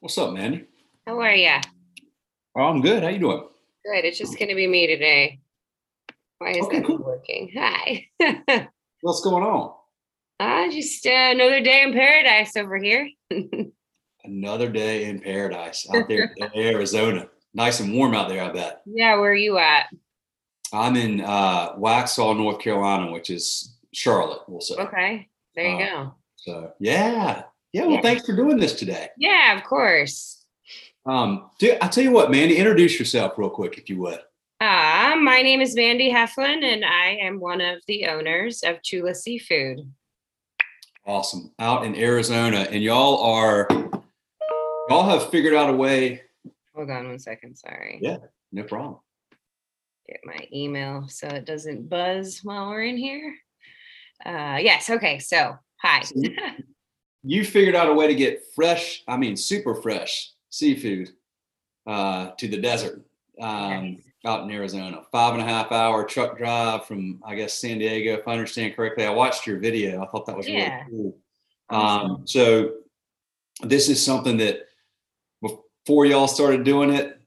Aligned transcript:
What's 0.00 0.18
up, 0.18 0.32
Mandy? 0.32 0.64
How 1.06 1.18
are 1.20 1.34
you? 1.34 1.56
Oh, 2.56 2.62
I'm 2.62 2.80
good. 2.80 3.02
How 3.02 3.08
you 3.08 3.18
doing? 3.18 3.42
Good. 3.84 4.04
It's 4.04 4.18
just 4.18 4.38
gonna 4.38 4.54
be 4.54 4.66
me 4.66 4.86
today. 4.86 5.40
Why 6.38 6.50
is 6.52 6.66
Okay, 6.66 6.78
that 6.78 6.86
cool. 6.86 6.98
working? 6.98 7.50
Hi. 7.56 8.06
What's 9.00 9.22
going 9.22 9.42
on? 9.44 9.74
Ah, 10.40 10.68
just 10.70 11.04
uh, 11.06 11.10
another 11.10 11.60
day 11.60 11.82
in 11.82 11.92
paradise 11.92 12.56
over 12.56 12.78
here. 12.78 13.10
Another 14.24 14.68
day 14.68 15.04
in 15.06 15.20
paradise 15.20 15.86
out 15.92 16.06
there 16.08 16.34
in 16.36 16.50
Arizona. 16.56 17.28
Nice 17.54 17.80
and 17.80 17.94
warm 17.94 18.14
out 18.14 18.28
there, 18.28 18.42
I 18.42 18.52
bet. 18.52 18.82
yeah, 18.84 19.14
where 19.16 19.30
are 19.30 19.34
you 19.34 19.56
at? 19.58 19.86
I'm 20.72 20.96
in 20.96 21.22
uh, 21.22 21.74
Waxhaw, 21.76 22.36
North 22.36 22.58
Carolina, 22.60 23.10
which 23.10 23.30
is 23.30 23.78
Charlotte, 23.94 24.40
we'll 24.46 24.60
say. 24.60 24.74
Okay. 24.74 25.28
There 25.54 25.64
you 25.66 25.76
Uh, 25.84 26.04
go. 26.04 26.14
So, 26.36 26.72
yeah. 26.78 27.44
Yeah, 27.72 27.82
well, 27.82 27.96
Yeah. 27.96 28.00
thanks 28.02 28.24
for 28.26 28.34
doing 28.34 28.58
this 28.58 28.74
today. 28.74 29.08
Yeah, 29.18 29.56
of 29.56 29.64
course. 29.64 30.44
Um, 31.06 31.50
dude, 31.58 31.78
I 31.80 31.88
tell 31.88 32.04
you 32.04 32.10
what, 32.10 32.30
Mandy, 32.30 32.56
introduce 32.56 32.98
yourself 32.98 33.38
real 33.38 33.50
quick, 33.50 33.78
if 33.78 33.88
you 33.88 33.98
would. 33.98 34.20
Uh, 34.60 35.14
my 35.20 35.40
name 35.42 35.60
is 35.60 35.74
Mandy 35.74 36.10
Heflin, 36.10 36.64
and 36.64 36.84
I 36.84 37.10
am 37.20 37.38
one 37.40 37.60
of 37.60 37.80
the 37.86 38.06
owners 38.06 38.62
of 38.62 38.82
Chula 38.82 39.14
Seafood. 39.14 39.80
Awesome. 41.06 41.52
Out 41.58 41.84
in 41.86 41.94
Arizona, 41.94 42.66
and 42.70 42.82
y'all 42.82 43.22
are, 43.22 43.68
y'all 44.88 45.08
have 45.08 45.30
figured 45.30 45.54
out 45.54 45.70
a 45.70 45.72
way. 45.76 46.22
Hold 46.74 46.90
on 46.90 47.08
one 47.08 47.18
second. 47.18 47.56
Sorry. 47.56 47.98
Yeah. 48.02 48.18
No 48.52 48.64
problem. 48.64 48.98
Get 50.08 50.20
my 50.24 50.46
email 50.52 51.06
so 51.08 51.28
it 51.28 51.44
doesn't 51.44 51.88
buzz 51.88 52.40
while 52.42 52.68
we're 52.70 52.82
in 52.84 52.96
here. 52.96 53.34
Uh, 54.24 54.58
yes. 54.60 54.90
Okay. 54.90 55.18
So, 55.18 55.56
hi. 55.80 56.02
So 56.02 56.14
you 57.22 57.44
figured 57.44 57.74
out 57.74 57.88
a 57.88 57.94
way 57.94 58.06
to 58.06 58.14
get 58.14 58.42
fresh, 58.54 59.02
I 59.08 59.16
mean, 59.16 59.36
super 59.36 59.74
fresh 59.74 60.32
seafood 60.50 61.10
uh, 61.86 62.30
to 62.38 62.48
the 62.48 62.58
desert 62.58 63.04
um, 63.40 63.98
out 64.24 64.44
in 64.44 64.50
Arizona. 64.50 65.02
Five 65.10 65.34
and 65.34 65.42
a 65.42 65.46
half 65.46 65.72
hour 65.72 66.04
truck 66.04 66.38
drive 66.38 66.86
from, 66.86 67.20
I 67.24 67.34
guess, 67.34 67.54
San 67.54 67.78
Diego, 67.78 68.14
if 68.18 68.26
I 68.28 68.32
understand 68.32 68.76
correctly. 68.76 69.04
I 69.04 69.10
watched 69.10 69.46
your 69.46 69.58
video. 69.58 70.02
I 70.02 70.06
thought 70.06 70.26
that 70.26 70.36
was 70.36 70.48
Yeah. 70.48 70.84
really 70.84 70.90
cool. 70.90 71.18
Awesome. 71.70 72.10
Um, 72.10 72.26
so 72.26 72.72
this 73.62 73.88
is 73.88 74.02
something 74.04 74.36
that 74.38 74.66
before 75.42 76.06
y'all 76.06 76.28
started 76.28 76.64
doing 76.64 76.90
it, 76.90 77.20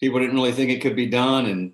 people 0.00 0.18
didn't 0.20 0.34
really 0.34 0.52
think 0.52 0.70
it 0.70 0.80
could 0.80 0.96
be 0.96 1.06
done, 1.06 1.46
and 1.46 1.72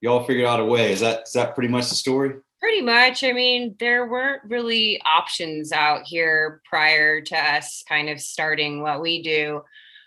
y'all 0.00 0.24
figured 0.24 0.46
out 0.46 0.60
a 0.60 0.64
way. 0.64 0.92
Is 0.92 1.00
that 1.00 1.22
is 1.26 1.32
that 1.34 1.54
pretty 1.54 1.68
much 1.68 1.88
the 1.88 1.94
story? 1.94 2.36
Pretty 2.62 2.80
much. 2.80 3.24
I 3.24 3.32
mean, 3.32 3.74
there 3.80 4.06
weren't 4.06 4.42
really 4.44 5.02
options 5.04 5.72
out 5.72 6.02
here 6.04 6.60
prior 6.64 7.20
to 7.20 7.36
us 7.36 7.82
kind 7.88 8.08
of 8.08 8.20
starting 8.20 8.82
what 8.82 9.00
we 9.00 9.20
do. 9.20 9.62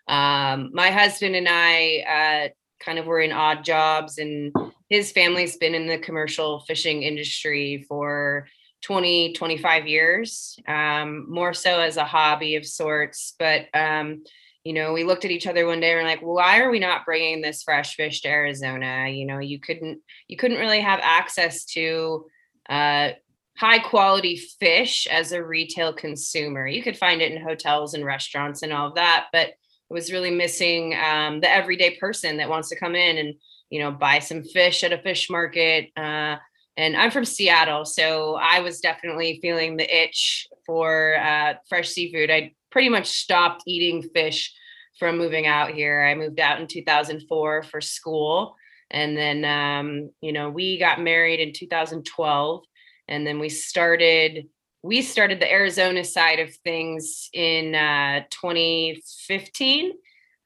Um, 0.08 0.70
my 0.74 0.90
husband 0.90 1.36
and 1.36 1.50
I 1.50 2.06
uh, 2.48 2.50
kind 2.80 2.98
of 2.98 3.08
were 3.08 3.20
in 3.20 3.34
odd 3.34 3.66
jobs, 3.66 4.20
and 4.20 4.56
his 4.88 5.12
family's 5.12 5.58
been 5.58 5.76
in 5.76 5.88
the 5.88 5.98
commercial 5.98 6.62
fishing 6.62 7.04
industry 7.04 7.86
for 7.90 8.48
20, 8.84 9.34
25 9.34 9.88
years, 9.88 10.58
um, 10.66 11.30
more 11.30 11.54
so 11.54 11.82
as 11.82 11.98
a 11.98 12.06
hobby 12.06 12.56
of 12.56 12.66
sorts. 12.66 13.34
But, 13.38 13.66
um, 13.74 14.24
you 14.64 14.72
know, 14.72 14.94
we 14.94 15.04
looked 15.04 15.26
at 15.26 15.32
each 15.32 15.46
other 15.46 15.66
one 15.66 15.82
day 15.82 15.92
and 15.92 16.00
we're 16.00 16.08
like, 16.10 16.22
why 16.22 16.60
are 16.60 16.72
we 16.72 16.80
not 16.80 17.04
bringing 17.04 17.42
this 17.42 17.64
fresh 17.64 17.96
fish 17.98 18.22
to 18.22 18.30
Arizona? 18.30 19.10
You 19.10 19.26
know, 19.26 19.40
you 19.40 19.60
couldn't, 19.60 20.00
you 20.30 20.38
couldn't 20.38 20.60
really 20.60 20.80
have 20.80 21.02
access 21.04 21.66
to 21.74 22.28
uh, 22.70 23.10
high 23.58 23.80
quality 23.80 24.38
fish 24.60 25.08
as 25.08 25.32
a 25.32 25.44
retail 25.44 25.94
consumer. 25.94 26.68
You 26.68 26.84
could 26.84 26.98
find 26.98 27.22
it 27.22 27.32
in 27.32 27.42
hotels 27.42 27.94
and 27.94 28.06
restaurants 28.06 28.64
and 28.64 28.74
all 28.74 28.88
of 28.88 28.96
that, 28.96 29.28
but 29.32 29.50
it 29.50 29.94
was 29.94 30.12
really 30.12 30.32
missing 30.32 30.96
um, 30.96 31.40
the 31.40 31.52
everyday 31.52 31.98
person 31.98 32.38
that 32.38 32.50
wants 32.50 32.70
to 32.70 32.80
come 32.80 32.96
in 32.96 33.18
and 33.18 33.36
you 33.70 33.80
know 33.80 33.92
buy 33.92 34.20
some 34.20 34.44
fish 34.44 34.84
at 34.84 34.94
a 34.94 34.98
fish 34.98 35.30
market. 35.30 35.92
Uh, 35.96 36.38
and 36.78 36.98
I'm 36.98 37.12
from 37.12 37.24
Seattle, 37.24 37.86
so 37.86 38.36
I 38.36 38.60
was 38.60 38.82
definitely 38.82 39.40
feeling 39.42 39.78
the 39.78 40.04
itch 40.04 40.48
for 40.66 41.16
uh, 41.18 41.54
fresh 41.70 41.90
seafood. 41.90 42.30
I 42.30 42.54
pretty 42.70 42.90
much 42.90 43.08
stopped 43.08 43.64
eating 43.66 44.04
fish 44.10 44.54
from 45.00 45.18
moving 45.18 45.48
out 45.48 45.72
here. 45.72 46.02
I 46.02 46.16
moved 46.16 46.40
out 46.40 46.60
in 46.60 46.68
2004 46.68 47.64
for 47.64 47.80
school 47.80 48.56
and 48.96 49.16
then 49.16 49.46
um, 49.46 50.10
you 50.22 50.34
know 50.34 50.50
we 50.50 50.80
got 50.80 51.00
married 51.00 51.40
in 51.40 51.54
2012 51.54 52.64
and 53.08 53.28
then 53.28 53.38
we 53.38 53.50
started 53.50 54.48
we 54.82 55.02
started 55.02 55.40
the 55.40 55.52
arizona 55.52 56.04
side 56.04 56.40
of 56.40 56.56
things 56.64 57.30
in 57.34 57.76
uh, 57.76 58.22
2015 58.32 59.92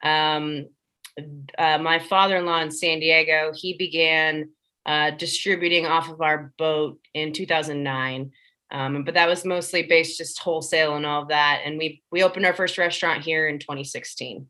um, 0.03 0.65
uh, 1.57 1.77
my 1.77 1.99
father-in-law 1.99 2.59
in 2.59 2.71
san 2.71 2.99
diego 2.99 3.53
he 3.55 3.77
began 3.77 4.49
uh, 4.85 5.11
distributing 5.11 5.85
off 5.85 6.09
of 6.09 6.21
our 6.21 6.51
boat 6.57 6.99
in 7.13 7.31
2009 7.31 8.31
um, 8.71 9.03
but 9.03 9.13
that 9.13 9.27
was 9.27 9.45
mostly 9.45 9.83
based 9.83 10.17
just 10.17 10.39
wholesale 10.39 10.95
and 10.95 11.05
all 11.05 11.21
of 11.21 11.29
that 11.29 11.61
and 11.65 11.77
we 11.77 12.01
we 12.11 12.23
opened 12.23 12.45
our 12.45 12.53
first 12.53 12.77
restaurant 12.77 13.23
here 13.23 13.47
in 13.47 13.59
2016 13.59 14.47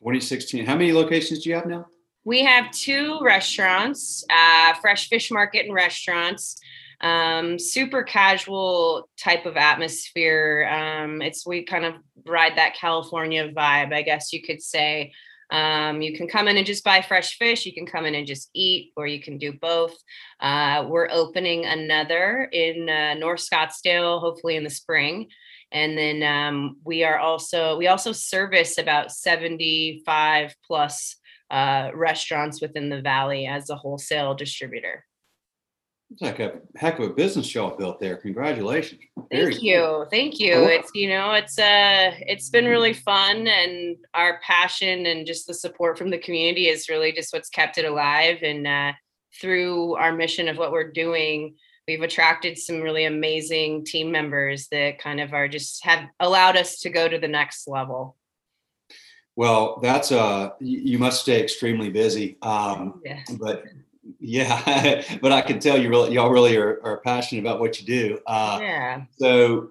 2016. 0.00 0.64
How 0.64 0.76
many 0.76 0.92
locations 0.92 1.42
do 1.42 1.50
you 1.50 1.56
have 1.56 1.66
now? 1.66 1.86
We 2.28 2.44
have 2.44 2.70
two 2.72 3.20
restaurants, 3.22 4.22
uh, 4.28 4.74
Fresh 4.82 5.08
Fish 5.08 5.30
Market 5.30 5.64
and 5.64 5.72
restaurants. 5.72 6.60
Um, 7.00 7.58
super 7.58 8.02
casual 8.02 9.08
type 9.16 9.46
of 9.46 9.56
atmosphere. 9.56 10.68
Um, 10.70 11.22
it's 11.22 11.46
we 11.46 11.64
kind 11.64 11.86
of 11.86 11.94
ride 12.26 12.58
that 12.58 12.74
California 12.74 13.50
vibe, 13.50 13.94
I 13.94 14.02
guess 14.02 14.30
you 14.34 14.42
could 14.42 14.60
say. 14.60 15.14
Um, 15.50 16.02
you 16.02 16.14
can 16.18 16.28
come 16.28 16.48
in 16.48 16.58
and 16.58 16.66
just 16.66 16.84
buy 16.84 17.00
fresh 17.00 17.38
fish. 17.38 17.64
You 17.64 17.72
can 17.72 17.86
come 17.86 18.04
in 18.04 18.14
and 18.14 18.26
just 18.26 18.50
eat, 18.52 18.92
or 18.94 19.06
you 19.06 19.22
can 19.22 19.38
do 19.38 19.54
both. 19.54 19.96
Uh, 20.38 20.84
we're 20.86 21.08
opening 21.10 21.64
another 21.64 22.46
in 22.52 22.90
uh, 22.90 23.14
North 23.14 23.40
Scottsdale, 23.40 24.20
hopefully 24.20 24.56
in 24.56 24.64
the 24.64 24.70
spring 24.70 25.28
and 25.70 25.98
then 25.98 26.22
um, 26.22 26.78
we 26.82 27.04
are 27.04 27.18
also 27.18 27.76
we 27.76 27.88
also 27.88 28.10
service 28.10 28.78
about 28.78 29.12
75 29.12 30.54
plus 30.66 31.16
uh, 31.50 31.90
restaurants 31.94 32.60
within 32.60 32.88
the 32.88 33.00
valley 33.00 33.46
as 33.46 33.70
a 33.70 33.76
wholesale 33.76 34.34
distributor 34.34 35.04
It's 36.10 36.22
like 36.22 36.40
a 36.40 36.60
heck 36.76 36.98
of 36.98 37.10
a 37.10 37.12
business 37.14 37.54
y'all 37.54 37.76
built 37.76 38.00
there. 38.00 38.16
Congratulations. 38.16 39.00
Very 39.30 39.52
thank 39.52 39.56
cool. 39.56 39.64
you 39.64 40.06
thank 40.10 40.40
you 40.40 40.54
Cool. 40.54 40.68
it's 40.68 40.90
you 40.94 41.08
know 41.08 41.32
it's 41.32 41.58
uh 41.58 42.12
it's 42.26 42.48
been 42.50 42.64
really 42.66 42.94
fun 42.94 43.46
and 43.46 43.96
our 44.14 44.40
passion 44.46 45.06
and 45.06 45.26
just 45.26 45.46
the 45.46 45.54
support 45.54 45.98
from 45.98 46.10
the 46.10 46.18
community 46.18 46.68
is 46.68 46.88
really 46.88 47.12
just 47.12 47.32
what's 47.32 47.50
kept 47.50 47.78
it 47.78 47.84
alive 47.84 48.38
and 48.42 48.66
uh, 48.66 48.92
through 49.40 49.94
our 49.96 50.12
mission 50.12 50.48
of 50.48 50.56
what 50.56 50.72
we're 50.72 50.90
doing 50.92 51.54
we've 51.86 52.02
attracted 52.02 52.58
some 52.58 52.80
really 52.82 53.04
amazing 53.06 53.84
team 53.84 54.10
members 54.12 54.68
that 54.70 54.98
kind 54.98 55.20
of 55.20 55.32
are 55.32 55.48
just 55.48 55.82
have 55.84 56.04
allowed 56.20 56.56
us 56.56 56.80
to 56.80 56.90
go 56.90 57.08
to 57.08 57.18
the 57.18 57.28
next 57.28 57.66
level 57.68 58.16
Well, 59.38 59.78
that's 59.80 60.10
uh, 60.10 60.50
you, 60.58 60.98
must 60.98 61.20
stay 61.20 61.40
extremely 61.40 61.90
busy. 61.90 62.38
Um, 62.42 63.00
yeah 63.04 63.20
but 63.38 63.62
yeah, 64.18 65.04
but 65.22 65.30
I 65.30 65.42
can 65.42 65.60
tell 65.60 65.80
you 65.80 65.88
really, 65.90 66.12
y'all 66.14 66.30
really 66.30 66.56
are, 66.56 66.80
are 66.82 66.96
passionate 67.02 67.42
about 67.42 67.60
what 67.60 67.80
you 67.80 67.86
do. 67.86 68.18
Uh, 68.26 68.58
yeah 68.60 69.02
so 69.16 69.70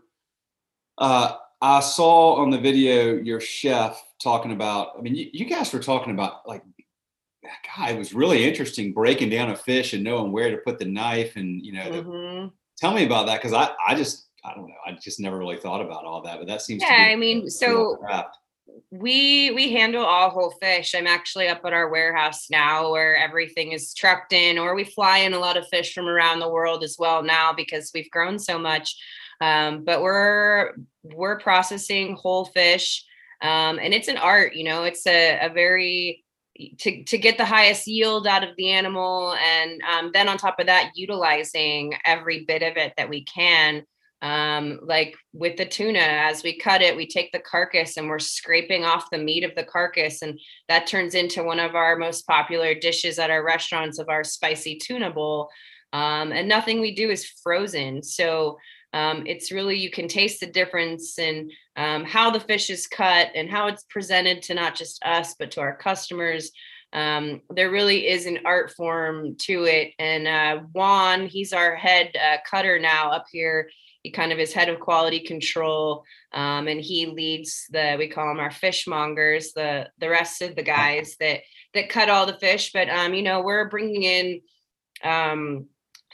uh, 1.00 1.36
I 1.62 1.82
saw 1.82 2.36
on 2.36 2.50
the 2.50 2.58
video 2.58 3.16
your 3.16 3.42
chef 3.42 4.02
talking 4.24 4.54
about. 4.54 4.94
I 4.98 5.02
mean, 5.02 5.16
you, 5.16 5.30
you 5.34 5.44
guys 5.44 5.74
were 5.74 5.84
talking 5.84 6.14
about 6.14 6.48
like, 6.48 6.64
God, 7.76 7.92
it 7.92 7.98
was 7.98 8.14
really 8.14 8.46
interesting 8.46 8.94
breaking 8.94 9.32
down 9.32 9.50
a 9.50 9.56
fish 9.58 9.92
and 9.92 10.02
knowing 10.02 10.32
where 10.32 10.50
to 10.50 10.58
put 10.60 10.80
the 10.80 10.86
knife 10.86 11.36
and 11.36 11.62
you 11.62 11.74
know. 11.74 11.92
the- 11.92 12.04
Mhm. 12.04 12.52
tell 12.78 12.94
me 12.94 13.06
about 13.06 13.26
that 13.26 13.42
because 13.42 13.52
I 13.52 13.72
I 13.86 13.96
just 13.96 14.30
I 14.46 14.54
don't 14.56 14.70
know 14.70 14.76
I 14.86 14.94
just 14.94 15.20
never 15.20 15.38
really 15.38 15.58
thought 15.58 15.82
about 15.82 16.06
all 16.06 16.22
that, 16.22 16.38
but 16.38 16.48
that 16.48 16.62
seems 16.62 16.84
to 16.84 16.88
Yeah, 16.90 17.10
I 17.12 17.18
mean, 17.18 17.50
so 17.50 17.98
crap. 17.98 18.32
We 18.92 19.52
we 19.52 19.72
handle 19.74 20.04
all 20.04 20.30
whole 20.30 20.52
fish. 20.62 20.96
I'm 20.96 21.08
actually 21.08 21.48
up 21.48 21.62
at 21.66 21.74
our 21.74 21.90
warehouse 21.90 22.48
now 22.50 22.92
where 22.92 23.16
everything 23.16 23.72
is 23.72 23.94
trucked 23.94 24.34
in, 24.34 24.58
or 24.58 24.76
we 24.76 24.84
fly 24.84 25.20
in 25.20 25.34
a 25.34 25.40
lot 25.40 25.58
of 25.58 25.68
fish 25.68 25.94
from 25.94 26.08
around 26.08 26.40
the 26.40 26.50
world 26.50 26.84
as 26.84 26.96
well 26.98 27.24
now 27.24 27.54
because 27.54 27.92
we've 27.94 28.12
grown 28.12 28.40
so 28.40 28.58
much. 28.58 28.96
Um, 29.42 29.84
but 29.84 30.02
we're 30.02 30.74
we're 31.04 31.40
processing 31.40 32.16
whole 32.16 32.46
fish, 32.46 33.04
um, 33.42 33.80
and 33.80 33.94
it's 33.94 34.08
an 34.08 34.18
art. 34.18 34.56
You 34.56 34.64
know, 34.64 34.84
it's 34.84 35.06
a, 35.06 35.40
a 35.46 35.50
very 35.50 36.24
to 36.80 37.04
to 37.04 37.18
get 37.18 37.38
the 37.38 37.46
highest 37.46 37.88
yield 37.88 38.26
out 38.26 38.44
of 38.44 38.56
the 38.58 38.70
animal, 38.70 39.36
and 39.36 39.82
um, 39.84 40.12
then 40.14 40.28
on 40.28 40.38
top 40.38 40.60
of 40.60 40.68
that, 40.68 40.92
utilizing 40.96 41.94
every 42.06 42.46
bit 42.46 42.64
of 42.64 42.78
it 42.78 42.94
that 42.98 43.10
we 43.10 43.24
can 43.26 43.84
um 44.24 44.80
like 44.82 45.16
with 45.32 45.58
the 45.58 45.66
tuna 45.66 46.00
as 46.00 46.42
we 46.42 46.58
cut 46.58 46.82
it 46.82 46.96
we 46.96 47.06
take 47.06 47.32
the 47.32 47.40
carcass 47.40 47.98
and 47.98 48.08
we're 48.08 48.18
scraping 48.18 48.84
off 48.84 49.12
the 49.12 49.18
meat 49.18 49.44
of 49.44 49.54
the 49.56 49.64
carcass 49.64 50.24
and 50.24 50.40
that 50.68 50.88
turns 50.88 51.14
into 51.14 51.44
one 51.44 51.60
of 51.60 51.76
our 51.76 51.96
most 51.96 52.26
popular 52.26 52.74
dishes 52.74 53.20
at 53.20 53.30
our 53.30 53.46
restaurants 53.46 54.00
of 54.00 54.10
our 54.10 54.24
spicy 54.24 54.76
tuna 54.76 55.12
bowl. 55.12 55.50
Um, 55.94 56.32
and 56.32 56.50
nothing 56.50 56.82
we 56.82 56.96
do 56.96 57.12
is 57.12 57.32
frozen 57.44 58.02
so 58.02 58.58
um, 58.94 59.28
it's 59.28 59.52
really 59.52 59.78
you 59.78 59.92
can 59.92 60.08
taste 60.08 60.40
the 60.40 60.48
difference 60.48 61.20
in 61.20 61.52
um, 61.76 62.04
how 62.04 62.32
the 62.32 62.40
fish 62.40 62.70
is 62.70 62.88
cut 62.88 63.30
and 63.36 63.50
how 63.50 63.68
it's 63.68 63.84
presented 63.84 64.42
to 64.44 64.56
not 64.56 64.76
just 64.76 65.04
us 65.06 65.36
but 65.38 65.52
to 65.52 65.62
our 65.62 65.76
customers. 65.76 66.52
Um, 66.94 67.42
there 67.50 67.70
really 67.70 68.08
is 68.08 68.26
an 68.26 68.40
art 68.46 68.72
form 68.72 69.36
to 69.42 69.66
it 69.66 69.94
and 70.00 70.28
uh, 70.28 70.64
juan 70.72 71.28
he's 71.28 71.52
our 71.54 71.76
head 71.76 72.16
uh, 72.16 72.38
cutter 72.50 72.80
now 72.80 73.12
up 73.12 73.26
here 73.32 73.70
he 74.04 74.12
kind 74.12 74.32
of 74.32 74.40
is 74.40 74.54
head 74.54 74.70
of 74.70 74.80
quality 74.80 75.20
control 75.20 76.04
um, 76.34 76.68
and 76.68 76.80
he 76.80 77.08
leads 77.08 77.66
the 77.72 77.96
we 77.98 78.08
call 78.08 78.28
them 78.28 78.40
our 78.40 78.52
fishmongers 78.52 79.54
the 79.54 79.90
the 80.00 80.10
rest 80.10 80.42
of 80.42 80.56
the 80.56 80.64
guys 80.64 81.16
that 81.20 81.42
that 81.74 81.90
cut 81.90 82.10
all 82.10 82.26
the 82.26 82.40
fish. 82.40 82.72
But 82.74 82.90
um, 82.90 83.14
you 83.14 83.24
know 83.24 83.42
we're 83.42 83.70
bringing 83.70 84.04
in 84.04 84.42
um, 85.04 85.68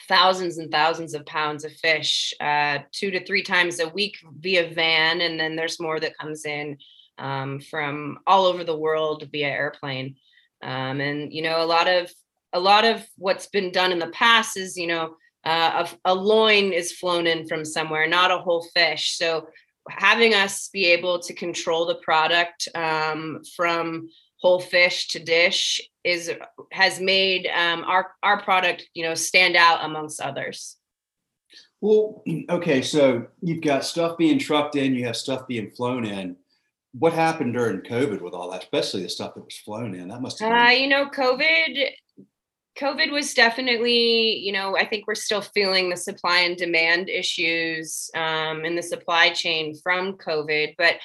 thousands 0.08 0.58
and 0.58 0.72
thousands 0.72 1.14
of 1.14 1.26
pounds 1.26 1.64
of 1.64 1.72
fish 1.74 2.34
uh, 2.40 2.80
two 2.92 3.12
to 3.12 3.26
three 3.26 3.44
times 3.44 3.80
a 3.80 3.90
week 3.90 4.18
via 4.40 4.70
van. 4.74 5.22
And 5.22 5.40
then 5.40 5.56
there's 5.56 5.80
more 5.80 6.00
that 6.00 6.18
comes 6.18 6.46
in 6.46 6.78
um, 7.18 7.60
from 7.60 8.20
all 8.28 8.46
over 8.46 8.64
the 8.64 8.78
world 8.78 9.28
via 9.32 9.48
airplane. 9.48 10.16
Um, 10.62 11.02
and 11.02 11.34
you 11.34 11.42
know 11.42 11.64
a 11.64 11.66
lot 11.66 11.88
of 11.88 12.12
a 12.54 12.60
lot 12.60 12.86
of 12.86 13.06
what's 13.18 13.48
been 13.48 13.72
done 13.72 13.92
in 13.92 14.00
the 14.00 14.08
past 14.08 14.58
is 14.58 14.78
you 14.78 14.88
know 14.88 15.16
uh, 15.46 15.88
a, 16.06 16.12
a 16.12 16.16
loin 16.16 16.72
is 16.72 16.92
flown 16.92 17.28
in 17.28 17.48
from 17.48 17.66
somewhere 17.66 18.08
not 18.08 18.32
a 18.32 18.38
whole 18.38 18.66
fish. 18.74 19.18
So 19.18 19.48
having 19.90 20.34
us 20.34 20.70
be 20.70 20.86
able 20.86 21.20
to 21.20 21.34
control 21.34 21.86
the 21.86 21.96
product 21.96 22.68
um, 22.76 23.42
from 23.56 24.10
whole 24.38 24.60
fish 24.60 25.08
to 25.10 25.20
dish 25.20 25.82
is 26.04 26.32
has 26.72 27.00
made 27.00 27.48
um, 27.48 27.84
our 27.86 28.12
our 28.24 28.42
product 28.42 28.86
you 28.94 29.04
know 29.04 29.16
stand 29.16 29.56
out 29.56 29.84
amongst 29.84 30.22
others. 30.22 30.78
Well 31.82 32.24
okay 32.50 32.82
so 32.82 33.28
you've 33.42 33.64
got 33.64 33.86
stuff 33.86 34.18
being 34.18 34.40
trucked 34.40 34.76
in 34.76 34.96
you 34.96 35.06
have 35.06 35.18
stuff 35.18 35.48
being 35.48 35.72
flown 35.72 36.06
in. 36.06 36.36
What 36.94 37.14
happened 37.14 37.54
during 37.54 37.82
covid 37.82 38.22
with 38.22 38.34
all 38.34 38.52
that 38.52 38.64
especially 38.64 39.04
the 39.04 39.10
stuff 39.10 39.34
that 39.36 39.44
was 39.44 39.58
flown 39.58 39.96
in? 39.96 40.10
That 40.10 40.22
must 40.22 40.40
have 40.40 40.52
been- 40.52 40.66
uh, 40.66 40.70
you 40.70 40.88
know 40.88 41.10
covid 41.10 41.90
covid 42.80 43.12
was 43.12 43.34
definitely 43.34 44.38
you 44.38 44.52
know 44.52 44.76
i 44.78 44.86
think 44.86 45.06
we're 45.08 45.16
still 45.16 45.42
feeling 45.42 45.90
the 45.90 45.98
supply 45.98 46.40
and 46.40 46.58
demand 46.58 47.10
issues 47.10 48.10
um, 48.16 48.66
in 48.66 48.76
the 48.76 48.84
supply 48.84 49.30
chain 49.30 49.76
from 49.84 50.14
covid 50.14 50.76
but 50.78 50.96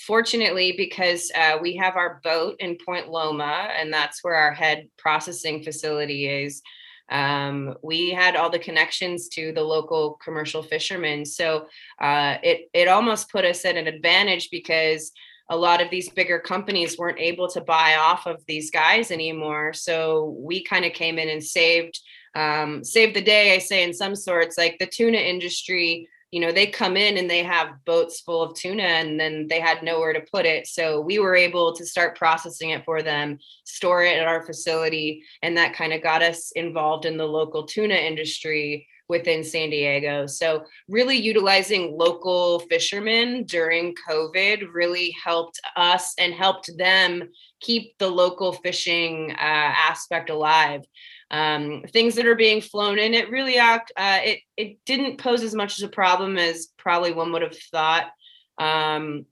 fortunately, 0.00 0.74
because 0.76 1.30
uh, 1.34 1.58
we 1.60 1.76
have 1.76 1.96
our 1.96 2.20
boat 2.22 2.56
in 2.60 2.78
Point 2.84 3.08
Loma, 3.08 3.68
and 3.76 3.92
that's 3.92 4.22
where 4.22 4.34
our 4.34 4.52
head 4.52 4.88
processing 4.96 5.62
facility 5.62 6.26
is. 6.26 6.62
Um, 7.10 7.74
we 7.82 8.10
had 8.10 8.36
all 8.36 8.50
the 8.50 8.58
connections 8.58 9.28
to 9.30 9.52
the 9.52 9.62
local 9.62 10.18
commercial 10.22 10.62
fishermen, 10.62 11.24
so 11.24 11.66
uh, 12.00 12.36
it 12.42 12.68
it 12.74 12.86
almost 12.86 13.30
put 13.30 13.46
us 13.46 13.64
at 13.64 13.76
an 13.76 13.86
advantage 13.86 14.50
because 14.50 15.12
a 15.50 15.56
lot 15.56 15.80
of 15.80 15.90
these 15.90 16.10
bigger 16.10 16.38
companies 16.38 16.98
weren't 16.98 17.18
able 17.18 17.48
to 17.48 17.60
buy 17.60 17.96
off 17.96 18.26
of 18.26 18.44
these 18.46 18.70
guys 18.70 19.10
anymore. 19.10 19.72
So 19.72 20.36
we 20.38 20.62
kind 20.62 20.84
of 20.84 20.92
came 20.92 21.18
in 21.18 21.28
and 21.28 21.42
saved 21.42 22.00
um, 22.34 22.84
saved 22.84 23.16
the 23.16 23.22
day. 23.22 23.54
I 23.54 23.58
say 23.58 23.82
in 23.82 23.94
some 23.94 24.14
sorts, 24.14 24.58
like 24.58 24.78
the 24.78 24.86
tuna 24.86 25.18
industry 25.18 26.08
you 26.30 26.40
know 26.40 26.52
they 26.52 26.66
come 26.66 26.96
in 26.96 27.16
and 27.16 27.30
they 27.30 27.42
have 27.42 27.84
boats 27.84 28.20
full 28.20 28.42
of 28.42 28.54
tuna 28.54 28.82
and 28.82 29.18
then 29.18 29.46
they 29.48 29.60
had 29.60 29.82
nowhere 29.82 30.12
to 30.12 30.26
put 30.32 30.44
it 30.44 30.66
so 30.66 31.00
we 31.00 31.18
were 31.18 31.34
able 31.34 31.74
to 31.74 31.86
start 31.86 32.18
processing 32.18 32.70
it 32.70 32.84
for 32.84 33.02
them 33.02 33.38
store 33.64 34.02
it 34.02 34.18
at 34.18 34.26
our 34.26 34.44
facility 34.44 35.22
and 35.42 35.56
that 35.56 35.74
kind 35.74 35.92
of 35.92 36.02
got 36.02 36.22
us 36.22 36.52
involved 36.52 37.04
in 37.04 37.16
the 37.16 37.26
local 37.26 37.64
tuna 37.64 37.94
industry 37.94 38.86
within 39.08 39.42
San 39.42 39.70
Diego. 39.70 40.26
So, 40.26 40.64
really 40.86 41.16
utilizing 41.16 41.96
local 41.96 42.60
fishermen 42.60 43.44
during 43.44 43.94
COVID 44.08 44.66
really 44.72 45.14
helped 45.24 45.58
us 45.76 46.12
and 46.18 46.34
helped 46.34 46.70
them 46.76 47.30
keep 47.60 47.96
the 47.98 48.10
local 48.10 48.52
fishing 48.52 49.32
uh, 49.32 49.34
aspect 49.40 50.30
alive 50.30 50.82
um, 51.30 51.84
things 51.92 52.14
that 52.14 52.26
are 52.26 52.34
being 52.34 52.60
flown 52.60 52.98
in. 52.98 53.14
It 53.14 53.30
really 53.30 53.58
act 53.58 53.92
uh, 53.96 54.20
it 54.22 54.40
it 54.56 54.78
didn't 54.86 55.18
pose 55.18 55.42
as 55.42 55.54
much 55.54 55.78
as 55.78 55.82
a 55.82 55.88
problem 55.88 56.38
as 56.38 56.68
probably 56.76 57.12
one 57.12 57.32
would 57.32 57.42
have 57.42 57.56
thought, 57.70 58.10
um, 58.58 59.26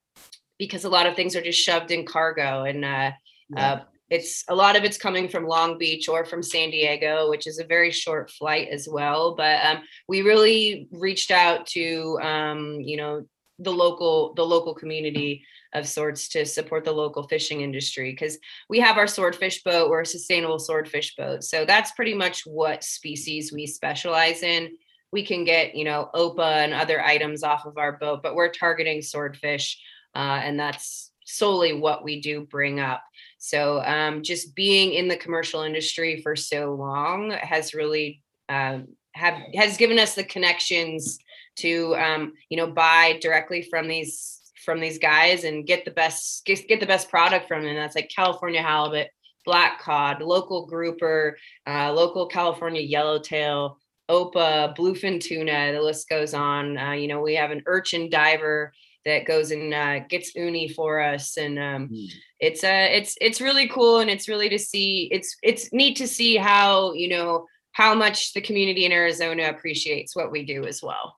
because 0.58 0.84
a 0.84 0.90
lot 0.90 1.06
of 1.06 1.16
things 1.16 1.34
are 1.37 1.43
just 1.43 1.60
shoved 1.60 1.90
in 1.90 2.06
cargo, 2.06 2.64
and 2.64 2.84
uh, 2.84 3.12
yeah. 3.50 3.72
uh, 3.72 3.81
it's 4.10 4.44
a 4.48 4.54
lot 4.54 4.76
of 4.76 4.84
it's 4.84 4.98
coming 4.98 5.28
from 5.28 5.46
Long 5.46 5.78
Beach 5.78 6.08
or 6.08 6.25
from 6.25 6.43
San 6.43 6.70
Diego, 6.70 7.28
which 7.31 7.46
is 7.46 7.58
a 7.58 7.64
very 7.64 7.90
short 7.90 8.31
flight 8.31 8.69
as 8.69 8.88
well. 8.88 9.34
But 9.34 9.64
um, 9.64 9.82
we 10.06 10.22
really 10.22 10.88
reached 10.93 11.31
out 11.31 11.66
to 11.69 12.19
um, 12.22 12.81
you 12.81 12.96
know 12.96 13.26
the 13.58 13.72
local 13.72 14.34
the 14.34 14.44
local 14.44 14.75
community 14.75 15.43
of 15.74 15.86
sorts 15.86 16.28
to 16.28 16.44
support 16.46 16.84
the 16.84 16.92
local 16.92 17.24
fishing 17.24 17.60
industry 17.60 18.12
because 18.12 18.38
we 18.68 18.78
have 18.80 18.96
our 18.96 19.06
swordfish 19.06 19.62
boat 19.62 19.90
we're 19.90 20.02
a 20.02 20.06
sustainable 20.06 20.58
swordfish 20.58 21.14
boat. 21.16 21.44
So 21.44 21.64
that's 21.64 21.92
pretty 21.92 22.14
much 22.14 22.42
what 22.46 22.84
species 22.84 23.52
we 23.52 23.66
specialize 23.66 24.42
in. 24.42 24.76
We 25.12 25.24
can 25.24 25.44
get 25.44 25.74
you 25.74 25.84
know 25.84 26.10
opah 26.14 26.64
and 26.64 26.74
other 26.74 27.02
items 27.02 27.42
off 27.42 27.66
of 27.66 27.78
our 27.78 27.92
boat 27.92 28.22
but 28.22 28.34
we're 28.34 28.50
targeting 28.50 29.02
swordfish 29.02 29.78
uh, 30.14 30.40
and 30.42 30.58
that's 30.58 31.10
solely 31.26 31.72
what 31.72 32.04
we 32.04 32.20
do 32.20 32.40
bring 32.40 32.80
up. 32.80 33.02
So 33.38 33.82
um, 33.82 34.22
just 34.22 34.54
being 34.54 34.94
in 34.94 35.08
the 35.08 35.16
commercial 35.16 35.62
industry 35.62 36.22
for 36.22 36.34
so 36.34 36.74
long 36.74 37.32
has 37.32 37.74
really 37.74 38.22
um, 38.48 38.88
have 39.12 39.38
has 39.54 39.76
given 39.76 39.98
us 39.98 40.14
the 40.14 40.24
connections 40.24 41.19
to 41.56 41.94
um, 41.96 42.32
you 42.48 42.56
know 42.56 42.66
buy 42.66 43.19
directly 43.20 43.62
from 43.62 43.88
these 43.88 44.35
from 44.66 44.80
these 44.80 44.98
guys 44.98 45.44
and 45.44 45.66
get 45.66 45.86
the 45.86 45.90
best 45.90 46.44
get, 46.44 46.68
get 46.68 46.80
the 46.80 46.86
best 46.86 47.08
product 47.08 47.48
from 47.48 47.62
them. 47.62 47.76
That's 47.76 47.96
like 47.96 48.10
California 48.14 48.60
halibut, 48.60 49.08
black 49.46 49.80
cod, 49.80 50.20
local 50.20 50.66
grouper, 50.66 51.38
uh, 51.66 51.92
local 51.92 52.26
California 52.26 52.82
yellowtail, 52.82 53.78
opah, 54.10 54.76
bluefin 54.76 55.18
tuna. 55.18 55.72
The 55.72 55.80
list 55.80 56.08
goes 56.10 56.34
on. 56.34 56.76
Uh, 56.76 56.92
you 56.92 57.08
know, 57.08 57.22
we 57.22 57.36
have 57.36 57.52
an 57.52 57.62
urchin 57.64 58.10
diver 58.10 58.72
that 59.06 59.24
goes 59.24 59.52
and 59.52 59.72
uh, 59.72 60.00
gets 60.00 60.34
uni 60.34 60.69
for 60.69 61.00
us, 61.00 61.36
and 61.36 61.58
um, 61.58 61.88
mm. 61.88 62.12
it's 62.40 62.64
uh, 62.64 62.88
it's 62.90 63.16
it's 63.20 63.40
really 63.40 63.69
cool, 63.69 64.00
and 64.00 64.10
it's 64.10 64.28
really 64.28 64.48
to 64.48 64.58
see. 64.58 65.08
It's 65.12 65.36
it's 65.42 65.72
neat 65.72 65.96
to 65.98 66.08
see 66.08 66.36
how 66.36 66.92
you 66.92 67.08
know 67.08 67.46
how 67.72 67.94
much 67.94 68.32
the 68.32 68.40
community 68.40 68.84
in 68.84 68.92
Arizona 68.92 69.48
appreciates 69.48 70.16
what 70.16 70.32
we 70.32 70.44
do 70.44 70.66
as 70.66 70.82
well. 70.82 71.16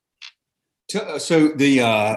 Uh, 0.94 1.18
so 1.18 1.48
the 1.48 1.80
uh, 1.80 2.16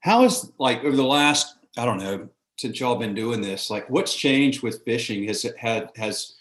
how 0.00 0.24
is 0.24 0.50
like 0.58 0.84
over 0.84 0.96
the 0.96 1.04
last, 1.04 1.56
I 1.76 1.84
don't 1.84 1.98
know, 1.98 2.28
since 2.58 2.80
y'all 2.80 2.96
been 2.96 3.14
doing 3.14 3.40
this, 3.40 3.70
like 3.70 3.88
what's 3.88 4.14
changed 4.14 4.62
with 4.62 4.84
fishing? 4.84 5.26
Has 5.28 5.44
it 5.44 5.56
had 5.56 5.90
has 5.96 6.34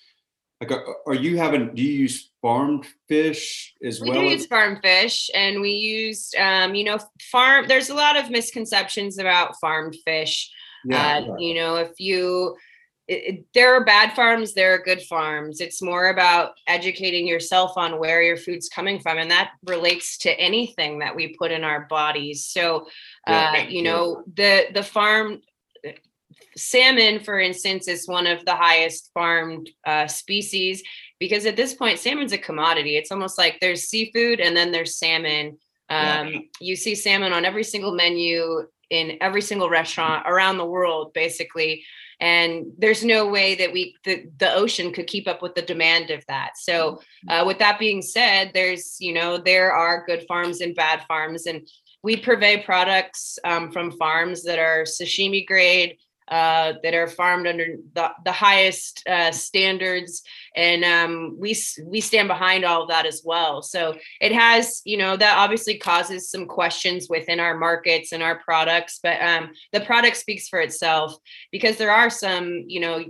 like 0.61 0.71
are 1.07 1.13
you 1.13 1.37
having 1.37 1.73
do 1.73 1.81
you 1.81 1.93
use 1.93 2.31
farmed 2.41 2.85
fish 3.07 3.73
as 3.83 4.01
we 4.01 4.09
well? 4.09 4.19
We 4.19 4.31
use 4.31 4.45
farm 4.45 4.79
fish 4.81 5.29
and 5.33 5.61
we 5.61 5.71
used 5.71 6.35
um, 6.35 6.75
you 6.75 6.83
know, 6.83 6.99
farm 7.31 7.67
there's 7.67 7.89
a 7.89 7.95
lot 7.95 8.17
of 8.17 8.29
misconceptions 8.29 9.17
about 9.17 9.59
farmed 9.59 9.95
fish. 10.05 10.51
Yeah, 10.85 11.25
uh, 11.29 11.35
you 11.37 11.53
know, 11.55 11.75
if 11.75 11.99
you 11.99 12.55
it, 13.09 13.45
there 13.55 13.73
are 13.73 13.83
bad 13.83 14.15
farms, 14.15 14.53
there 14.53 14.75
are 14.75 14.83
good 14.83 15.01
farms. 15.01 15.61
It's 15.61 15.81
more 15.81 16.09
about 16.09 16.51
educating 16.67 17.27
yourself 17.27 17.73
on 17.75 17.99
where 17.99 18.21
your 18.21 18.37
food's 18.37 18.69
coming 18.69 18.99
from, 18.99 19.17
and 19.17 19.31
that 19.31 19.51
relates 19.65 20.17
to 20.19 20.39
anything 20.39 20.99
that 20.99 21.15
we 21.15 21.35
put 21.35 21.51
in 21.51 21.63
our 21.63 21.87
bodies. 21.87 22.45
So, 22.45 22.87
uh, 23.27 23.51
yeah, 23.55 23.67
you 23.67 23.81
know, 23.81 24.23
the 24.35 24.67
the 24.73 24.83
farm 24.83 25.41
salmon, 26.55 27.19
for 27.21 27.39
instance, 27.39 27.87
is 27.87 28.07
one 28.07 28.27
of 28.27 28.45
the 28.45 28.55
highest 28.55 29.09
farmed 29.13 29.69
uh, 29.85 30.07
species 30.07 30.83
because 31.19 31.45
at 31.45 31.55
this 31.55 31.73
point, 31.73 31.99
salmon's 31.99 32.33
a 32.33 32.37
commodity. 32.37 32.95
It's 32.95 33.11
almost 33.11 33.37
like 33.37 33.59
there's 33.59 33.83
seafood 33.83 34.39
and 34.39 34.55
then 34.55 34.71
there's 34.71 34.97
salmon. 34.97 35.57
Um, 35.89 36.27
yeah. 36.27 36.39
You 36.61 36.75
see 36.75 36.95
salmon 36.95 37.33
on 37.33 37.43
every 37.43 37.63
single 37.63 37.93
menu 37.93 38.67
in 38.89 39.17
every 39.21 39.41
single 39.41 39.69
restaurant 39.69 40.27
around 40.27 40.57
the 40.57 40.65
world, 40.65 41.13
basically 41.13 41.83
and 42.19 42.67
there's 42.77 43.03
no 43.03 43.27
way 43.27 43.55
that 43.55 43.71
we 43.71 43.95
the, 44.03 44.25
the 44.37 44.53
ocean 44.53 44.91
could 44.91 45.07
keep 45.07 45.27
up 45.27 45.41
with 45.41 45.55
the 45.55 45.61
demand 45.61 46.09
of 46.09 46.25
that 46.27 46.51
so 46.57 46.93
mm-hmm. 46.93 47.29
uh, 47.29 47.45
with 47.45 47.59
that 47.59 47.79
being 47.79 48.01
said 48.01 48.51
there's 48.53 48.97
you 48.99 49.13
know 49.13 49.37
there 49.37 49.71
are 49.71 50.05
good 50.05 50.25
farms 50.27 50.61
and 50.61 50.75
bad 50.75 51.01
farms 51.07 51.45
and 51.45 51.67
we 52.01 52.15
purvey 52.15 52.63
products 52.63 53.39
um, 53.43 53.71
from 53.71 53.91
farms 53.91 54.43
that 54.43 54.59
are 54.59 54.83
sashimi 54.83 55.45
grade 55.45 55.97
uh, 56.29 56.73
that 56.83 56.93
are 56.93 57.07
farmed 57.07 57.47
under 57.47 57.77
the, 57.93 58.09
the 58.25 58.31
highest 58.31 59.03
uh, 59.07 59.31
standards. 59.31 60.23
And 60.55 60.83
um, 60.83 61.35
we 61.39 61.55
we 61.83 62.01
stand 62.01 62.27
behind 62.27 62.65
all 62.65 62.83
of 62.83 62.89
that 62.89 63.05
as 63.05 63.21
well. 63.23 63.61
So 63.61 63.95
it 64.19 64.31
has 64.31 64.81
you 64.85 64.97
know 64.97 65.15
that 65.17 65.37
obviously 65.37 65.77
causes 65.77 66.29
some 66.29 66.45
questions 66.45 67.07
within 67.09 67.39
our 67.39 67.57
markets 67.57 68.11
and 68.11 68.23
our 68.23 68.39
products 68.39 68.99
but 69.01 69.21
um, 69.21 69.51
the 69.73 69.81
product 69.81 70.17
speaks 70.17 70.47
for 70.47 70.59
itself 70.59 71.15
because 71.51 71.77
there 71.77 71.91
are 71.91 72.09
some 72.09 72.63
you 72.67 72.79
know 72.79 73.03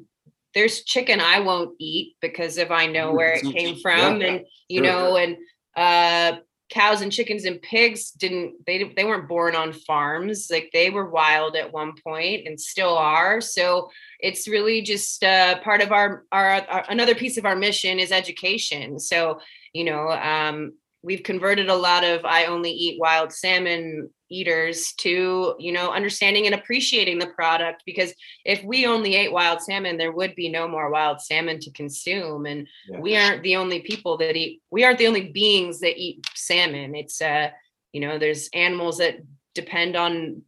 there's 0.54 0.84
chicken 0.84 1.20
i 1.20 1.40
won't 1.40 1.76
eat 1.80 2.16
because 2.22 2.58
if 2.58 2.72
i 2.72 2.86
know 2.86 3.14
where 3.14 3.34
it 3.34 3.44
came 3.44 3.80
from 3.80 4.22
yeah, 4.22 4.28
and 4.28 4.46
you 4.68 4.84
sure. 4.84 4.92
know 4.92 5.16
and 5.18 5.38
uh 5.76 6.38
cows 6.70 7.02
and 7.02 7.12
chickens 7.12 7.46
and 7.46 7.62
pigs 7.62 8.12
didn't 8.12 8.66
they 8.66 8.84
they 8.96 9.04
weren't 9.04 9.28
born 9.28 9.56
on 9.56 9.74
farms. 9.74 10.50
Like 10.52 10.70
they 10.74 10.90
were 10.90 11.10
wild 11.10 11.56
at 11.56 11.72
one 11.72 11.94
point 12.04 12.48
and 12.48 12.60
still 12.60 12.98
are. 12.98 13.42
So 13.42 13.90
it's 14.20 14.48
really 14.48 14.82
just 14.82 15.24
uh, 15.24 15.60
part 15.62 15.82
of 15.82 15.92
our, 15.92 16.26
our, 16.32 16.48
our 16.48 16.86
another 16.90 17.16
piece 17.16 17.38
of 17.38 17.46
our 17.46 17.56
mission 17.56 18.00
is 18.00 18.12
education. 18.12 19.00
So 19.00 19.40
you 19.74 19.84
know 19.84 20.10
um, 20.12 20.74
we've 21.01 21.24
converted 21.24 21.70
a 21.70 21.75
lot 21.75 22.03
of 22.03 22.25
i 22.25 22.46
only 22.46 22.72
eat 22.72 23.00
wild 23.00 23.32
salmon 23.32 24.10
eaters 24.29 24.94
to 24.94 25.56
you 25.60 25.72
know 25.72 25.91
understanding 25.91 26.46
and 26.46 26.53
appreciating 26.53 27.18
the 27.18 27.27
product 27.27 27.84
because 27.86 28.13
if 28.46 28.63
we 28.63 28.86
only 28.86 29.15
ate 29.15 29.32
wild 29.32 29.62
salmon 29.62 29.98
there 29.98 30.12
would 30.12 30.36
be 30.36 30.50
no 30.50 30.68
more 30.68 30.89
wild 30.89 31.20
salmon 31.20 31.60
to 31.60 31.72
consume 31.72 32.46
and 32.46 32.68
yeah. 32.88 33.00
we 33.00 33.18
aren't 33.18 33.44
the 33.44 33.56
only 33.56 33.79
people 33.79 34.18
that 34.18 34.36
eat 34.36 34.62
we 34.72 34.84
aren't 34.84 35.00
the 35.00 35.08
only 35.08 35.29
beings 35.29 35.79
that 35.79 35.98
eat 35.98 36.25
salmon 36.36 36.96
it's 36.96 37.22
uh 37.22 37.50
you 37.91 38.01
know 38.01 38.20
there's 38.20 38.50
animals 38.53 39.00
that 39.00 39.18
depend 39.56 39.96
on 39.96 40.41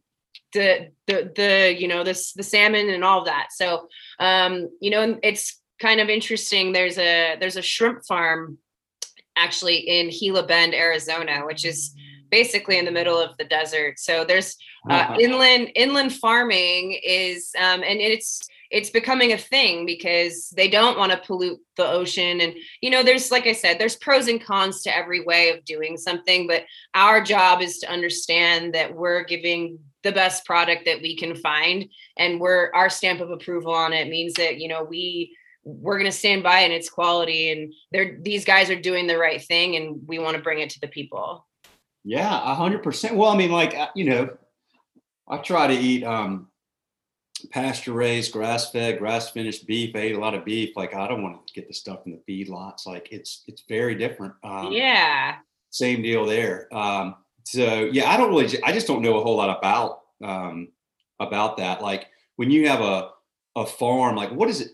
the 0.52 0.90
the 1.06 1.32
the 1.34 1.74
you 1.76 1.88
know 1.88 2.04
this 2.04 2.32
the 2.34 2.42
salmon 2.42 2.88
and 2.88 3.04
all 3.04 3.24
that 3.24 3.48
so 3.50 3.88
um 4.20 4.68
you 4.80 4.90
know 4.90 5.18
it's 5.22 5.60
kind 5.80 6.00
of 6.00 6.08
interesting 6.08 6.72
there's 6.72 6.98
a 6.98 7.36
there's 7.40 7.56
a 7.56 7.62
shrimp 7.62 8.04
farm 8.06 8.58
actually 9.36 9.76
in 9.76 10.10
Gila 10.10 10.46
Bend 10.46 10.74
Arizona 10.74 11.42
which 11.44 11.64
is 11.64 11.94
basically 12.32 12.78
in 12.78 12.86
the 12.86 12.90
middle 12.90 13.18
of 13.18 13.36
the 13.36 13.44
desert. 13.44 14.00
So 14.00 14.24
there's 14.24 14.56
uh, 14.90 14.94
uh-huh. 14.94 15.16
inland 15.20 15.70
inland 15.76 16.12
farming 16.14 16.98
is 17.04 17.52
um, 17.56 17.84
and 17.84 18.00
it's 18.00 18.48
it's 18.72 18.88
becoming 18.88 19.32
a 19.32 19.38
thing 19.38 19.84
because 19.84 20.48
they 20.56 20.66
don't 20.66 20.98
want 20.98 21.12
to 21.12 21.18
pollute 21.18 21.60
the 21.76 21.86
ocean 21.86 22.40
and 22.40 22.54
you 22.80 22.90
know 22.90 23.02
there's 23.02 23.30
like 23.30 23.46
i 23.46 23.52
said 23.52 23.78
there's 23.78 23.96
pros 23.96 24.26
and 24.28 24.42
cons 24.42 24.82
to 24.82 24.96
every 24.96 25.22
way 25.22 25.50
of 25.50 25.64
doing 25.64 25.96
something 25.96 26.48
but 26.48 26.64
our 26.94 27.22
job 27.22 27.60
is 27.60 27.78
to 27.78 27.90
understand 27.90 28.74
that 28.74 28.92
we're 28.92 29.22
giving 29.24 29.78
the 30.02 30.10
best 30.10 30.44
product 30.44 30.86
that 30.86 31.00
we 31.02 31.14
can 31.14 31.36
find 31.36 31.84
and 32.16 32.40
we're 32.40 32.70
our 32.74 32.88
stamp 32.88 33.20
of 33.20 33.30
approval 33.30 33.74
on 33.74 33.92
it 33.92 34.08
means 34.08 34.32
that 34.34 34.58
you 34.58 34.68
know 34.68 34.82
we 34.82 35.36
we're 35.64 35.98
going 35.98 36.10
to 36.10 36.16
stand 36.16 36.42
by 36.42 36.60
in 36.60 36.72
its 36.72 36.90
quality 36.90 37.50
and 37.52 37.72
they're 37.92 38.18
these 38.20 38.44
guys 38.44 38.68
are 38.70 38.80
doing 38.80 39.06
the 39.06 39.16
right 39.16 39.42
thing 39.42 39.76
and 39.76 40.00
we 40.06 40.18
want 40.18 40.36
to 40.36 40.42
bring 40.42 40.58
it 40.60 40.70
to 40.70 40.80
the 40.80 40.88
people 40.88 41.46
yeah, 42.04 42.34
a 42.50 42.54
hundred 42.54 42.82
percent. 42.82 43.16
Well, 43.16 43.30
I 43.30 43.36
mean, 43.36 43.50
like 43.50 43.74
uh, 43.74 43.88
you 43.94 44.04
know, 44.04 44.30
I 45.28 45.38
try 45.38 45.68
to 45.68 45.74
eat 45.74 46.04
um, 46.04 46.48
pasture 47.50 47.92
raised, 47.92 48.32
grass 48.32 48.70
fed, 48.70 48.98
grass 48.98 49.30
finished 49.30 49.66
beef. 49.66 49.94
I 49.94 50.00
ate 50.00 50.16
a 50.16 50.20
lot 50.20 50.34
of 50.34 50.44
beef. 50.44 50.76
Like 50.76 50.94
I 50.94 51.06
don't 51.06 51.22
want 51.22 51.46
to 51.46 51.54
get 51.54 51.68
the 51.68 51.74
stuff 51.74 52.02
from 52.02 52.12
the 52.12 52.22
feedlots. 52.28 52.86
Like 52.86 53.08
it's 53.12 53.44
it's 53.46 53.62
very 53.68 53.94
different. 53.94 54.34
Um, 54.42 54.72
yeah. 54.72 55.36
Same 55.70 56.02
deal 56.02 56.26
there. 56.26 56.68
Um, 56.74 57.16
so 57.44 57.88
yeah, 57.92 58.10
I 58.10 58.16
don't 58.16 58.30
really. 58.30 58.62
I 58.64 58.72
just 58.72 58.86
don't 58.86 59.02
know 59.02 59.18
a 59.18 59.22
whole 59.22 59.36
lot 59.36 59.56
about 59.56 60.00
um, 60.24 60.68
about 61.20 61.58
that. 61.58 61.82
Like 61.82 62.08
when 62.34 62.50
you 62.50 62.68
have 62.68 62.80
a 62.80 63.10
a 63.54 63.64
farm, 63.64 64.16
like 64.16 64.32
what 64.32 64.48
is 64.48 64.60
it? 64.60 64.72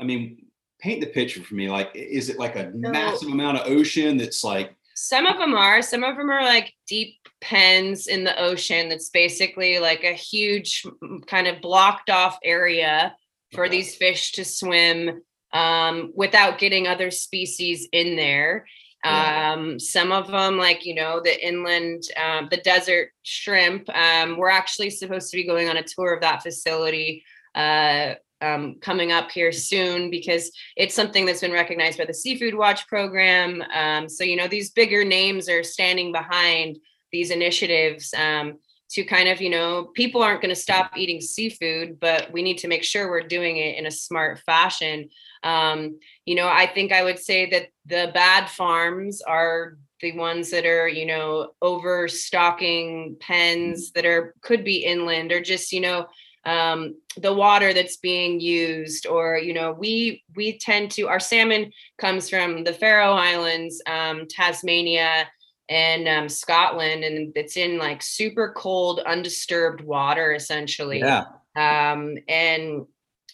I 0.00 0.04
mean, 0.04 0.46
paint 0.78 1.00
the 1.00 1.06
picture 1.06 1.42
for 1.42 1.54
me. 1.54 1.70
Like, 1.70 1.90
is 1.94 2.28
it 2.28 2.38
like 2.38 2.56
a 2.56 2.70
massive 2.74 3.28
amount 3.28 3.58
of 3.58 3.66
ocean 3.66 4.16
that's 4.16 4.44
like 4.44 4.76
some 4.98 5.26
of 5.26 5.36
them 5.38 5.54
are. 5.54 5.82
Some 5.82 6.04
of 6.04 6.16
them 6.16 6.30
are 6.30 6.42
like 6.42 6.72
deep 6.88 7.16
pens 7.42 8.06
in 8.06 8.24
the 8.24 8.38
ocean 8.40 8.88
that's 8.88 9.10
basically 9.10 9.78
like 9.78 10.04
a 10.04 10.14
huge 10.14 10.86
kind 11.26 11.46
of 11.46 11.60
blocked 11.60 12.08
off 12.08 12.38
area 12.42 13.14
for 13.52 13.66
okay. 13.66 13.76
these 13.76 13.94
fish 13.94 14.32
to 14.32 14.44
swim 14.44 15.20
um, 15.52 16.12
without 16.14 16.58
getting 16.58 16.86
other 16.86 17.10
species 17.10 17.86
in 17.92 18.16
there. 18.16 18.66
Yeah. 19.04 19.52
Um, 19.52 19.78
some 19.78 20.12
of 20.12 20.28
them, 20.28 20.56
like, 20.56 20.86
you 20.86 20.94
know, 20.94 21.20
the 21.22 21.46
inland, 21.46 22.04
um, 22.16 22.48
the 22.50 22.56
desert 22.56 23.10
shrimp, 23.22 23.88
um, 23.90 24.38
we're 24.38 24.48
actually 24.48 24.90
supposed 24.90 25.30
to 25.30 25.36
be 25.36 25.46
going 25.46 25.68
on 25.68 25.76
a 25.76 25.82
tour 25.82 26.14
of 26.14 26.22
that 26.22 26.42
facility 26.42 27.22
uh, 27.54 28.14
um, 28.40 28.76
coming 28.80 29.12
up 29.12 29.30
here 29.30 29.52
soon 29.52 30.10
because 30.10 30.50
it's 30.76 30.94
something 30.94 31.24
that's 31.24 31.40
been 31.40 31.52
recognized 31.52 31.98
by 31.98 32.04
the 32.04 32.14
Seafood 32.14 32.54
Watch 32.54 32.86
program. 32.86 33.62
Um, 33.74 34.08
so, 34.08 34.24
you 34.24 34.36
know, 34.36 34.48
these 34.48 34.70
bigger 34.70 35.04
names 35.04 35.48
are 35.48 35.62
standing 35.62 36.12
behind 36.12 36.78
these 37.12 37.30
initiatives 37.30 38.12
um, 38.14 38.58
to 38.90 39.04
kind 39.04 39.28
of, 39.28 39.40
you 39.40 39.50
know, 39.50 39.90
people 39.94 40.22
aren't 40.22 40.42
going 40.42 40.54
to 40.54 40.60
stop 40.60 40.96
eating 40.96 41.20
seafood, 41.20 41.98
but 41.98 42.32
we 42.32 42.42
need 42.42 42.58
to 42.58 42.68
make 42.68 42.84
sure 42.84 43.10
we're 43.10 43.20
doing 43.26 43.56
it 43.56 43.76
in 43.76 43.86
a 43.86 43.90
smart 43.90 44.40
fashion. 44.40 45.08
Um, 45.42 45.98
you 46.24 46.34
know, 46.34 46.48
I 46.48 46.66
think 46.66 46.92
I 46.92 47.02
would 47.02 47.18
say 47.18 47.48
that 47.50 47.68
the 47.86 48.10
bad 48.12 48.48
farms 48.50 49.22
are 49.22 49.76
the 50.00 50.12
ones 50.12 50.50
that 50.50 50.66
are 50.66 50.88
you 50.88 51.06
know 51.06 51.52
overstocking 51.62 53.16
pens 53.18 53.92
that 53.92 54.04
are 54.04 54.34
could 54.42 54.62
be 54.62 54.84
inland 54.84 55.32
or 55.32 55.40
just 55.40 55.72
you 55.72 55.80
know 55.80 56.06
um, 56.46 56.94
the 57.16 57.34
water 57.34 57.74
that's 57.74 57.96
being 57.96 58.40
used 58.40 59.06
or 59.06 59.36
you 59.36 59.52
know 59.52 59.72
we 59.72 60.22
we 60.36 60.58
tend 60.58 60.90
to 60.92 61.08
our 61.08 61.20
salmon 61.20 61.72
comes 61.98 62.30
from 62.30 62.64
the 62.64 62.72
faroe 62.72 63.12
islands 63.12 63.82
um, 63.86 64.26
tasmania 64.28 65.28
and 65.68 66.08
um, 66.08 66.28
scotland 66.28 67.02
and 67.04 67.32
it's 67.34 67.56
in 67.56 67.78
like 67.78 68.00
super 68.00 68.52
cold 68.56 69.00
undisturbed 69.00 69.80
water 69.80 70.32
essentially 70.32 71.00
yeah. 71.00 71.24
um, 71.56 72.16
and 72.28 72.86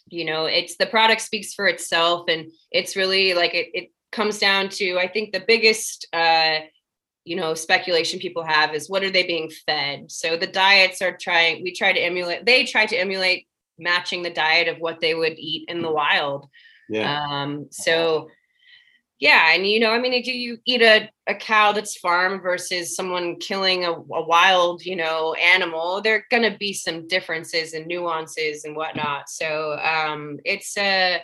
you 0.08 0.24
know 0.24 0.46
it's 0.46 0.76
the 0.76 0.86
product 0.86 1.20
speaks 1.20 1.52
for 1.52 1.66
itself 1.66 2.24
and 2.28 2.50
it's 2.70 2.96
really 2.96 3.34
like 3.34 3.54
it, 3.54 3.68
it 3.74 3.92
comes 4.10 4.38
down 4.38 4.68
to 4.68 4.98
i 4.98 5.06
think 5.06 5.32
the 5.32 5.44
biggest 5.46 6.06
uh, 6.14 6.60
you 7.24 7.36
know 7.36 7.54
speculation 7.54 8.18
people 8.18 8.44
have 8.44 8.74
is 8.74 8.90
what 8.90 9.02
are 9.02 9.10
they 9.10 9.22
being 9.22 9.50
fed? 9.66 10.10
So 10.10 10.36
the 10.36 10.46
diets 10.46 11.02
are 11.02 11.16
trying 11.16 11.62
we 11.62 11.72
try 11.72 11.92
to 11.92 12.00
emulate 12.00 12.44
they 12.44 12.64
try 12.64 12.86
to 12.86 12.96
emulate 12.96 13.46
matching 13.78 14.22
the 14.22 14.30
diet 14.30 14.68
of 14.68 14.78
what 14.78 15.00
they 15.00 15.14
would 15.14 15.38
eat 15.38 15.68
in 15.68 15.82
the 15.82 15.90
wild. 15.90 16.48
Yeah. 16.88 17.26
Um 17.28 17.68
so 17.70 18.28
yeah 19.20 19.54
and 19.54 19.64
you 19.64 19.78
know 19.78 19.92
i 19.92 20.00
mean 20.00 20.12
if 20.12 20.26
you 20.26 20.58
eat 20.66 20.82
a, 20.82 21.08
a 21.28 21.34
cow 21.36 21.70
that's 21.70 21.96
farm 21.96 22.40
versus 22.40 22.96
someone 22.96 23.36
killing 23.36 23.84
a, 23.84 23.92
a 23.92 24.26
wild 24.26 24.84
you 24.84 24.96
know 24.96 25.32
animal? 25.34 26.02
There 26.02 26.16
are 26.16 26.24
going 26.28 26.50
to 26.50 26.58
be 26.58 26.72
some 26.72 27.06
differences 27.06 27.72
and 27.72 27.86
nuances 27.86 28.64
and 28.64 28.74
whatnot. 28.74 29.28
So 29.28 29.78
um 29.78 30.38
it's 30.44 30.76
a 30.76 31.22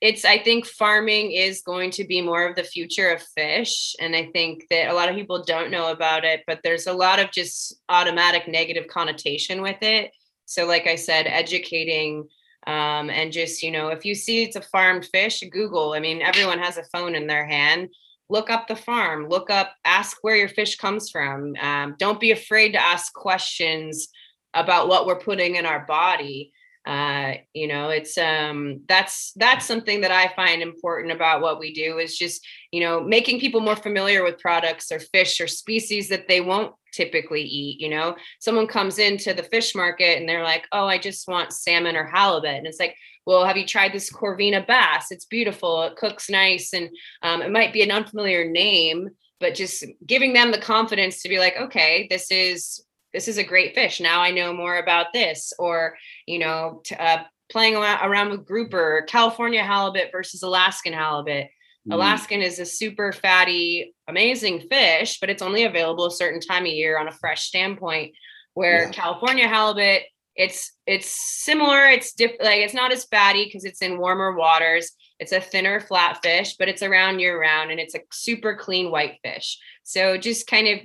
it's 0.00 0.24
i 0.24 0.38
think 0.38 0.66
farming 0.66 1.32
is 1.32 1.62
going 1.62 1.90
to 1.90 2.04
be 2.04 2.20
more 2.20 2.46
of 2.46 2.56
the 2.56 2.62
future 2.62 3.10
of 3.10 3.22
fish 3.36 3.96
and 4.00 4.14
i 4.14 4.26
think 4.32 4.64
that 4.70 4.88
a 4.88 4.94
lot 4.94 5.08
of 5.08 5.16
people 5.16 5.42
don't 5.42 5.70
know 5.70 5.90
about 5.90 6.24
it 6.24 6.42
but 6.46 6.60
there's 6.62 6.86
a 6.86 6.92
lot 6.92 7.18
of 7.18 7.30
just 7.30 7.80
automatic 7.88 8.46
negative 8.48 8.86
connotation 8.88 9.62
with 9.62 9.82
it. 9.82 10.12
So 10.44 10.66
like 10.66 10.86
i 10.86 10.94
said 10.94 11.26
educating 11.26 12.28
um, 12.66 13.08
and 13.08 13.32
just 13.32 13.62
you 13.62 13.70
know 13.70 13.88
if 13.88 14.04
you 14.04 14.14
see 14.14 14.42
it's 14.42 14.56
a 14.56 14.60
farmed 14.60 15.06
fish 15.06 15.42
google 15.50 15.92
i 15.92 16.00
mean 16.00 16.22
everyone 16.22 16.58
has 16.58 16.76
a 16.76 16.84
phone 16.84 17.14
in 17.14 17.26
their 17.26 17.46
hand. 17.46 17.88
Look 18.30 18.50
up 18.50 18.68
the 18.68 18.76
farm 18.76 19.28
look 19.28 19.48
up 19.48 19.72
ask 19.84 20.18
where 20.20 20.36
your 20.36 20.50
fish 20.50 20.76
comes 20.76 21.10
from 21.10 21.54
um, 21.60 21.96
don't 21.98 22.20
be 22.20 22.30
afraid 22.30 22.72
to 22.72 22.80
ask 22.80 23.12
questions 23.14 24.08
about 24.52 24.88
what 24.88 25.06
we're 25.06 25.18
putting 25.18 25.56
in 25.56 25.64
our 25.64 25.86
body 25.86 26.52
uh, 26.88 27.34
you 27.52 27.68
know 27.68 27.90
it's 27.90 28.16
um 28.16 28.80
that's 28.88 29.32
that's 29.36 29.66
something 29.66 30.00
that 30.00 30.10
i 30.10 30.32
find 30.34 30.62
important 30.62 31.12
about 31.12 31.42
what 31.42 31.60
we 31.60 31.72
do 31.74 31.98
is 31.98 32.16
just 32.16 32.44
you 32.72 32.80
know 32.80 33.02
making 33.02 33.38
people 33.38 33.60
more 33.60 33.76
familiar 33.76 34.24
with 34.24 34.38
products 34.38 34.90
or 34.90 34.98
fish 34.98 35.38
or 35.38 35.46
species 35.46 36.08
that 36.08 36.26
they 36.28 36.40
won't 36.40 36.74
typically 36.94 37.42
eat 37.42 37.78
you 37.78 37.90
know? 37.90 38.16
Someone 38.40 38.66
comes 38.66 38.98
into 38.98 39.34
the 39.34 39.42
fish 39.42 39.74
market 39.74 40.18
and 40.18 40.26
they're 40.26 40.42
like 40.42 40.66
oh 40.72 40.86
i 40.86 40.96
just 40.96 41.28
want 41.28 41.52
salmon 41.52 41.94
or 41.94 42.04
halibut. 42.04 42.56
And 42.56 42.66
it's 42.66 42.80
like 42.80 42.96
well 43.26 43.44
have 43.44 43.58
you 43.58 43.66
tried 43.66 43.92
this 43.92 44.10
corvina 44.10 44.66
bass? 44.66 45.10
It's 45.10 45.26
beautiful. 45.26 45.82
It 45.82 45.96
cooks 45.96 46.30
nice 46.30 46.72
and 46.72 46.88
um, 47.22 47.42
it 47.42 47.52
might 47.52 47.74
be 47.74 47.82
an 47.82 47.90
unfamiliar 47.90 48.50
name 48.50 49.10
but 49.40 49.54
just 49.54 49.84
giving 50.06 50.32
them 50.32 50.50
the 50.50 50.58
confidence 50.58 51.22
to 51.22 51.28
be 51.28 51.38
like 51.38 51.56
okay 51.58 52.06
this 52.10 52.30
is 52.30 52.82
this 53.12 53.28
is 53.28 53.38
a 53.38 53.44
great 53.44 53.74
fish. 53.74 54.00
Now 54.00 54.20
I 54.20 54.30
know 54.30 54.52
more 54.52 54.78
about 54.78 55.12
this. 55.12 55.52
Or, 55.58 55.96
you 56.26 56.38
know, 56.38 56.82
t- 56.84 56.94
uh, 56.94 57.18
playing 57.50 57.76
around 57.76 58.30
with 58.30 58.46
grouper, 58.46 59.04
California 59.08 59.62
halibut 59.62 60.12
versus 60.12 60.42
Alaskan 60.42 60.92
halibut. 60.92 61.46
Mm. 61.88 61.94
Alaskan 61.94 62.42
is 62.42 62.58
a 62.58 62.66
super 62.66 63.12
fatty, 63.12 63.94
amazing 64.06 64.68
fish, 64.68 65.18
but 65.20 65.30
it's 65.30 65.42
only 65.42 65.64
available 65.64 66.06
a 66.06 66.10
certain 66.10 66.40
time 66.40 66.64
of 66.64 66.72
year 66.72 66.98
on 66.98 67.08
a 67.08 67.12
fresh 67.12 67.44
standpoint. 67.44 68.14
Where 68.54 68.84
yeah. 68.84 68.90
California 68.90 69.46
halibut, 69.46 70.02
it's 70.34 70.72
it's 70.86 71.08
similar. 71.08 71.86
It's 71.86 72.12
diff- 72.12 72.40
like 72.40 72.60
it's 72.60 72.74
not 72.74 72.92
as 72.92 73.04
fatty 73.04 73.44
because 73.44 73.64
it's 73.64 73.82
in 73.82 73.98
warmer 73.98 74.34
waters. 74.34 74.92
It's 75.18 75.32
a 75.32 75.40
thinner 75.40 75.80
flat 75.80 76.20
fish, 76.22 76.56
but 76.58 76.68
it's 76.68 76.82
around 76.82 77.18
year 77.18 77.40
round 77.40 77.70
and 77.70 77.80
it's 77.80 77.94
a 77.94 78.00
super 78.12 78.54
clean 78.56 78.90
white 78.90 79.18
fish. 79.24 79.58
So 79.82 80.16
just 80.16 80.46
kind 80.46 80.68
of 80.68 80.78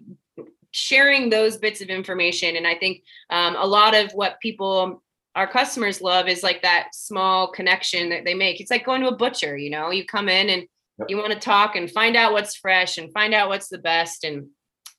sharing 0.74 1.30
those 1.30 1.58
bits 1.58 1.82
of 1.82 1.88
information. 1.88 2.58
And 2.58 2.68
I 2.68 2.76
think 2.76 3.04
um, 3.30 3.56
a 3.56 3.66
lot 3.66 3.96
of 3.96 4.12
what 4.12 4.40
people, 4.42 5.02
our 5.36 5.48
customers 5.48 6.02
love 6.02 6.28
is 6.28 6.44
like 6.44 6.62
that 6.64 6.90
small 6.94 7.52
connection 7.52 8.10
that 8.10 8.26
they 8.26 8.34
make. 8.34 8.60
It's 8.60 8.72
like 8.72 8.86
going 8.86 9.02
to 9.02 9.08
a 9.08 9.16
butcher, 9.16 9.56
you 9.56 9.70
know, 9.70 9.92
you 9.92 10.06
come 10.06 10.28
in 10.28 10.50
and 10.50 10.64
yep. 11.00 11.10
you 11.10 11.18
want 11.18 11.32
to 11.32 11.40
talk 11.40 11.76
and 11.76 11.90
find 11.90 12.16
out 12.18 12.34
what's 12.34 12.56
fresh 12.56 12.98
and 12.98 13.14
find 13.14 13.34
out 13.34 13.50
what's 13.50 13.70
the 13.70 13.78
best 13.78 14.26
and 14.26 14.48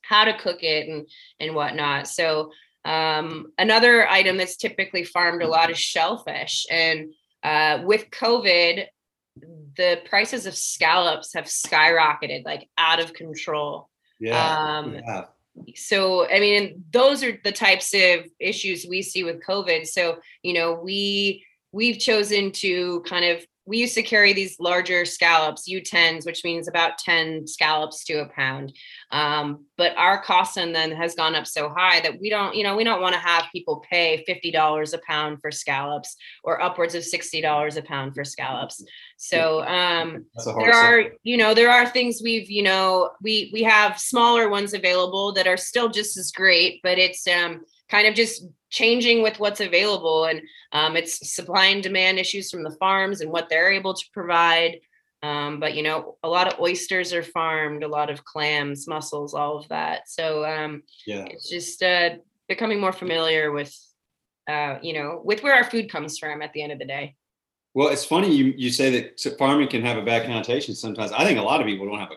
how 0.02 0.24
to 0.24 0.36
cook 0.38 0.62
it 0.62 0.88
and 0.88 1.08
and 1.40 1.54
whatnot. 1.54 2.06
So 2.06 2.52
um, 2.84 3.52
another 3.58 4.08
item 4.08 4.36
that's 4.36 4.56
typically 4.56 5.04
farmed 5.04 5.42
a 5.42 5.48
lot 5.48 5.70
is 5.70 5.78
shellfish. 5.78 6.66
And 6.70 7.14
uh, 7.42 7.82
with 7.84 8.10
COVID, 8.10 8.86
the 9.76 10.00
prices 10.04 10.46
of 10.46 10.54
scallops 10.54 11.34
have 11.34 11.46
skyrocketed 11.46 12.44
like 12.44 12.68
out 12.78 13.00
of 13.00 13.12
control. 13.12 13.88
Yeah. 14.20 14.78
Um, 14.78 14.94
yeah. 14.94 15.24
So, 15.76 16.28
I 16.28 16.40
mean, 16.40 16.84
those 16.90 17.22
are 17.22 17.38
the 17.44 17.52
types 17.52 17.94
of 17.94 18.26
issues 18.40 18.86
we 18.88 19.02
see 19.02 19.24
with 19.24 19.44
COVID. 19.44 19.86
So, 19.86 20.18
you 20.42 20.54
know, 20.54 20.74
we 20.74 21.44
we've 21.72 21.98
chosen 21.98 22.52
to 22.52 23.02
kind 23.02 23.24
of 23.24 23.44
we 23.66 23.78
used 23.78 23.94
to 23.94 24.02
carry 24.02 24.32
these 24.32 24.60
larger 24.60 25.04
scallops, 25.04 25.68
U10s, 25.68 26.26
which 26.26 26.44
means 26.44 26.68
about 26.68 26.98
10 26.98 27.46
scallops 27.46 28.04
to 28.04 28.20
a 28.20 28.28
pound. 28.28 28.74
Um, 29.10 29.64
but 29.78 29.96
our 29.96 30.22
cost 30.22 30.58
on 30.58 30.72
them 30.72 30.90
has 30.90 31.14
gone 31.14 31.34
up 31.34 31.46
so 31.46 31.70
high 31.70 32.00
that 32.00 32.20
we 32.20 32.28
don't, 32.28 32.54
you 32.54 32.62
know, 32.62 32.76
we 32.76 32.84
don't 32.84 33.00
want 33.00 33.14
to 33.14 33.20
have 33.20 33.44
people 33.52 33.82
pay 33.90 34.24
$50 34.28 34.92
a 34.92 34.98
pound 35.06 35.40
for 35.40 35.50
scallops 35.50 36.16
or 36.42 36.60
upwards 36.60 36.94
of 36.94 37.02
$60 37.02 37.76
a 37.76 37.82
pound 37.82 38.14
for 38.14 38.24
scallops. 38.24 38.84
So 39.16 39.62
um, 39.64 40.26
there 40.44 40.74
are, 40.74 41.04
you 41.22 41.38
know, 41.38 41.54
there 41.54 41.70
are 41.70 41.86
things 41.86 42.20
we've, 42.22 42.50
you 42.50 42.62
know, 42.62 43.10
we 43.22 43.50
we 43.52 43.62
have 43.62 43.98
smaller 43.98 44.48
ones 44.50 44.74
available 44.74 45.32
that 45.32 45.46
are 45.46 45.56
still 45.56 45.88
just 45.88 46.18
as 46.18 46.32
great, 46.32 46.80
but 46.82 46.98
it's 46.98 47.26
um, 47.26 47.64
kind 47.94 48.08
of 48.08 48.14
just 48.14 48.44
changing 48.70 49.22
with 49.22 49.38
what's 49.38 49.60
available. 49.60 50.24
And 50.24 50.42
um, 50.72 50.96
it's 50.96 51.32
supply 51.32 51.66
and 51.66 51.80
demand 51.80 52.18
issues 52.18 52.50
from 52.50 52.64
the 52.64 52.72
farms 52.72 53.20
and 53.20 53.30
what 53.30 53.48
they're 53.48 53.70
able 53.70 53.94
to 53.94 54.04
provide. 54.12 54.80
Um, 55.22 55.58
but 55.58 55.74
you 55.74 55.82
know 55.82 56.16
a 56.22 56.28
lot 56.28 56.52
of 56.52 56.60
oysters 56.60 57.14
are 57.14 57.22
farmed 57.22 57.82
a 57.82 57.88
lot 57.88 58.10
of 58.10 58.26
clams 58.26 58.86
mussels 58.86 59.32
all 59.32 59.56
of 59.56 59.68
that. 59.68 60.08
So 60.08 60.44
um, 60.44 60.82
yeah. 61.06 61.24
it's 61.30 61.48
just 61.48 61.82
uh, 61.82 62.16
becoming 62.46 62.78
more 62.78 62.92
familiar 62.92 63.52
with 63.52 63.72
uh, 64.50 64.78
you 64.82 64.92
know 64.92 65.22
with 65.24 65.42
where 65.42 65.54
our 65.54 65.64
food 65.64 65.90
comes 65.90 66.18
from 66.18 66.42
at 66.42 66.52
the 66.52 66.62
end 66.62 66.72
of 66.72 66.78
the 66.78 66.84
day. 66.84 67.14
Well 67.72 67.88
it's 67.88 68.04
funny 68.04 68.34
you, 68.34 68.52
you 68.56 68.70
say 68.70 68.90
that 68.90 69.36
farming 69.38 69.68
can 69.68 69.82
have 69.82 69.96
a 69.96 70.02
bad 70.02 70.26
connotation 70.26 70.74
sometimes. 70.74 71.12
I 71.12 71.24
think 71.24 71.38
a 71.38 71.42
lot 71.42 71.60
of 71.60 71.66
people 71.66 71.86
don't 71.86 72.00
have 72.00 72.10
a 72.10 72.16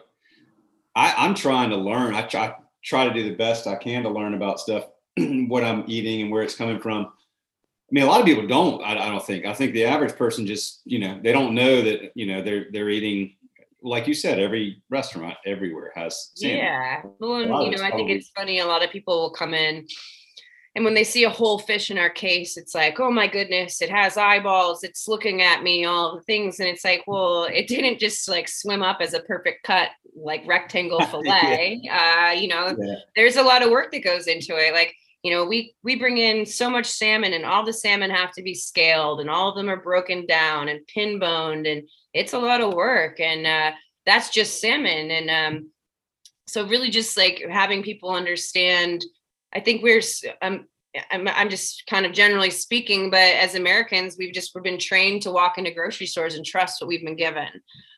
I, 0.96 1.13
i'm 1.25 1.36
trying 1.36 1.69
to 1.69 1.77
learn. 1.77 2.15
I 2.15 2.24
try, 2.24 2.55
try 2.84 3.07
to 3.07 3.13
do 3.13 3.24
the 3.24 3.36
best 3.36 3.67
i 3.67 3.75
can 3.75 4.03
to 4.03 4.10
learn 4.10 4.34
about 4.34 4.60
stuff 4.60 4.86
what 5.47 5.63
I'm 5.63 5.83
eating 5.88 6.21
and 6.21 6.31
where 6.31 6.43
it's 6.43 6.55
coming 6.55 6.79
from. 6.79 7.05
I 7.05 7.91
mean, 7.91 8.03
a 8.03 8.07
lot 8.07 8.19
of 8.19 8.25
people 8.25 8.45
don't. 8.45 8.83
I, 8.83 8.93
I, 8.93 9.09
don't 9.09 9.25
think. 9.25 9.45
I 9.45 9.53
think 9.53 9.74
the 9.74 9.86
average 9.86 10.15
person 10.15 10.45
just, 10.45 10.81
you 10.83 11.00
know, 11.00 11.19
they 11.24 11.31
don't 11.31 11.55
know 11.55 11.81
that, 11.81 12.12
you 12.15 12.25
know, 12.25 12.41
they're 12.41 12.65
they're 12.71 12.89
eating, 12.89 13.36
like 13.81 14.07
you 14.07 14.13
said, 14.13 14.39
every 14.39 14.81
restaurant 14.89 15.38
everywhere 15.45 15.93
has. 15.95 16.31
Salmon. 16.36 16.57
Yeah. 16.57 17.01
Well, 17.19 17.41
you 17.41 17.71
know, 17.71 17.83
I 17.83 17.91
think 17.91 18.09
it's 18.09 18.29
funny. 18.36 18.59
A 18.59 18.65
lot 18.65 18.83
of 18.83 18.91
people 18.91 19.21
will 19.21 19.29
come 19.29 19.53
in, 19.53 19.88
and 20.77 20.86
when 20.86 20.93
they 20.93 21.03
see 21.03 21.24
a 21.24 21.29
whole 21.29 21.57
fish 21.57 21.89
in 21.89 21.97
our 21.97 22.09
case, 22.09 22.55
it's 22.55 22.75
like, 22.75 23.00
oh 23.00 23.09
my 23.09 23.25
goodness, 23.25 23.81
it 23.81 23.89
has 23.89 24.15
eyeballs. 24.15 24.83
It's 24.83 25.07
looking 25.07 25.41
at 25.41 25.63
me, 25.63 25.86
all 25.86 26.15
the 26.15 26.21
things, 26.21 26.59
and 26.59 26.69
it's 26.69 26.86
like, 26.86 27.03
well, 27.07 27.45
it 27.45 27.67
didn't 27.67 28.00
just 28.00 28.29
like 28.29 28.47
swim 28.47 28.83
up 28.83 28.97
as 29.01 29.15
a 29.15 29.21
perfect 29.21 29.63
cut, 29.63 29.89
like 30.15 30.45
rectangle 30.45 31.01
fillet. 31.07 31.79
yeah. 31.81 32.27
uh, 32.29 32.31
you 32.33 32.47
know, 32.47 32.75
yeah. 32.79 32.95
there's 33.15 33.38
a 33.38 33.41
lot 33.41 33.63
of 33.63 33.71
work 33.71 33.91
that 33.91 34.03
goes 34.03 34.27
into 34.27 34.55
it. 34.55 34.71
Like 34.71 34.93
you 35.24 35.31
know 35.31 35.45
we 35.45 35.75
we 35.83 35.95
bring 35.95 36.17
in 36.17 36.45
so 36.45 36.69
much 36.69 36.86
salmon 36.86 37.33
and 37.33 37.45
all 37.45 37.65
the 37.65 37.74
salmon 37.74 38.09
have 38.09 38.31
to 38.31 38.43
be 38.43 38.53
scaled 38.53 39.19
and 39.19 39.29
all 39.29 39.50
of 39.50 39.55
them 39.55 39.69
are 39.69 39.81
broken 39.81 40.25
down 40.25 40.69
and 40.69 40.86
pin 40.88 41.19
boned 41.19 41.65
and 41.65 41.83
it's 42.13 42.33
a 42.33 42.39
lot 42.39 42.62
of 42.62 42.74
work 42.74 43.19
and 43.19 43.45
uh, 43.45 43.71
that's 44.05 44.29
just 44.29 44.62
salmon 44.62 45.12
and 45.12 45.29
um, 45.29 45.69
so 46.47 46.67
really 46.67 46.89
just 46.89 47.17
like 47.17 47.43
having 47.50 47.83
people 47.83 48.09
understand 48.09 49.03
i 49.53 49.59
think 49.59 49.83
we're 49.83 50.01
um, 50.41 50.65
I'm, 51.12 51.27
I'm 51.27 51.50
just 51.50 51.83
kind 51.88 52.05
of 52.05 52.13
generally 52.13 52.50
speaking 52.50 53.09
but 53.09 53.19
as 53.19 53.55
americans 53.55 54.15
we've 54.17 54.33
just 54.33 54.51
we've 54.53 54.63
been 54.63 54.79
trained 54.79 55.24
to 55.24 55.31
walk 55.31 55.57
into 55.57 55.71
grocery 55.71 56.07
stores 56.07 56.36
and 56.36 56.45
trust 56.45 56.81
what 56.81 56.88
we've 56.88 57.03
been 57.03 57.15
given 57.15 57.50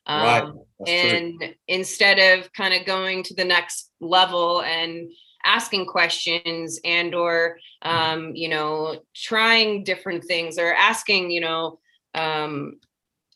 um, 0.07 0.23
right. 0.23 0.87
and 0.87 1.39
true. 1.39 1.49
instead 1.67 2.39
of 2.39 2.51
kind 2.53 2.73
of 2.73 2.85
going 2.85 3.23
to 3.23 3.35
the 3.35 3.45
next 3.45 3.91
level 4.01 4.63
and 4.63 5.11
asking 5.43 5.85
questions 5.85 6.79
and 6.83 7.15
or 7.15 7.57
um, 7.81 8.35
you 8.35 8.49
know 8.49 9.01
trying 9.15 9.83
different 9.83 10.23
things 10.23 10.57
or 10.57 10.73
asking 10.73 11.31
you 11.31 11.41
know 11.41 11.79
um, 12.15 12.79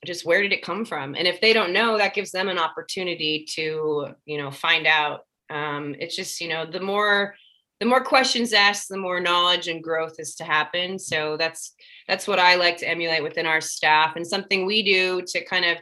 just 0.06 0.26
where 0.26 0.42
did 0.42 0.52
it 0.52 0.64
come 0.64 0.86
from? 0.86 1.16
And 1.16 1.28
if 1.28 1.40
they 1.40 1.54
don't 1.54 1.74
know 1.74 1.98
that 1.98 2.14
gives 2.14 2.32
them 2.32 2.50
an 2.50 2.60
opportunity 2.60 3.46
to 3.56 4.08
you 4.26 4.38
know 4.38 4.52
find 4.52 4.88
out. 4.88 5.22
Um, 5.50 5.96
it's 6.00 6.16
just 6.16 6.42
you 6.42 6.50
know 6.50 6.66
the 6.66 6.80
more 6.80 7.36
the 7.80 7.86
more 7.86 8.04
questions 8.04 8.54
asked 8.54 8.88
the 8.88 8.98
more 8.98 9.20
knowledge 9.20 9.68
and 9.68 9.84
growth 9.84 10.16
is 10.18 10.36
to 10.36 10.44
happen. 10.44 10.98
So 10.98 11.38
that's 11.38 11.76
that's 12.08 12.28
what 12.28 12.40
i 12.40 12.56
like 12.56 12.78
to 12.78 12.88
emulate 12.88 13.24
within 13.24 13.46
our 13.46 13.62
staff 13.62 14.16
and 14.16 14.26
something 14.26 14.66
we 14.66 14.84
do 14.84 15.22
to 15.22 15.44
kind 15.46 15.66
of 15.66 15.78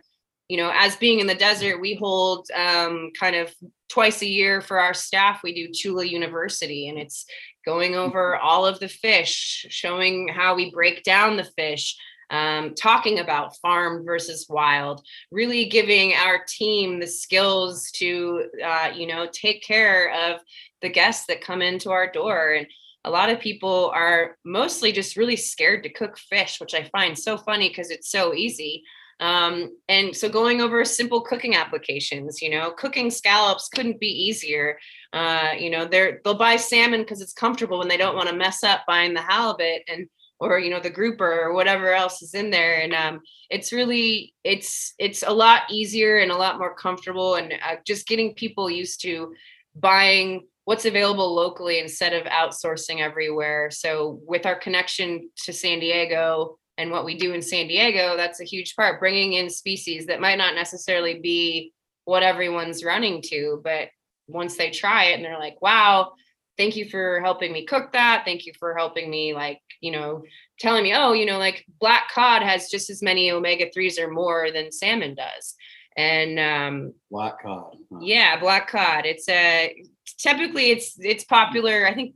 you 0.51 0.57
know, 0.57 0.69
as 0.75 0.97
being 0.97 1.21
in 1.21 1.27
the 1.27 1.33
desert, 1.33 1.79
we 1.79 1.93
hold 1.93 2.45
um, 2.53 3.11
kind 3.17 3.37
of 3.37 3.55
twice 3.91 4.21
a 4.21 4.27
year 4.27 4.61
for 4.61 4.79
our 4.79 4.93
staff. 4.93 5.41
We 5.43 5.53
do 5.53 5.71
Chula 5.73 6.05
University, 6.05 6.87
and 6.87 6.97
it's 6.97 7.25
going 7.65 7.95
over 7.95 8.37
all 8.37 8.65
of 8.65 8.79
the 8.79 8.87
fish, 8.87 9.65
showing 9.69 10.29
how 10.29 10.55
we 10.55 10.71
break 10.71 11.03
down 11.03 11.35
the 11.35 11.43
fish, 11.43 11.97
um, 12.29 12.73
talking 12.73 13.19
about 13.19 13.57
farm 13.57 14.05
versus 14.05 14.47
wild, 14.49 15.05
really 15.31 15.65
giving 15.65 16.13
our 16.13 16.41
team 16.47 16.99
the 16.99 17.07
skills 17.07 17.91
to, 17.95 18.45
uh, 18.63 18.91
you 18.95 19.05
know, 19.05 19.27
take 19.31 19.61
care 19.61 20.11
of 20.31 20.41
the 20.81 20.89
guests 20.89 21.25
that 21.27 21.41
come 21.41 21.61
into 21.61 21.91
our 21.91 22.09
door. 22.09 22.53
And 22.53 22.67
a 23.03 23.11
lot 23.11 23.29
of 23.29 23.41
people 23.41 23.91
are 23.93 24.37
mostly 24.45 24.93
just 24.93 25.17
really 25.17 25.35
scared 25.35 25.83
to 25.83 25.89
cook 25.89 26.17
fish, 26.17 26.61
which 26.61 26.73
I 26.73 26.89
find 26.91 27.17
so 27.19 27.37
funny 27.37 27.67
because 27.67 27.89
it's 27.89 28.09
so 28.09 28.33
easy. 28.33 28.83
Um, 29.21 29.77
and 29.87 30.15
so 30.15 30.27
going 30.27 30.61
over 30.61 30.83
simple 30.83 31.21
cooking 31.21 31.55
applications, 31.55 32.41
you 32.41 32.49
know, 32.49 32.71
cooking 32.71 33.11
scallops 33.11 33.69
couldn't 33.69 33.99
be 33.99 34.07
easier. 34.07 34.79
Uh, 35.13 35.51
you 35.57 35.69
know, 35.69 35.85
they're 35.85 36.19
they'll 36.23 36.33
buy 36.33 36.55
salmon 36.55 37.01
because 37.01 37.21
it's 37.21 37.33
comfortable 37.33 37.77
when 37.79 37.87
they 37.87 37.97
don't 37.97 38.15
want 38.15 38.29
to 38.29 38.35
mess 38.35 38.63
up 38.63 38.81
buying 38.87 39.13
the 39.13 39.21
halibut 39.21 39.83
and 39.87 40.07
or 40.41 40.57
you 40.57 40.71
know 40.71 40.79
the 40.79 40.89
grouper 40.89 41.43
or 41.43 41.53
whatever 41.53 41.93
else 41.93 42.23
is 42.23 42.33
in 42.33 42.49
there 42.49 42.81
and 42.81 42.93
um, 42.93 43.21
it's 43.49 43.71
really 43.71 44.33
it's 44.43 44.93
it's 44.97 45.23
a 45.23 45.31
lot 45.31 45.61
easier 45.69 46.17
and 46.17 46.31
a 46.31 46.35
lot 46.35 46.57
more 46.57 46.75
comfortable 46.75 47.35
and 47.35 47.53
uh, 47.53 47.75
just 47.85 48.07
getting 48.07 48.33
people 48.33 48.69
used 48.69 49.01
to 49.01 49.33
buying 49.75 50.47
what's 50.65 50.85
available 50.85 51.33
locally 51.33 51.79
instead 51.79 52.13
of 52.13 52.23
outsourcing 52.23 52.99
everywhere 52.99 53.69
so 53.69 54.19
with 54.25 54.47
our 54.47 54.55
connection 54.55 55.29
to 55.37 55.53
san 55.53 55.79
diego 55.79 56.57
and 56.77 56.91
what 56.91 57.05
we 57.05 57.17
do 57.17 57.33
in 57.33 57.41
San 57.41 57.67
Diego, 57.67 58.15
that's 58.15 58.39
a 58.39 58.45
huge 58.45 58.75
part, 58.75 58.99
bringing 58.99 59.33
in 59.33 59.49
species 59.49 60.07
that 60.07 60.21
might 60.21 60.37
not 60.37 60.55
necessarily 60.55 61.19
be 61.19 61.73
what 62.05 62.23
everyone's 62.23 62.83
running 62.83 63.21
to, 63.21 63.61
but 63.63 63.89
once 64.27 64.57
they 64.57 64.69
try 64.69 65.05
it 65.05 65.15
and 65.15 65.25
they're 65.25 65.39
like, 65.39 65.61
wow, 65.61 66.13
thank 66.57 66.75
you 66.75 66.89
for 66.89 67.19
helping 67.21 67.51
me 67.51 67.65
cook 67.65 67.91
that. 67.93 68.23
Thank 68.25 68.45
you 68.45 68.53
for 68.59 68.75
helping 68.75 69.09
me, 69.09 69.33
like, 69.33 69.61
you 69.81 69.91
know, 69.91 70.23
telling 70.59 70.83
me, 70.83 70.93
oh, 70.93 71.13
you 71.13 71.25
know, 71.25 71.37
like 71.37 71.65
black 71.79 72.11
cod 72.13 72.43
has 72.43 72.69
just 72.69 72.89
as 72.89 73.01
many 73.01 73.31
omega 73.31 73.69
3s 73.69 73.99
or 73.99 74.09
more 74.09 74.51
than 74.51 74.71
salmon 74.71 75.15
does. 75.15 75.55
And 75.97 76.39
um 76.39 76.93
black 77.09 77.41
cod. 77.41 77.75
Huh. 77.91 77.99
Yeah, 78.01 78.39
black 78.39 78.69
cod. 78.69 79.05
It's 79.05 79.27
a 79.27 79.75
typically 80.17 80.71
it's 80.71 80.95
it's 80.99 81.25
popular, 81.25 81.87
I 81.87 81.93
think 81.93 82.15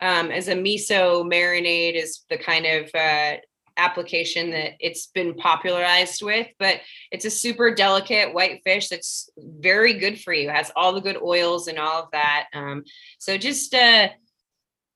um 0.00 0.30
as 0.30 0.48
a 0.48 0.54
miso 0.54 1.24
marinade 1.24 1.94
is 1.94 2.24
the 2.28 2.36
kind 2.36 2.66
of 2.66 2.90
uh 2.94 3.36
application 3.76 4.50
that 4.50 4.72
it's 4.80 5.06
been 5.08 5.34
popularized 5.34 6.22
with, 6.22 6.46
but 6.58 6.80
it's 7.10 7.24
a 7.24 7.30
super 7.30 7.74
delicate 7.74 8.32
white 8.32 8.60
fish 8.64 8.88
that's 8.88 9.30
very 9.36 9.94
good 9.94 10.20
for 10.20 10.32
you. 10.32 10.48
Has 10.48 10.70
all 10.76 10.92
the 10.92 11.00
good 11.00 11.20
oils 11.20 11.68
and 11.68 11.78
all 11.78 12.02
of 12.02 12.10
that. 12.12 12.46
Um, 12.52 12.84
so 13.18 13.36
just 13.36 13.74
uh, 13.74 14.08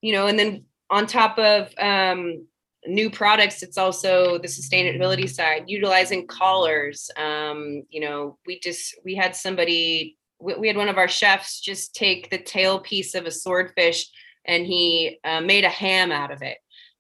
you 0.01 0.13
know, 0.13 0.27
and 0.27 0.39
then 0.39 0.65
on 0.91 1.07
top 1.07 1.39
of 1.39 1.73
um, 1.79 2.47
new 2.87 3.11
products, 3.11 3.63
it's 3.63 3.79
also 3.79 4.39
the 4.39 4.49
sustainability 4.49 5.29
side, 5.29 5.65
utilizing 5.67 6.27
collars. 6.27 7.11
Um, 7.17 7.83
you 7.91 8.01
know, 8.01 8.39
we 8.47 8.61
just 8.61 8.97
we 9.05 9.15
had 9.15 9.35
somebody 9.35 10.17
we, 10.41 10.69
had 10.69 10.77
one 10.77 10.89
of 10.89 10.99
our 10.99 11.09
chefs 11.09 11.61
just 11.61 11.95
take 11.95 12.31
the 12.31 12.39
tail 12.39 12.79
piece 12.79 13.15
of 13.15 13.27
a 13.27 13.31
swordfish 13.31 14.09
and 14.45 14.65
he 14.67 15.19
uh, 15.25 15.41
made 15.41 15.65
a 15.65 15.69
ham 15.69 16.13
out 16.13 16.31
of 16.31 16.43
it 16.43 16.59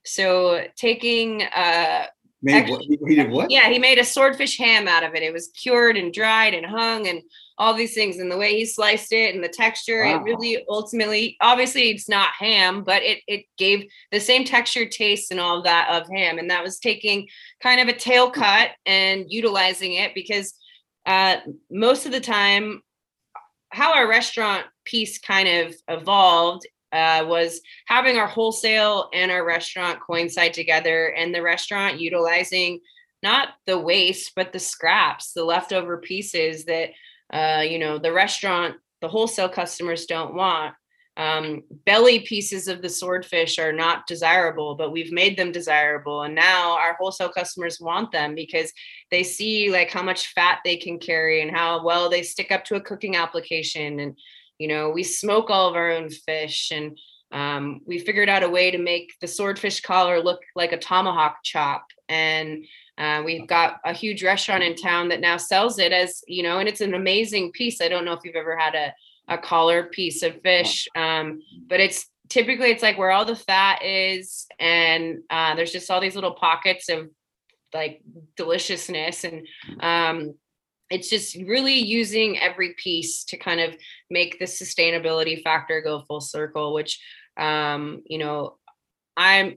so 0.08 0.64
taking 0.76 1.42
uh 1.42 2.06
made 2.42 2.68
what? 2.68 2.82
he 2.82 3.16
did 3.16 3.30
what? 3.30 3.50
Yeah, 3.50 3.68
he 3.68 3.78
made 3.78 3.98
a 3.98 4.04
swordfish 4.04 4.58
ham 4.58 4.86
out 4.86 5.02
of 5.02 5.14
it. 5.14 5.22
It 5.22 5.32
was 5.32 5.48
cured 5.48 5.96
and 5.96 6.12
dried 6.12 6.54
and 6.54 6.64
hung 6.64 7.08
and 7.08 7.22
all 7.58 7.74
these 7.74 7.94
things. 7.94 8.18
And 8.18 8.30
the 8.30 8.36
way 8.36 8.54
he 8.54 8.64
sliced 8.64 9.12
it 9.12 9.34
and 9.34 9.42
the 9.42 9.48
texture, 9.48 10.04
wow. 10.04 10.16
it 10.16 10.22
really 10.22 10.64
ultimately, 10.68 11.36
obviously, 11.40 11.90
it's 11.90 12.08
not 12.08 12.30
ham, 12.38 12.84
but 12.84 13.02
it 13.02 13.20
it 13.26 13.44
gave 13.56 13.88
the 14.12 14.20
same 14.20 14.44
texture, 14.44 14.86
taste, 14.86 15.30
and 15.30 15.40
all 15.40 15.62
that 15.62 15.88
of 15.90 16.08
ham. 16.08 16.38
And 16.38 16.50
that 16.50 16.62
was 16.62 16.78
taking 16.78 17.28
kind 17.62 17.80
of 17.80 17.88
a 17.88 17.98
tail 17.98 18.30
cut 18.30 18.70
and 18.86 19.26
utilizing 19.28 19.94
it 19.94 20.14
because 20.14 20.54
uh, 21.06 21.38
most 21.70 22.06
of 22.06 22.12
the 22.12 22.20
time, 22.20 22.82
how 23.70 23.94
our 23.94 24.08
restaurant 24.08 24.64
piece 24.84 25.18
kind 25.18 25.48
of 25.48 25.74
evolved 25.88 26.66
uh, 26.92 27.24
was 27.26 27.60
having 27.86 28.16
our 28.16 28.26
wholesale 28.26 29.10
and 29.12 29.30
our 29.30 29.44
restaurant 29.44 30.00
coincide 30.00 30.54
together, 30.54 31.08
and 31.08 31.34
the 31.34 31.42
restaurant 31.42 32.00
utilizing 32.00 32.80
not 33.22 33.48
the 33.66 33.78
waste 33.78 34.32
but 34.36 34.52
the 34.52 34.58
scraps, 34.58 35.32
the 35.32 35.44
leftover 35.44 35.98
pieces 35.98 36.64
that 36.64 36.90
uh, 37.32 37.62
you 37.62 37.78
know 37.78 37.98
the 37.98 38.12
restaurant, 38.12 38.76
the 39.00 39.08
wholesale 39.08 39.48
customers 39.48 40.06
don't 40.06 40.34
want. 40.34 40.74
Um, 41.16 41.64
belly 41.84 42.20
pieces 42.20 42.68
of 42.68 42.80
the 42.80 42.88
swordfish 42.88 43.58
are 43.58 43.72
not 43.72 44.06
desirable, 44.06 44.76
but 44.76 44.92
we've 44.92 45.10
made 45.10 45.36
them 45.36 45.50
desirable, 45.50 46.22
and 46.22 46.34
now 46.34 46.78
our 46.78 46.94
wholesale 46.98 47.28
customers 47.28 47.80
want 47.80 48.12
them 48.12 48.34
because 48.34 48.72
they 49.10 49.24
see 49.24 49.70
like 49.70 49.90
how 49.90 50.02
much 50.02 50.28
fat 50.28 50.60
they 50.64 50.76
can 50.76 50.98
carry 50.98 51.42
and 51.42 51.50
how 51.50 51.84
well 51.84 52.08
they 52.08 52.22
stick 52.22 52.52
up 52.52 52.64
to 52.66 52.76
a 52.76 52.80
cooking 52.80 53.16
application 53.16 53.98
and 53.98 54.16
you 54.58 54.68
know 54.68 54.90
we 54.90 55.02
smoke 55.02 55.50
all 55.50 55.68
of 55.68 55.76
our 55.76 55.90
own 55.90 56.10
fish 56.10 56.70
and 56.72 56.98
um, 57.32 57.80
we 57.86 57.98
figured 57.98 58.28
out 58.28 58.42
a 58.42 58.48
way 58.48 58.70
to 58.70 58.78
make 58.78 59.12
the 59.20 59.26
swordfish 59.26 59.80
collar 59.80 60.22
look 60.22 60.40
like 60.54 60.72
a 60.72 60.78
tomahawk 60.78 61.38
chop. 61.44 61.84
And 62.08 62.64
uh, 62.96 63.22
we've 63.24 63.46
got 63.46 63.80
a 63.84 63.92
huge 63.92 64.24
restaurant 64.24 64.62
in 64.62 64.74
town 64.74 65.08
that 65.08 65.20
now 65.20 65.36
sells 65.36 65.78
it 65.78 65.92
as 65.92 66.22
you 66.26 66.42
know 66.42 66.58
and 66.58 66.68
it's 66.68 66.80
an 66.80 66.94
amazing 66.94 67.52
piece. 67.52 67.80
I 67.80 67.88
don't 67.88 68.04
know 68.04 68.14
if 68.14 68.20
you've 68.24 68.34
ever 68.34 68.56
had 68.56 68.74
a, 68.74 68.94
a 69.28 69.38
collar 69.38 69.84
piece 69.84 70.22
of 70.22 70.40
fish 70.42 70.88
um, 70.96 71.40
but 71.68 71.80
it's 71.80 72.08
typically 72.28 72.70
it's 72.70 72.82
like 72.82 72.98
where 72.98 73.10
all 73.10 73.24
the 73.24 73.36
fat 73.36 73.82
is 73.84 74.46
and 74.58 75.18
uh, 75.30 75.54
there's 75.54 75.72
just 75.72 75.90
all 75.90 76.00
these 76.00 76.14
little 76.14 76.34
pockets 76.34 76.88
of 76.88 77.10
like 77.74 78.00
deliciousness 78.36 79.24
and 79.24 79.46
um, 79.80 80.34
it's 80.90 81.10
just 81.10 81.36
really 81.46 81.74
using 81.74 82.38
every 82.38 82.74
piece 82.74 83.24
to 83.24 83.36
kind 83.36 83.60
of 83.60 83.76
make 84.10 84.38
the 84.38 84.44
sustainability 84.44 85.42
factor 85.42 85.80
go 85.80 86.04
full 86.08 86.20
circle 86.20 86.72
which 86.72 87.00
um, 87.36 88.02
you 88.06 88.18
know 88.18 88.56
i'm 89.16 89.56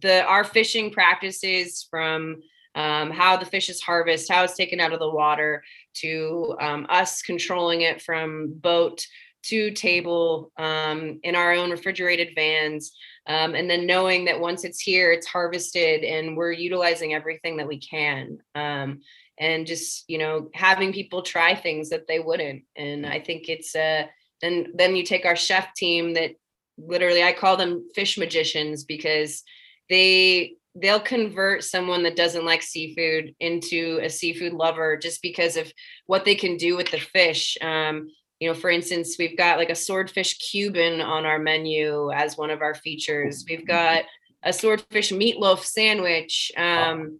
the 0.00 0.22
our 0.24 0.44
fishing 0.44 0.90
practices 0.90 1.86
from 1.90 2.42
um, 2.76 3.10
how 3.10 3.36
the 3.36 3.46
fish 3.46 3.68
is 3.68 3.80
harvested 3.80 4.34
how 4.34 4.44
it's 4.44 4.56
taken 4.56 4.80
out 4.80 4.92
of 4.92 5.00
the 5.00 5.10
water 5.10 5.62
to 5.94 6.56
um, 6.60 6.86
us 6.88 7.22
controlling 7.22 7.82
it 7.82 8.00
from 8.00 8.52
boat 8.54 9.04
to 9.42 9.70
table 9.70 10.52
um, 10.58 11.18
in 11.22 11.34
our 11.34 11.52
own 11.52 11.70
refrigerated 11.70 12.28
vans 12.34 12.92
um, 13.26 13.54
and 13.54 13.68
then 13.68 13.86
knowing 13.86 14.24
that 14.26 14.38
once 14.38 14.64
it's 14.64 14.80
here 14.80 15.12
it's 15.12 15.26
harvested 15.26 16.04
and 16.04 16.36
we're 16.36 16.52
utilizing 16.52 17.14
everything 17.14 17.56
that 17.56 17.66
we 17.66 17.80
can 17.80 18.38
um, 18.54 19.00
and 19.40 19.66
just 19.66 20.04
you 20.08 20.18
know 20.18 20.48
having 20.54 20.92
people 20.92 21.22
try 21.22 21.54
things 21.54 21.88
that 21.90 22.06
they 22.06 22.20
wouldn't. 22.20 22.62
And 22.76 23.04
i 23.06 23.18
think 23.18 23.48
it's 23.48 23.74
uh 23.74 24.04
and 24.42 24.68
then 24.74 24.94
you 24.94 25.04
take 25.04 25.24
our 25.24 25.36
chef 25.36 25.74
team 25.74 26.14
that 26.14 26.32
literally 26.78 27.22
i 27.22 27.32
call 27.32 27.56
them 27.56 27.88
fish 27.94 28.16
magicians 28.16 28.84
because 28.84 29.42
they 29.88 30.54
they'll 30.76 31.00
convert 31.00 31.64
someone 31.64 32.04
that 32.04 32.16
doesn't 32.16 32.44
like 32.44 32.62
seafood 32.62 33.34
into 33.40 33.98
a 34.02 34.08
seafood 34.08 34.52
lover 34.52 34.96
just 34.96 35.20
because 35.20 35.56
of 35.56 35.72
what 36.06 36.24
they 36.24 36.36
can 36.36 36.56
do 36.56 36.76
with 36.76 36.88
the 36.92 37.00
fish. 37.00 37.58
Um, 37.60 38.08
you 38.38 38.48
know 38.48 38.54
for 38.54 38.70
instance 38.70 39.16
we've 39.18 39.36
got 39.36 39.58
like 39.58 39.68
a 39.68 39.74
swordfish 39.74 40.38
cuban 40.38 41.00
on 41.00 41.26
our 41.26 41.38
menu 41.38 42.10
as 42.12 42.36
one 42.36 42.50
of 42.50 42.62
our 42.62 42.74
features. 42.74 43.44
We've 43.48 43.66
got 43.66 44.04
a 44.42 44.52
swordfish 44.52 45.12
meatloaf 45.12 45.64
sandwich. 45.64 46.50
Um, 46.56 47.18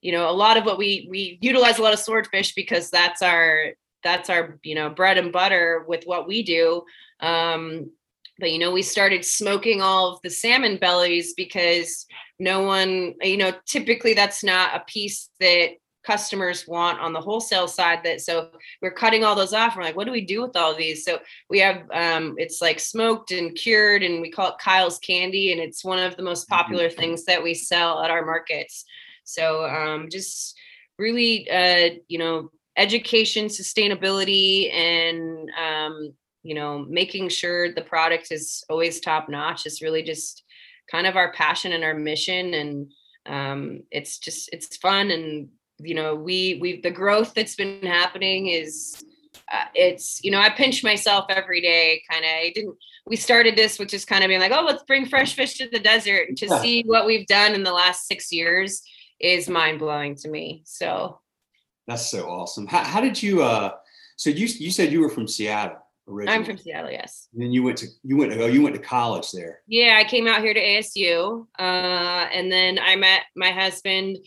you 0.00 0.12
know 0.12 0.30
a 0.30 0.32
lot 0.32 0.56
of 0.56 0.64
what 0.64 0.78
we 0.78 1.06
we 1.10 1.38
utilize 1.40 1.78
a 1.78 1.82
lot 1.82 1.92
of 1.92 1.98
swordfish 1.98 2.54
because 2.54 2.90
that's 2.90 3.22
our 3.22 3.72
that's 4.02 4.30
our 4.30 4.58
you 4.62 4.74
know 4.74 4.90
bread 4.90 5.18
and 5.18 5.32
butter 5.32 5.84
with 5.86 6.04
what 6.04 6.26
we 6.26 6.42
do. 6.42 6.82
Um 7.20 7.90
but 8.38 8.52
you 8.52 8.58
know 8.58 8.70
we 8.70 8.82
started 8.82 9.24
smoking 9.24 9.82
all 9.82 10.14
of 10.14 10.22
the 10.22 10.30
salmon 10.30 10.78
bellies 10.78 11.34
because 11.34 12.06
no 12.38 12.62
one 12.62 13.14
you 13.22 13.36
know 13.36 13.52
typically 13.66 14.14
that's 14.14 14.42
not 14.42 14.74
a 14.74 14.84
piece 14.86 15.28
that 15.40 15.72
customers 16.02 16.66
want 16.66 16.98
on 16.98 17.12
the 17.12 17.20
wholesale 17.20 17.68
side 17.68 18.00
that 18.02 18.22
so 18.22 18.48
we're 18.80 18.90
cutting 18.90 19.22
all 19.22 19.34
those 19.34 19.52
off. 19.52 19.76
We're 19.76 19.82
like 19.82 19.96
what 19.96 20.06
do 20.06 20.12
we 20.12 20.24
do 20.24 20.40
with 20.42 20.56
all 20.56 20.74
these? 20.74 21.04
So 21.04 21.18
we 21.50 21.58
have 21.60 21.82
um 21.92 22.36
it's 22.38 22.62
like 22.62 22.80
smoked 22.80 23.32
and 23.32 23.54
cured 23.54 24.02
and 24.02 24.22
we 24.22 24.30
call 24.30 24.48
it 24.48 24.58
kyle's 24.58 24.98
candy 24.98 25.52
and 25.52 25.60
it's 25.60 25.84
one 25.84 25.98
of 25.98 26.16
the 26.16 26.22
most 26.22 26.48
popular 26.48 26.88
things 26.88 27.24
that 27.26 27.42
we 27.42 27.52
sell 27.52 28.02
at 28.02 28.10
our 28.10 28.24
markets 28.24 28.86
so 29.30 29.64
um, 29.64 30.08
just 30.10 30.56
really, 30.98 31.50
uh, 31.50 31.90
you 32.08 32.18
know, 32.18 32.50
education, 32.76 33.46
sustainability, 33.46 34.72
and 34.72 35.50
um, 35.58 36.12
you 36.42 36.54
know, 36.54 36.86
making 36.88 37.28
sure 37.28 37.72
the 37.72 37.82
product 37.82 38.28
is 38.30 38.64
always 38.70 39.00
top 39.00 39.28
notch 39.28 39.66
is 39.66 39.82
really 39.82 40.02
just 40.02 40.44
kind 40.90 41.06
of 41.06 41.16
our 41.16 41.32
passion 41.32 41.72
and 41.72 41.84
our 41.84 41.94
mission. 41.94 42.54
And 42.54 42.92
um, 43.26 43.82
it's 43.90 44.18
just 44.18 44.48
it's 44.52 44.76
fun 44.76 45.10
and 45.10 45.48
you 45.82 45.94
know 45.94 46.14
we 46.14 46.58
we 46.60 46.80
the 46.80 46.90
growth 46.90 47.32
that's 47.34 47.54
been 47.54 47.82
happening 47.82 48.48
is 48.48 49.04
uh, 49.52 49.64
it's 49.74 50.22
you 50.22 50.30
know 50.30 50.38
i 50.38 50.50
pinch 50.50 50.84
myself 50.84 51.26
every 51.28 51.60
day 51.60 52.02
kind 52.10 52.24
of 52.24 52.30
i 52.30 52.52
didn't 52.54 52.76
we 53.06 53.16
started 53.16 53.56
this 53.56 53.78
with 53.78 53.88
just 53.88 54.06
kind 54.06 54.22
of 54.22 54.28
being 54.28 54.40
like 54.40 54.52
oh 54.52 54.64
let's 54.64 54.82
bring 54.84 55.06
fresh 55.06 55.34
fish 55.34 55.56
to 55.56 55.68
the 55.70 55.78
desert 55.78 56.36
to 56.36 56.46
yeah. 56.46 56.60
see 56.60 56.82
what 56.82 57.06
we've 57.06 57.26
done 57.26 57.54
in 57.54 57.64
the 57.64 57.72
last 57.72 58.06
six 58.06 58.30
years 58.30 58.82
is 59.20 59.48
mind 59.48 59.78
blowing 59.78 60.14
to 60.16 60.28
me. 60.28 60.62
So 60.64 61.20
that's 61.86 62.10
so 62.10 62.28
awesome. 62.28 62.66
How, 62.66 62.84
how 62.84 63.00
did 63.00 63.22
you? 63.22 63.42
uh 63.42 63.72
So 64.16 64.30
you 64.30 64.46
you 64.46 64.70
said 64.70 64.92
you 64.92 65.00
were 65.00 65.10
from 65.10 65.28
Seattle. 65.28 65.78
Originally. 66.08 66.38
I'm 66.38 66.44
from 66.44 66.58
Seattle, 66.58 66.90
yes. 66.90 67.28
And 67.32 67.42
then 67.42 67.52
you 67.52 67.62
went 67.62 67.78
to 67.78 67.86
you 68.02 68.16
went 68.16 68.32
to 68.32 68.42
oh, 68.42 68.46
you 68.46 68.62
went 68.62 68.74
to 68.74 68.82
college 68.82 69.30
there. 69.32 69.60
Yeah, 69.66 69.96
I 69.98 70.04
came 70.04 70.26
out 70.26 70.40
here 70.40 70.54
to 70.54 70.60
ASU, 70.60 71.46
uh, 71.58 71.62
and 72.32 72.50
then 72.50 72.78
I 72.78 72.96
met 72.96 73.22
my 73.36 73.50
husband 73.50 74.18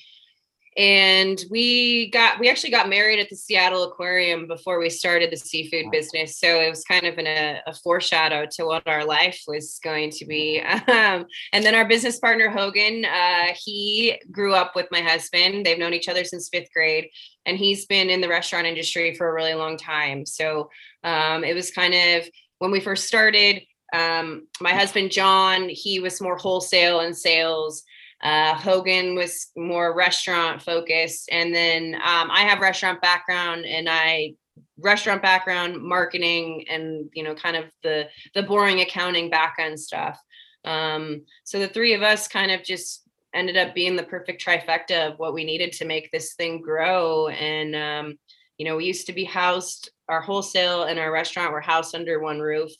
and 0.78 1.44
we 1.50 2.10
got 2.10 2.40
we 2.40 2.50
actually 2.50 2.72
got 2.72 2.90
married 2.90 3.20
at 3.20 3.30
the 3.30 3.36
seattle 3.36 3.84
aquarium 3.84 4.48
before 4.48 4.80
we 4.80 4.90
started 4.90 5.32
the 5.32 5.38
seafood 5.38 5.92
business. 5.92 6.38
So 6.40 6.62
it 6.62 6.70
was 6.70 6.84
kind 6.84 7.06
of 7.06 7.18
in 7.18 7.28
a, 7.28 7.62
a 7.68 7.74
foreshadow 7.74 8.48
to 8.54 8.66
what 8.66 8.88
our 8.88 9.06
life 9.06 9.42
was 9.48 9.80
going 9.84 10.12
to 10.12 10.26
be. 10.26 10.62
Um, 10.94 11.26
and 11.54 11.66
then 11.66 11.76
our 11.76 11.88
business 11.88 12.20
partner 12.20 12.50
hogan 12.50 13.06
uh, 13.06 13.54
he 13.56 14.20
grew 14.32 14.54
up 14.54 14.76
with 14.76 14.88
my 14.92 15.02
husband. 15.02 15.66
They've 15.66 15.78
known 15.78 15.94
each 15.94 16.08
other 16.08 16.24
since 16.24 16.50
fifth 16.50 16.72
grade 16.74 17.10
and 17.46 17.58
he's 17.58 17.86
been 17.86 18.10
in 18.10 18.22
the 18.22 18.28
restaurant 18.28 18.68
industry 18.68 19.16
for 19.16 19.28
a 19.28 19.34
really 19.34 19.54
long 19.54 19.78
time. 19.78 20.26
So 20.26 20.70
um, 21.04 21.44
it 21.44 21.56
was 21.56 21.72
kind 21.72 21.94
of 21.94 22.30
when 22.60 22.72
we 22.72 22.80
first 22.80 23.08
started 23.08 23.64
um, 23.94 24.48
my 24.60 24.72
husband 24.72 25.12
john 25.12 25.70
he 25.70 26.00
was 26.00 26.22
more 26.22 26.38
wholesale 26.38 27.02
and 27.02 27.16
sales 27.16 27.84
uh, 28.24 28.56
Hogan 28.56 29.16
was 29.16 29.52
more 29.58 29.94
restaurant 29.94 30.62
focused, 30.62 31.28
and 31.30 31.54
then 31.54 31.96
um, 31.96 32.32
I 32.32 32.46
have 32.48 32.62
restaurant 32.62 33.02
background, 33.02 33.66
and 33.66 33.90
I 33.90 34.36
restaurant 34.80 35.22
background, 35.22 35.84
marketing, 35.84 36.66
and 36.70 37.10
you 37.14 37.24
know, 37.24 37.36
kind 37.36 37.58
of 37.58 37.66
the 37.84 38.08
the 38.34 38.44
boring 38.44 38.80
accounting 38.80 39.30
back 39.30 39.58
end 39.60 39.78
stuff. 39.78 40.18
Um, 40.64 41.26
so 41.44 41.60
the 41.60 41.68
three 41.68 41.94
of 41.94 42.02
us 42.02 42.30
kind 42.30 42.50
of 42.50 42.64
just 42.64 43.04
ended 43.34 43.58
up 43.58 43.76
being 43.76 43.98
the 43.98 44.04
perfect 44.04 44.46
trifecta 44.46 45.12
of 45.12 45.20
what 45.20 45.34
we 45.34 45.44
needed 45.44 45.74
to 45.74 45.86
make 45.86 46.10
this 46.12 46.36
thing 46.36 46.62
grow. 46.62 47.28
And 47.28 47.76
um, 47.76 48.18
you 48.58 48.66
know, 48.66 48.78
we 48.78 48.86
used 48.86 49.08
to 49.08 49.14
be 49.14 49.26
housed, 49.26 49.92
our 50.08 50.22
wholesale 50.22 50.84
and 50.84 50.98
our 50.98 51.12
restaurant 51.12 51.52
were 51.52 51.60
housed 51.60 51.94
under 51.94 52.22
one 52.22 52.40
roof. 52.40 52.72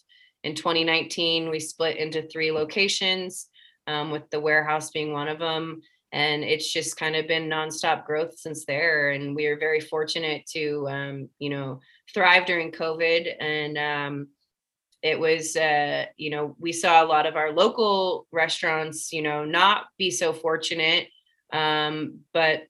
In 0.46 0.56
2019, 0.56 1.50
we 1.50 1.60
split 1.60 1.98
into 1.98 2.22
three 2.28 2.52
locations 2.52 3.50
um, 3.88 4.12
with 4.12 4.30
the 4.30 4.40
warehouse 4.40 4.92
being 4.92 5.12
one 5.12 5.28
of 5.28 5.40
them. 5.40 5.82
And 6.12 6.44
it's 6.44 6.72
just 6.72 6.96
kind 6.96 7.16
of 7.16 7.28
been 7.28 7.50
nonstop 7.50 8.06
growth 8.06 8.38
since 8.38 8.66
there. 8.66 9.12
And 9.12 9.36
we 9.36 9.48
are 9.48 9.58
very 9.58 9.80
fortunate 9.80 10.46
to, 10.52 10.88
um, 10.88 11.30
you 11.40 11.50
know, 11.50 11.82
thrive 12.14 12.46
during 12.46 12.72
COVID. 12.72 13.34
And 13.40 13.78
um, 13.78 14.28
it 15.02 15.20
was, 15.20 15.56
uh, 15.56 16.06
you 16.16 16.30
know, 16.30 16.56
we 16.60 16.72
saw 16.72 17.04
a 17.04 17.08
lot 17.08 17.26
of 17.26 17.36
our 17.36 17.52
local 17.52 18.28
restaurants, 18.32 19.12
you 19.12 19.24
know, 19.24 19.44
not 19.44 19.86
be 19.98 20.12
so 20.12 20.34
fortunate. 20.34 21.08
Um, 21.52 22.20
but 22.32 22.64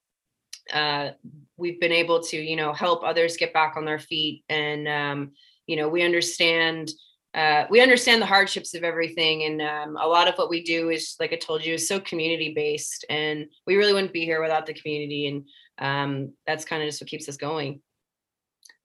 uh, 0.71 1.09
we've 1.57 1.81
been 1.81 1.91
able 1.91 2.23
to, 2.23 2.37
you 2.37 2.55
know, 2.55 2.71
help 2.71 3.03
others 3.03 3.35
get 3.35 3.53
back 3.53 3.75
on 3.75 3.83
their 3.83 3.99
feet. 3.99 4.45
And, 4.47 4.87
um, 4.87 5.31
you 5.67 5.75
know, 5.75 5.89
we 5.89 6.01
understand 6.01 6.91
uh, 7.35 7.65
we 7.69 7.81
understand 7.81 8.21
the 8.21 8.27
hardships 8.27 8.73
of 8.73 8.83
everything 8.83 9.43
and 9.43 9.61
um, 9.61 9.97
a 9.97 10.07
lot 10.07 10.27
of 10.27 10.35
what 10.35 10.49
we 10.49 10.63
do 10.63 10.89
is 10.89 11.15
like 11.19 11.33
i 11.33 11.35
told 11.35 11.65
you 11.65 11.73
is 11.73 11.87
so 11.87 11.99
community 11.99 12.53
based 12.55 13.05
and 13.09 13.45
we 13.65 13.75
really 13.75 13.93
wouldn't 13.93 14.13
be 14.13 14.25
here 14.25 14.41
without 14.41 14.65
the 14.65 14.73
community 14.73 15.27
and 15.27 15.43
um, 15.79 16.33
that's 16.45 16.65
kind 16.65 16.83
of 16.83 16.87
just 16.87 17.01
what 17.01 17.09
keeps 17.09 17.27
us 17.27 17.37
going. 17.37 17.81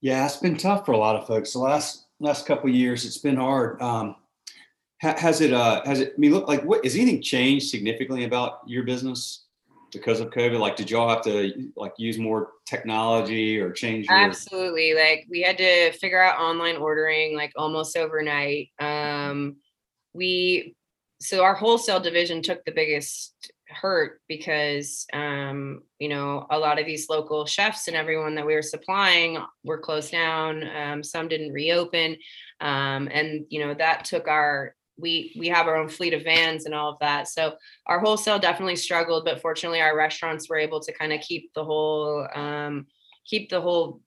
Yeah 0.00 0.24
it's 0.24 0.36
been 0.36 0.56
tough 0.56 0.86
for 0.86 0.92
a 0.92 0.98
lot 0.98 1.16
of 1.16 1.26
folks. 1.26 1.52
The 1.52 1.58
last 1.58 2.06
last 2.20 2.46
couple 2.46 2.70
years 2.70 3.04
it's 3.04 3.18
been 3.18 3.36
hard. 3.36 3.80
Um, 3.82 4.16
ha- 5.02 5.16
has 5.18 5.40
it 5.40 5.52
uh 5.52 5.82
has 5.84 6.00
it 6.00 6.14
I 6.16 6.20
mean 6.20 6.32
look 6.32 6.48
like 6.48 6.64
what 6.64 6.84
has 6.84 6.94
anything 6.94 7.22
changed 7.22 7.68
significantly 7.68 8.24
about 8.24 8.60
your 8.66 8.84
business 8.84 9.46
because 9.92 10.20
of 10.20 10.30
COVID? 10.30 10.58
Like, 10.58 10.76
did 10.76 10.90
y'all 10.90 11.08
have 11.08 11.22
to 11.24 11.70
like 11.76 11.92
use 11.98 12.18
more 12.18 12.50
technology 12.66 13.58
or 13.58 13.72
change? 13.72 14.06
Your- 14.06 14.16
Absolutely. 14.16 14.94
Like 14.94 15.26
we 15.30 15.42
had 15.42 15.58
to 15.58 15.92
figure 15.92 16.22
out 16.22 16.40
online 16.40 16.76
ordering 16.76 17.36
like 17.36 17.52
almost 17.56 17.96
overnight. 17.96 18.70
Um, 18.78 19.56
we 20.12 20.74
so 21.20 21.42
our 21.42 21.54
wholesale 21.54 22.00
division 22.00 22.42
took 22.42 22.64
the 22.64 22.72
biggest 22.72 23.34
hurt 23.68 24.20
because 24.28 25.06
um, 25.12 25.82
you 25.98 26.08
know 26.08 26.46
a 26.50 26.58
lot 26.58 26.78
of 26.78 26.86
these 26.86 27.08
local 27.08 27.44
chefs 27.46 27.88
and 27.88 27.96
everyone 27.96 28.34
that 28.34 28.46
we 28.46 28.54
were 28.54 28.62
supplying 28.62 29.38
were 29.64 29.78
closed 29.78 30.12
down. 30.12 30.64
Um, 30.68 31.02
some 31.02 31.28
didn't 31.28 31.52
reopen, 31.52 32.16
um, 32.60 33.08
and 33.10 33.46
you 33.48 33.60
know 33.60 33.74
that 33.74 34.04
took 34.04 34.28
our 34.28 34.74
we 34.98 35.32
we 35.38 35.48
have 35.48 35.66
our 35.66 35.76
own 35.76 35.88
fleet 35.88 36.14
of 36.14 36.24
vans 36.24 36.66
and 36.66 36.74
all 36.74 36.92
of 36.92 36.98
that. 37.00 37.28
So 37.28 37.54
our 37.86 38.00
wholesale 38.00 38.38
definitely 38.38 38.76
struggled, 38.76 39.24
but 39.24 39.40
fortunately 39.40 39.80
our 39.80 39.96
restaurants 39.96 40.48
were 40.48 40.58
able 40.58 40.80
to 40.80 40.92
kind 40.92 41.12
of 41.12 41.20
keep 41.20 41.52
the 41.54 41.64
whole 41.64 42.26
um, 42.34 42.86
keep 43.24 43.48
the 43.48 43.60
whole 43.60 44.00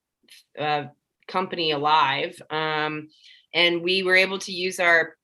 uh, 0.59 0.85
company 1.27 1.71
alive. 1.71 2.39
Um, 2.49 3.09
and 3.53 3.81
we 3.81 4.03
were 4.03 4.15
able 4.15 4.39
to 4.39 4.51
use 4.51 4.79
our 4.79 5.15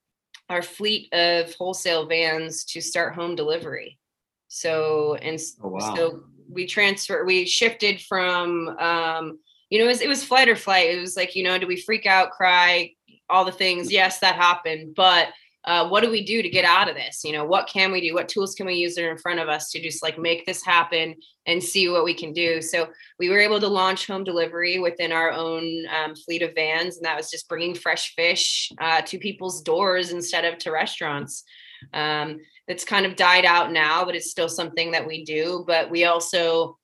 our 0.50 0.62
fleet 0.62 1.14
of 1.14 1.54
wholesale 1.56 2.06
vans 2.06 2.64
to 2.66 2.82
start 2.82 3.14
home 3.14 3.36
delivery. 3.36 4.00
So 4.48 5.16
and 5.16 5.40
Oh, 5.62 5.70
wow. 5.70 5.96
so 5.96 6.24
we 6.50 6.66
transfer 6.66 7.26
we 7.26 7.46
shifted 7.46 8.02
from 8.02 8.70
um, 8.80 9.40
you 9.70 9.80
know 9.80 9.86
it 9.86 9.90
was, 9.90 10.02
it 10.02 10.08
was 10.08 10.24
flight 10.24 10.48
or 10.48 10.56
flight. 10.56 10.92
It 10.92 11.02
was 11.02 11.18
like 11.18 11.36
you 11.36 11.44
know 11.44 11.58
do 11.58 11.68
we 11.68 11.82
freak 11.82 12.06
out, 12.06 12.32
cry, 12.32 12.94
all 13.30 13.44
the 13.44 13.52
things? 13.52 13.92
Yes, 13.92 14.20
that 14.20 14.36
happened, 14.36 14.96
but 14.96 15.30
uh, 15.68 15.86
what 15.86 16.02
do 16.02 16.10
we 16.10 16.24
do 16.24 16.42
to 16.42 16.50
get 16.50 16.64
out 16.64 16.88
of 16.88 16.96
this? 16.96 17.26
You 17.26 17.34
know, 17.34 17.44
what 17.44 17.68
can 17.68 17.92
we 17.92 18.00
do? 18.00 18.14
What 18.14 18.30
tools 18.30 18.56
can 18.56 18.66
we 18.66 18.76
use 18.76 18.96
that 18.96 19.04
are 19.04 19.12
in 19.12 19.18
front 19.18 19.42
of 19.42 19.50
us 19.50 19.70
to 19.72 19.82
just 19.82 20.02
like 20.02 20.18
make 20.18 20.46
this 20.46 20.64
happen 20.64 21.14
and 21.46 21.62
see 21.62 21.90
what 21.90 22.06
we 22.06 22.14
can 22.14 22.32
do? 22.32 22.62
So 22.62 22.88
we 23.20 23.30
were 23.30 23.40
able 23.40 23.60
to 23.60 23.68
launch 23.68 24.08
home 24.08 24.24
delivery 24.24 24.80
within 24.80 25.12
our 25.12 25.30
own 25.30 25.86
um, 25.90 26.16
fleet 26.16 26.42
of 26.42 26.56
vans, 26.56 26.96
and 26.96 27.06
that 27.06 27.18
was 27.18 27.30
just 27.30 27.50
bringing 27.50 27.76
fresh 27.76 28.16
fish 28.16 28.72
uh, 28.80 29.02
to 29.02 29.20
people's 29.20 29.62
doors 29.62 30.12
instead 30.14 30.46
of 30.46 30.58
to 30.60 30.72
restaurants. 30.72 31.44
Um, 31.94 32.40
it's 32.70 32.86
kind 32.86 33.06
of 33.06 33.18
died 33.18 33.44
out 33.44 33.74
now, 33.74 34.06
but 34.06 34.16
it's 34.16 34.32
still 34.32 34.50
something 34.50 34.92
that 34.92 35.06
we 35.06 35.26
do. 35.26 35.66
But 35.68 35.92
we 35.92 36.06
also 36.06 36.78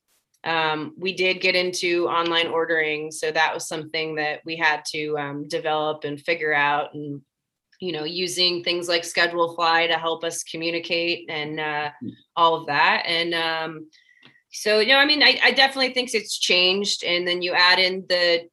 um, 0.43 0.93
we 0.98 1.13
did 1.13 1.39
get 1.39 1.56
into 1.56 2.10
online 2.10 2.48
ordering, 2.48 3.12
so 3.12 3.32
that 3.32 3.54
was 3.54 3.65
something 3.65 4.15
that 4.15 4.41
we 4.46 4.58
had 4.58 4.84
to 4.91 5.17
um, 5.17 5.48
develop 5.48 6.04
and 6.04 6.19
figure 6.19 6.54
out 6.54 6.93
and 6.93 7.22
you 7.84 7.91
know, 7.91 8.06
using 8.06 8.63
things 8.63 8.88
like 8.88 9.04
ScheduleFly 9.04 9.88
to 9.88 9.98
help 9.98 10.24
us 10.24 10.43
communicate 10.43 11.30
and 11.30 11.60
uh, 11.60 11.89
all 12.36 12.56
of 12.56 12.67
that. 12.67 13.04
And 13.06 13.34
um, 13.34 13.89
so, 14.52 14.80
you 14.80 14.93
know, 14.93 15.00
I 15.00 15.06
mean, 15.06 15.22
I, 15.22 15.38
I 15.43 15.52
definitely 15.52 15.93
think 15.93 16.13
it's 16.13 16.38
changed. 16.38 17.04
And 17.04 17.28
then 17.28 17.41
you 17.41 17.54
add 17.54 17.80
in 17.80 18.06
the, 18.08 18.48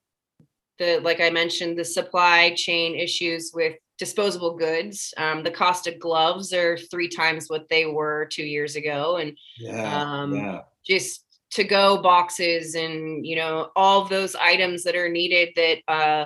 the, 0.78 1.00
like 1.02 1.20
I 1.20 1.30
mentioned, 1.30 1.78
the 1.78 1.84
supply 1.84 2.54
chain 2.56 2.96
issues 2.96 3.52
with 3.54 3.76
disposable 3.98 4.56
goods. 4.56 5.14
Um, 5.16 5.42
the 5.44 5.50
cost 5.50 5.86
of 5.86 6.00
gloves 6.00 6.52
are 6.52 6.76
three 6.76 7.08
times 7.08 7.48
what 7.48 7.68
they 7.68 7.86
were 7.86 8.26
two 8.32 8.44
years 8.44 8.74
ago. 8.76 9.16
And 9.18 9.36
Yeah. 9.58 10.02
um, 10.02 10.34
yeah. 10.34 10.60
just 10.84 11.24
to 11.52 11.64
go 11.64 12.00
boxes 12.00 12.74
and 12.76 13.26
you 13.26 13.36
know 13.36 13.70
all 13.74 14.04
those 14.04 14.36
items 14.36 14.84
that 14.84 14.94
are 14.94 15.08
needed 15.08 15.48
that 15.56 15.78
uh 15.88 16.24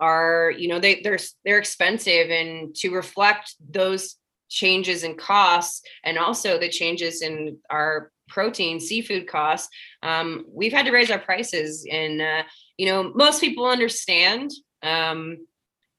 are 0.00 0.52
you 0.56 0.68
know 0.68 0.78
they 0.78 1.00
they're 1.02 1.18
they're 1.44 1.58
expensive 1.58 2.30
and 2.30 2.74
to 2.74 2.90
reflect 2.90 3.54
those 3.70 4.16
changes 4.48 5.02
in 5.02 5.16
costs 5.16 5.82
and 6.04 6.18
also 6.18 6.58
the 6.58 6.68
changes 6.68 7.22
in 7.22 7.58
our 7.70 8.12
protein 8.28 8.80
seafood 8.80 9.26
costs 9.26 9.68
um, 10.02 10.44
we've 10.48 10.72
had 10.72 10.86
to 10.86 10.92
raise 10.92 11.10
our 11.10 11.18
prices 11.18 11.86
and 11.90 12.20
uh, 12.20 12.42
you 12.76 12.86
know 12.86 13.12
most 13.14 13.40
people 13.40 13.66
understand 13.66 14.50
um, 14.82 15.38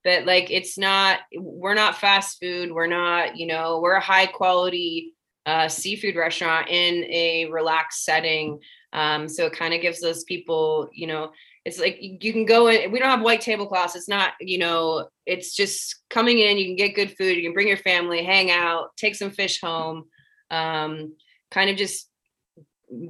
but 0.03 0.25
like 0.25 0.49
it's 0.51 0.77
not 0.77 1.19
we're 1.35 1.73
not 1.73 1.97
fast 1.97 2.37
food 2.41 2.71
we're 2.71 2.87
not 2.87 3.37
you 3.37 3.47
know 3.47 3.79
we're 3.81 3.93
a 3.93 4.01
high 4.01 4.25
quality 4.25 5.13
uh, 5.45 5.67
seafood 5.67 6.15
restaurant 6.15 6.67
in 6.69 7.03
a 7.05 7.45
relaxed 7.51 8.03
setting 8.05 8.59
um, 8.93 9.27
so 9.27 9.45
it 9.45 9.53
kind 9.53 9.73
of 9.73 9.81
gives 9.81 9.99
those 9.99 10.23
people 10.23 10.89
you 10.93 11.07
know 11.07 11.31
it's 11.67 11.79
like 11.81 11.97
you 11.99 12.31
can 12.31 12.45
go 12.45 12.67
in 12.67 12.91
we 12.91 12.97
don't 12.97 13.09
have 13.09 13.21
white 13.21 13.41
tablecloths 13.41 13.93
it's 13.93 14.07
not 14.07 14.31
you 14.39 14.57
know 14.57 15.09
it's 15.25 15.53
just 15.53 15.97
coming 16.09 16.39
in 16.39 16.57
you 16.57 16.65
can 16.65 16.77
get 16.77 16.95
good 16.95 17.15
food 17.17 17.35
you 17.35 17.43
can 17.43 17.53
bring 17.53 17.67
your 17.67 17.75
family 17.75 18.23
hang 18.23 18.49
out 18.49 18.95
take 18.95 19.15
some 19.15 19.29
fish 19.29 19.59
home 19.59 20.05
um, 20.49 21.13
kind 21.51 21.69
of 21.69 21.75
just 21.75 22.09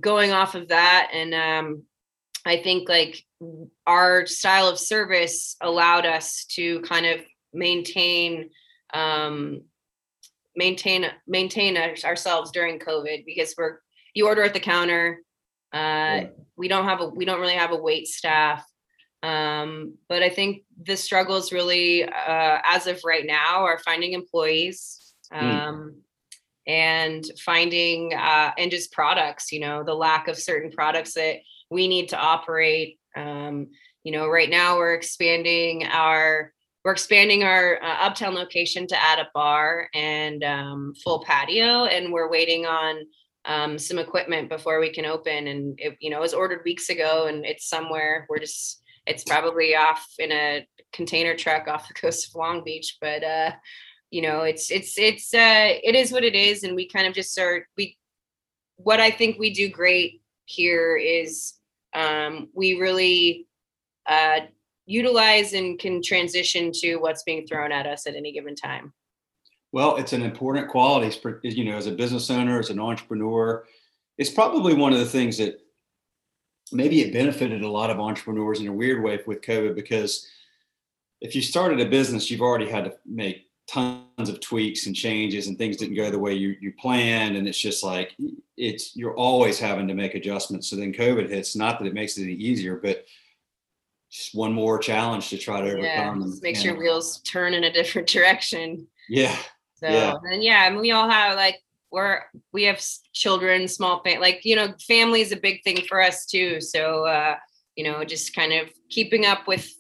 going 0.02 0.32
off 0.32 0.56
of 0.56 0.70
that 0.70 1.12
and 1.14 1.36
um, 1.36 1.84
i 2.48 2.58
think 2.58 2.90
like 2.90 3.24
our 3.86 4.26
style 4.26 4.68
of 4.68 4.80
service 4.80 5.56
allowed 5.62 6.08
us 6.08 6.46
to 6.46 6.82
kind 6.82 7.06
of 7.06 7.22
maintain 7.54 8.50
um, 8.92 9.62
maintain 10.56 11.06
maintain 11.28 11.78
ourselves 11.78 12.50
during 12.50 12.80
covid 12.80 13.24
because 13.24 13.54
we're 13.56 13.82
you 14.16 14.26
order 14.26 14.42
at 14.42 14.56
the 14.56 14.60
counter 14.60 15.20
uh, 15.74 15.78
Yeah. 15.78 16.28
we 16.56 16.68
don't 16.68 16.86
have 16.86 17.02
a 17.02 17.08
we 17.08 17.26
don't 17.26 17.40
really 17.42 17.54
have 17.56 17.72
a 17.72 17.76
wait 17.78 18.08
staff. 18.08 18.66
Um, 19.24 19.96
but 20.08 20.22
i 20.22 20.30
think 20.30 20.64
the 20.84 20.96
struggles 20.96 21.52
really 21.52 22.04
uh, 22.04 22.60
as 22.64 22.86
of 22.86 23.02
right 23.04 23.26
now 23.26 23.66
are 23.66 23.80
finding 23.80 24.14
employees 24.14 25.14
um, 25.32 25.96
and 26.68 27.26
finding 27.44 28.14
uh, 28.14 28.52
and 28.60 28.70
just 28.70 28.92
products 28.92 29.52
you 29.52 29.60
know 29.60 29.84
the 29.84 29.94
lack 29.96 30.28
of 30.28 30.38
certain 30.38 30.72
products 30.72 31.14
that 31.16 31.38
we 31.70 31.88
need 31.88 32.10
to 32.10 32.18
operate. 32.18 33.00
Um, 33.16 33.68
you 34.04 34.12
know 34.12 34.28
right 34.30 34.50
now 34.50 34.78
we're 34.78 34.94
expanding 34.94 35.86
our 35.88 36.54
we're 36.86 36.94
expanding 36.94 37.44
our 37.44 37.84
uh, 37.84 37.98
uptown 38.06 38.36
location 38.36 38.88
to 38.88 39.04
add 39.04 39.20
a 39.20 39.28
bar 39.34 39.90
and 39.94 40.44
um, 40.44 40.94
full 41.04 41.24
patio 41.26 41.86
and 41.86 42.14
we're 42.14 42.30
waiting 42.30 42.66
on 42.66 43.04
um, 43.48 43.80
some 43.80 43.98
equipment 43.98 44.50
before 44.50 44.80
we 44.80 44.92
can 44.92 45.06
open 45.06 45.48
and 45.48 45.80
it 45.80 45.98
you 46.00 46.10
know 46.10 46.18
it 46.18 46.22
was 46.22 46.34
ordered 46.34 46.62
weeks 46.66 46.90
ago 46.90 47.28
and 47.28 47.46
it's 47.46 47.70
somewhere 47.70 48.28
we're 48.30 48.40
just 48.40 48.84
it's 49.06 49.24
probably 49.24 49.74
off 49.76 50.06
in 50.20 50.32
a 50.32 50.68
container 50.92 51.36
truck 51.36 51.68
off 51.68 51.88
the 51.88 51.94
coast 52.02 52.28
of 52.28 52.36
long 52.36 52.64
beach 52.64 52.98
but 53.00 53.24
uh 53.24 53.52
you 54.12 54.22
know 54.22 54.42
it's 54.42 54.70
it's 54.70 54.98
it's 55.00 55.34
uh 55.34 55.74
it 55.84 55.96
is 55.96 56.12
what 56.12 56.26
it 56.26 56.36
is 56.36 56.64
and 56.64 56.76
we 56.76 56.88
kind 56.88 57.08
of 57.08 57.14
just 57.14 57.32
start 57.32 57.66
we 57.78 57.98
what 58.76 59.00
i 59.00 59.10
think 59.10 59.40
we 59.40 59.54
do 59.54 59.70
great 59.70 60.22
here 60.46 60.98
is 60.98 61.54
um 61.94 62.50
we 62.54 62.80
really 62.80 63.48
uh 64.08 64.42
utilize 64.86 65.54
and 65.54 65.80
can 65.80 66.02
transition 66.02 66.72
to 66.74 66.96
what's 66.98 67.24
being 67.24 67.46
thrown 67.46 67.72
at 67.72 67.86
us 67.86 68.08
at 68.08 68.16
any 68.16 68.32
given 68.32 68.56
time 68.56 68.94
Well, 69.78 69.98
it's 69.98 70.12
an 70.12 70.24
important 70.24 70.70
quality, 70.70 71.16
you 71.44 71.64
know, 71.64 71.78
as 71.78 71.86
a 71.86 71.92
business 71.92 72.32
owner, 72.32 72.58
as 72.58 72.72
an 72.72 72.80
entrepreneur. 72.80 73.64
It's 74.18 74.32
probably 74.32 74.74
one 74.74 74.92
of 74.92 74.98
the 74.98 75.06
things 75.06 75.38
that 75.38 75.62
maybe 76.72 77.02
it 77.02 77.14
benefited 77.14 77.62
a 77.62 77.70
lot 77.70 77.92
of 77.92 78.00
entrepreneurs 78.00 78.60
in 78.60 78.66
a 78.66 78.74
weird 78.74 79.04
way 79.04 79.20
with 79.28 79.44
COVID 79.44 79.76
because 79.76 80.28
if 81.22 81.36
you 81.36 81.44
started 81.44 81.80
a 81.80 81.86
business, 81.86 82.32
you've 82.32 82.42
already 82.42 82.68
had 82.68 82.86
to 82.86 82.94
make 83.06 83.52
tons 83.70 84.30
of 84.30 84.40
tweaks 84.40 84.88
and 84.88 84.96
changes 84.96 85.46
and 85.46 85.60
things 85.60 85.78
didn't 85.78 85.96
go 85.96 86.10
the 86.10 86.18
way 86.18 86.34
you, 86.34 86.56
you 86.60 86.74
planned. 86.80 87.38
And 87.38 87.48
it's 87.48 87.62
just 87.62 87.84
like, 87.84 88.16
it's, 88.58 88.96
you're 88.96 89.16
always 89.16 89.60
having 89.60 89.88
to 89.90 89.94
make 89.94 90.16
adjustments. 90.16 90.72
So 90.72 90.76
then 90.76 90.92
COVID 90.92 91.30
hits, 91.30 91.56
not 91.56 91.78
that 91.78 91.88
it 91.88 91.94
makes 91.94 92.18
it 92.18 92.24
any 92.24 92.34
easier, 92.34 92.78
but 92.78 93.06
just 94.10 94.34
one 94.34 94.54
more 94.54 94.80
challenge 94.80 95.30
to 95.30 95.38
try 95.38 95.62
to 95.62 95.80
yeah 95.80 96.10
overcome. 96.10 96.32
just 96.32 96.42
makes 96.42 96.64
your 96.64 96.80
wheels 96.80 97.20
turn 97.20 97.54
in 97.54 97.66
a 97.66 97.72
different 97.72 98.08
direction 98.18 98.88
Yeah. 99.08 99.38
So 99.80 99.88
Yeah. 99.88 100.16
and 100.32 100.44
yeah, 100.44 100.68
and 100.68 100.78
we 100.78 100.92
all 100.92 101.10
have 101.10 101.36
like 101.36 101.62
we're 101.92 102.22
we 102.52 102.64
have 102.64 102.84
children, 103.14 103.68
small 103.68 104.02
fam 104.04 104.20
like 104.20 104.42
you 104.44 104.56
know, 104.56 104.74
family 104.88 105.22
is 105.22 105.32
a 105.32 105.38
big 105.38 105.64
thing 105.64 105.82
for 105.88 106.02
us 106.02 106.26
too. 106.26 106.60
So 106.62 107.06
uh, 107.06 107.36
you 107.76 107.84
know, 107.84 108.04
just 108.04 108.36
kind 108.36 108.54
of 108.54 108.70
keeping 108.90 109.26
up 109.26 109.48
with 109.48 109.72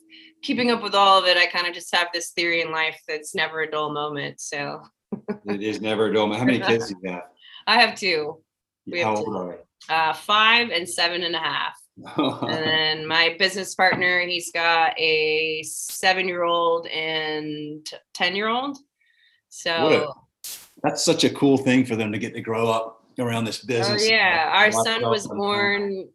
keeping 0.43 0.71
up 0.71 0.83
with 0.83 0.93
all 0.95 1.19
of 1.19 1.25
it. 1.25 1.35
I 1.37 1.47
kind 1.47 1.67
of 1.67 1.73
just 1.73 1.93
have 1.95 2.07
this 2.13 2.31
theory 2.31 2.61
in 2.61 2.71
life 2.71 2.99
that's 3.07 3.33
never 3.35 3.61
a 3.61 3.69
dull 3.71 3.91
moment. 3.91 4.39
So 4.39 4.81
It 5.45 5.63
is 5.63 5.81
never 5.81 6.07
a 6.07 6.13
dull 6.13 6.27
moment. 6.27 6.39
How 6.39 6.45
many 6.45 6.59
kids 6.59 6.87
do 6.89 6.95
you 7.03 7.11
have? 7.11 7.23
I 7.65 7.81
have 7.81 7.95
two, 7.95 8.41
We 8.85 8.99
have 8.99 9.07
How 9.07 9.15
two. 9.23 9.25
old 9.25 9.35
are 9.35 9.59
uh, 9.89 10.13
five 10.13 10.69
and 10.69 10.87
seven 10.87 11.23
and 11.23 11.35
a 11.35 11.39
half. 11.39 11.73
And 12.17 12.63
then 12.63 13.07
my 13.07 13.35
business 13.39 13.73
partner, 13.73 14.21
he's 14.21 14.51
got 14.51 14.97
a 14.99 15.63
seven-year-old 15.63 16.85
and 16.87 17.85
ten-year-old. 18.13 18.77
So 19.57 20.13
That's 20.83 21.03
such 21.03 21.23
a 21.23 21.29
cool 21.31 21.57
thing 21.57 21.83
for 21.85 21.95
them 21.95 22.11
to 22.11 22.19
get 22.19 22.35
to 22.35 22.41
grow 22.41 22.69
up 22.69 23.03
around 23.17 23.45
this 23.45 23.63
Oh 23.63 23.67
business. 23.67 24.07
yeah, 24.07 24.51
our 24.53 24.71
son 24.71 25.01
was 25.01 25.27
born 25.27 26.09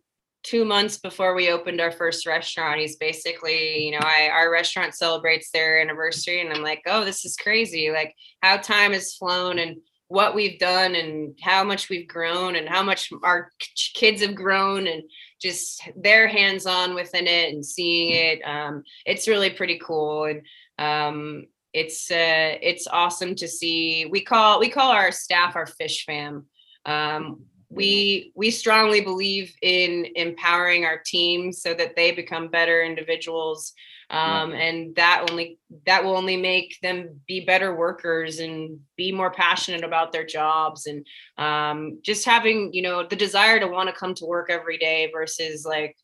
two 0.44 0.64
months 0.64 0.98
before 0.98 1.34
we 1.34 1.50
opened 1.50 1.80
our 1.80 1.90
first 1.90 2.24
restaurant. 2.24 2.80
He's 2.80 2.96
basically, 2.96 3.84
you 3.84 3.92
know, 3.92 4.00
I 4.00 4.28
our 4.32 4.50
restaurant 4.50 4.94
celebrates 4.94 5.50
their 5.50 5.80
anniversary, 5.80 6.40
and 6.40 6.52
I'm 6.52 6.62
like, 6.62 6.82
oh, 6.86 7.04
this 7.04 7.24
is 7.24 7.34
crazy! 7.34 7.90
Like 7.90 8.14
how 8.42 8.58
time 8.58 8.92
has 8.92 9.14
flown, 9.14 9.58
and 9.58 9.78
what 10.06 10.34
we've 10.34 10.58
done 10.58 10.94
and 10.94 11.36
how 11.40 11.64
much 11.64 11.88
we've 11.88 12.06
grown 12.06 12.54
and 12.54 12.68
how 12.68 12.82
much 12.82 13.10
our 13.24 13.50
kids 13.94 14.20
have 14.20 14.34
grown 14.34 14.86
and 14.86 15.02
just 15.40 15.82
their 15.96 16.28
hands 16.28 16.66
on 16.66 16.94
within 16.94 17.26
it 17.26 17.54
and 17.54 17.64
seeing 17.64 18.12
it 18.12 18.42
um, 18.42 18.82
it's 19.06 19.26
really 19.26 19.48
pretty 19.48 19.80
cool 19.82 20.26
and 20.26 20.42
um, 20.78 21.46
it's 21.72 22.10
uh, 22.10 22.58
it's 22.60 22.86
awesome 22.86 23.34
to 23.36 23.48
see. 23.48 24.06
We 24.06 24.20
call 24.20 24.60
we 24.60 24.68
call 24.68 24.90
our 24.90 25.12
staff 25.12 25.56
our 25.56 25.66
fish 25.66 26.04
fam. 26.04 26.46
Um, 26.84 27.44
we 27.70 28.32
we 28.34 28.50
strongly 28.50 29.00
believe 29.00 29.54
in 29.62 30.06
empowering 30.14 30.84
our 30.84 31.00
team 31.04 31.52
so 31.52 31.72
that 31.74 31.96
they 31.96 32.12
become 32.12 32.48
better 32.48 32.82
individuals. 32.82 33.72
Um, 34.10 34.52
and 34.52 34.94
that 34.96 35.28
only 35.30 35.58
that 35.86 36.04
will 36.04 36.18
only 36.18 36.36
make 36.36 36.78
them 36.82 37.20
be 37.26 37.46
better 37.46 37.74
workers 37.74 38.40
and 38.40 38.80
be 38.94 39.10
more 39.10 39.30
passionate 39.30 39.84
about 39.84 40.12
their 40.12 40.26
jobs 40.26 40.86
and 40.86 41.06
um, 41.38 41.98
just 42.02 42.26
having 42.26 42.74
you 42.74 42.82
know 42.82 43.06
the 43.06 43.16
desire 43.16 43.58
to 43.58 43.66
want 43.66 43.88
to 43.88 43.94
come 43.94 44.12
to 44.16 44.26
work 44.26 44.50
every 44.50 44.76
day 44.76 45.10
versus 45.14 45.64
like 45.64 45.96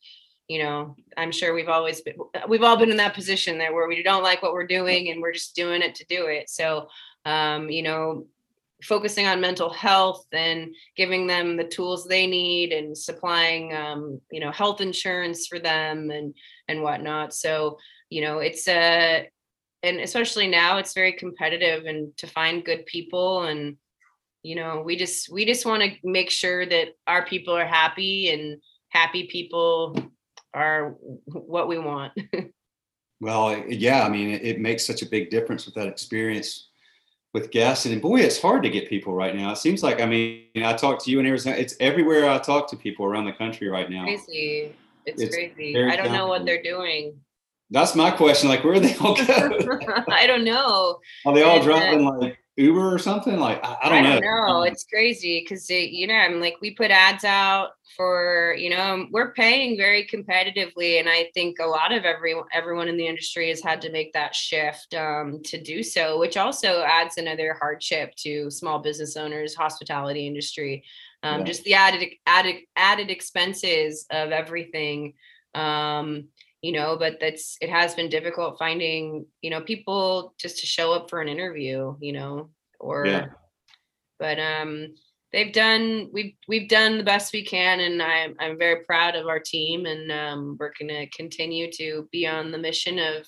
you 0.49 0.61
know 0.61 0.95
i'm 1.15 1.31
sure 1.31 1.53
we've 1.53 1.69
always 1.69 2.01
been 2.01 2.15
we've 2.49 2.63
all 2.63 2.75
been 2.75 2.91
in 2.91 2.97
that 2.97 3.13
position 3.13 3.57
there 3.57 3.73
where 3.73 3.87
we 3.87 4.03
don't 4.03 4.23
like 4.23 4.41
what 4.41 4.51
we're 4.51 4.67
doing 4.67 5.09
and 5.09 5.21
we're 5.21 5.31
just 5.31 5.55
doing 5.55 5.81
it 5.81 5.95
to 5.95 6.05
do 6.05 6.25
it. 6.25 6.49
So 6.49 6.89
um, 7.25 7.69
you 7.69 7.83
know 7.83 8.25
focusing 8.83 9.27
on 9.27 9.41
mental 9.41 9.69
health 9.69 10.25
and 10.31 10.73
giving 10.95 11.27
them 11.27 11.57
the 11.57 11.65
tools 11.65 12.05
they 12.05 12.25
need 12.25 12.71
and 12.71 12.97
supplying 12.97 13.75
um, 13.75 14.21
you 14.31 14.39
know 14.39 14.51
health 14.51 14.81
insurance 14.81 15.47
for 15.47 15.59
them 15.59 16.11
and 16.11 16.33
and 16.67 16.81
whatnot. 16.81 17.33
So 17.33 17.77
you 18.09 18.21
know 18.21 18.39
it's 18.39 18.67
a 18.67 19.29
and 19.83 19.99
especially 19.99 20.47
now 20.47 20.77
it's 20.77 20.93
very 20.93 21.13
competitive 21.13 21.85
and 21.85 22.15
to 22.17 22.27
find 22.27 22.65
good 22.65 22.85
people 22.85 23.43
and 23.43 23.77
you 24.43 24.55
know 24.55 24.81
we 24.83 24.95
just 24.95 25.31
we 25.31 25.45
just 25.45 25.65
want 25.65 25.83
to 25.83 25.91
make 26.03 26.31
sure 26.31 26.65
that 26.65 26.89
our 27.07 27.25
people 27.25 27.55
are 27.55 27.67
happy 27.67 28.29
and 28.29 28.61
happy 28.89 29.27
people 29.27 29.95
are 30.53 30.95
what 31.25 31.67
we 31.67 31.77
want. 31.77 32.13
Well 33.21 33.65
yeah 33.67 34.05
i 34.05 34.09
mean 34.09 34.29
it, 34.29 34.45
it 34.45 34.59
makes 34.59 34.85
such 34.85 35.01
a 35.01 35.05
big 35.05 35.29
difference 35.29 35.65
with 35.65 35.75
that 35.75 35.87
experience 35.87 36.69
with 37.33 37.51
guests 37.51 37.85
and 37.85 38.01
boy 38.01 38.21
it's 38.21 38.41
hard 38.41 38.63
to 38.63 38.69
get 38.69 38.89
people 38.89 39.13
right 39.13 39.35
now. 39.35 39.51
It 39.51 39.57
seems 39.57 39.83
like 39.83 40.01
i 40.01 40.05
mean 40.05 40.45
i 40.63 40.73
talk 40.73 41.03
to 41.03 41.11
you 41.11 41.19
in 41.19 41.25
arizona 41.25 41.57
it's 41.57 41.75
everywhere 41.79 42.29
i 42.29 42.37
talk 42.37 42.69
to 42.69 42.77
people 42.77 43.05
around 43.05 43.25
the 43.25 43.33
country 43.33 43.67
right 43.67 43.89
now. 43.89 44.03
Crazy. 44.03 44.73
It's, 45.05 45.21
it's 45.21 45.35
crazy. 45.35 45.77
i 45.77 45.95
don't 45.95 46.13
know 46.13 46.27
what 46.27 46.45
they're 46.45 46.63
doing. 46.63 47.19
That's 47.71 47.93
my 47.93 48.09
question 48.09 48.47
like 48.47 48.63
where 48.63 48.73
are 48.73 48.79
they 48.79 48.95
all 48.95 49.15
going 49.27 50.07
i 50.11 50.25
don't 50.25 50.45
know. 50.45 50.99
Are 51.25 51.33
they 51.33 51.43
all 51.43 51.57
and, 51.57 51.65
driving 51.65 52.07
uh, 52.07 52.17
like 52.19 52.39
uber 52.59 52.93
or 52.93 52.99
something 52.99 53.39
like 53.39 53.63
i, 53.63 53.77
I 53.83 53.89
don't, 53.89 54.03
know. 54.03 54.09
I 54.09 54.19
don't 54.19 54.21
know. 54.21 54.47
know 54.47 54.61
it's 54.63 54.83
crazy 54.83 55.41
because 55.41 55.69
you 55.69 56.07
know 56.07 56.13
i'm 56.13 56.39
like 56.39 56.57
we 56.61 56.71
put 56.71 56.91
ads 56.91 57.23
out 57.23 57.69
for 57.95 58.55
you 58.57 58.69
know 58.69 59.07
we're 59.11 59.33
paying 59.33 59.77
very 59.77 60.05
competitively 60.05 60.99
and 60.99 61.07
i 61.09 61.29
think 61.33 61.57
a 61.59 61.65
lot 61.65 61.91
of 61.91 62.03
everyone 62.03 62.45
everyone 62.51 62.87
in 62.87 62.97
the 62.97 63.07
industry 63.07 63.49
has 63.49 63.61
had 63.61 63.81
to 63.81 63.91
make 63.91 64.13
that 64.13 64.35
shift 64.35 64.93
um, 64.93 65.41
to 65.43 65.61
do 65.61 65.81
so 65.81 66.19
which 66.19 66.37
also 66.37 66.83
adds 66.83 67.17
another 67.17 67.55
hardship 67.59 68.13
to 68.15 68.51
small 68.51 68.79
business 68.79 69.15
owners 69.15 69.55
hospitality 69.55 70.27
industry 70.27 70.83
um, 71.23 71.39
yeah. 71.39 71.45
just 71.45 71.63
the 71.63 71.73
added 71.73 72.09
added 72.25 72.55
added 72.75 73.09
expenses 73.09 74.05
of 74.11 74.31
everything 74.31 75.13
um, 75.55 76.27
you 76.61 76.71
know 76.71 76.97
but 76.97 77.17
that's 77.19 77.57
it 77.61 77.69
has 77.69 77.95
been 77.95 78.09
difficult 78.09 78.57
finding 78.59 79.25
you 79.41 79.49
know 79.49 79.61
people 79.61 80.33
just 80.39 80.59
to 80.59 80.65
show 80.65 80.93
up 80.93 81.09
for 81.09 81.21
an 81.21 81.27
interview 81.27 81.95
you 81.99 82.13
know 82.13 82.49
or 82.79 83.05
yeah. 83.05 83.27
but 84.19 84.39
um 84.39 84.87
they've 85.31 85.53
done 85.53 86.09
we've 86.11 86.33
we've 86.47 86.69
done 86.69 86.97
the 86.97 87.03
best 87.03 87.33
we 87.33 87.43
can 87.43 87.79
and 87.79 88.01
i'm 88.01 88.35
i'm 88.39 88.57
very 88.57 88.83
proud 88.83 89.15
of 89.15 89.27
our 89.27 89.39
team 89.39 89.85
and 89.85 90.11
um, 90.11 90.57
we're 90.59 90.73
going 90.79 90.89
to 90.89 91.07
continue 91.15 91.71
to 91.71 92.07
be 92.11 92.27
on 92.27 92.51
the 92.51 92.57
mission 92.57 92.99
of 92.99 93.25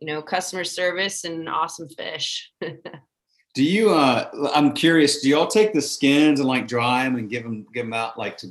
you 0.00 0.06
know 0.06 0.22
customer 0.22 0.64
service 0.64 1.24
and 1.24 1.48
awesome 1.48 1.88
fish 1.88 2.52
do 3.54 3.64
you 3.64 3.90
uh 3.90 4.28
i'm 4.54 4.72
curious 4.72 5.20
do 5.20 5.28
y'all 5.28 5.46
take 5.46 5.72
the 5.72 5.82
skins 5.82 6.40
and 6.40 6.48
like 6.48 6.66
dry 6.66 7.04
them 7.04 7.16
and 7.16 7.30
give 7.30 7.42
them 7.42 7.66
give 7.72 7.86
them 7.86 7.92
out 7.92 8.18
like 8.18 8.36
to 8.36 8.48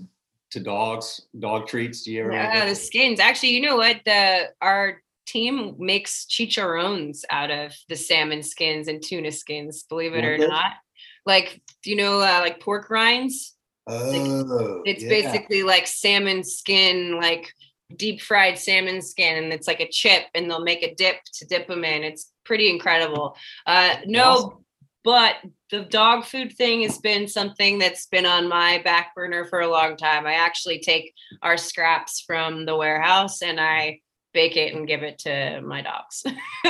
to 0.52 0.60
dogs 0.60 1.22
dog 1.40 1.68
treats? 1.68 2.04
Do 2.04 2.12
you 2.12 2.22
ever 2.22 2.34
yeah 2.34 2.66
the 2.66 2.76
skins. 2.76 3.20
Actually 3.20 3.50
you 3.50 3.62
know 3.62 3.78
what? 3.78 4.02
The 4.06 4.50
our 4.62 5.02
team 5.26 5.76
makes 5.80 6.26
chicharrones 6.26 7.24
out 7.30 7.52
of 7.52 7.74
the 7.90 7.96
salmon 7.96 8.44
skins 8.44 8.88
and 8.88 9.02
tuna 9.02 9.32
skins 9.32 9.84
believe 9.84 10.14
it 10.14 10.26
or 10.26 10.38
not. 10.38 10.74
Like 11.26 11.62
you 11.86 11.96
know 11.96 12.20
uh, 12.20 12.40
like 12.42 12.60
pork 12.60 12.90
rinds? 12.90 13.56
Oh 13.88 14.10
like, 14.10 14.86
it's 14.86 15.04
yeah. 15.04 15.10
basically 15.10 15.64
like 15.64 15.88
salmon 15.88 16.44
skin 16.44 17.20
like 17.20 17.52
deep 17.96 18.22
fried 18.22 18.58
salmon 18.58 19.02
skin 19.02 19.44
and 19.44 19.52
it's 19.52 19.68
like 19.68 19.80
a 19.80 19.90
chip 19.90 20.24
and 20.34 20.50
they'll 20.50 20.64
make 20.64 20.84
a 20.84 20.96
dip 20.96 21.18
to 21.34 21.46
dip 21.46 21.68
them 21.68 21.84
in. 21.84 22.04
It's 22.04 22.32
pretty 22.44 22.70
incredible. 22.70 23.36
Uh 23.66 23.96
no 24.06 24.24
awesome. 24.24 24.66
But 25.04 25.36
the 25.72 25.82
dog 25.82 26.26
food 26.26 26.54
thing 26.54 26.84
has 26.84 26.98
been 26.98 27.28
something 27.28 27.80
that's 27.80 28.06
been 28.08 28.26
on 28.26 28.48
my 28.48 28.82
back 28.84 29.16
burner 29.16 29.46
for 29.46 29.62
a 29.62 29.68
long 29.68 29.96
time 29.98 30.26
i 30.26 30.34
actually 30.34 30.80
take 30.80 31.14
our 31.42 31.58
scraps 31.58 32.22
from 32.22 32.66
the 32.66 32.76
warehouse 32.76 33.42
and 33.42 33.60
i 33.60 34.00
bake 34.34 34.56
it 34.56 34.74
and 34.74 34.88
give 34.88 35.04
it 35.04 35.20
to 35.20 35.62
my 35.62 35.82
dogs. 35.82 36.24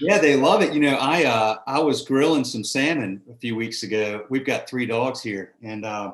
yeah, 0.00 0.18
they 0.18 0.36
love 0.36 0.62
it. 0.62 0.72
You 0.72 0.80
know, 0.80 0.96
I 0.96 1.24
uh, 1.24 1.56
I 1.66 1.80
was 1.80 2.02
grilling 2.02 2.44
some 2.44 2.64
salmon 2.64 3.20
a 3.30 3.36
few 3.36 3.56
weeks 3.56 3.82
ago. 3.82 4.24
We've 4.30 4.46
got 4.46 4.68
three 4.68 4.86
dogs 4.86 5.22
here, 5.22 5.54
and 5.62 5.84
uh, 5.84 6.12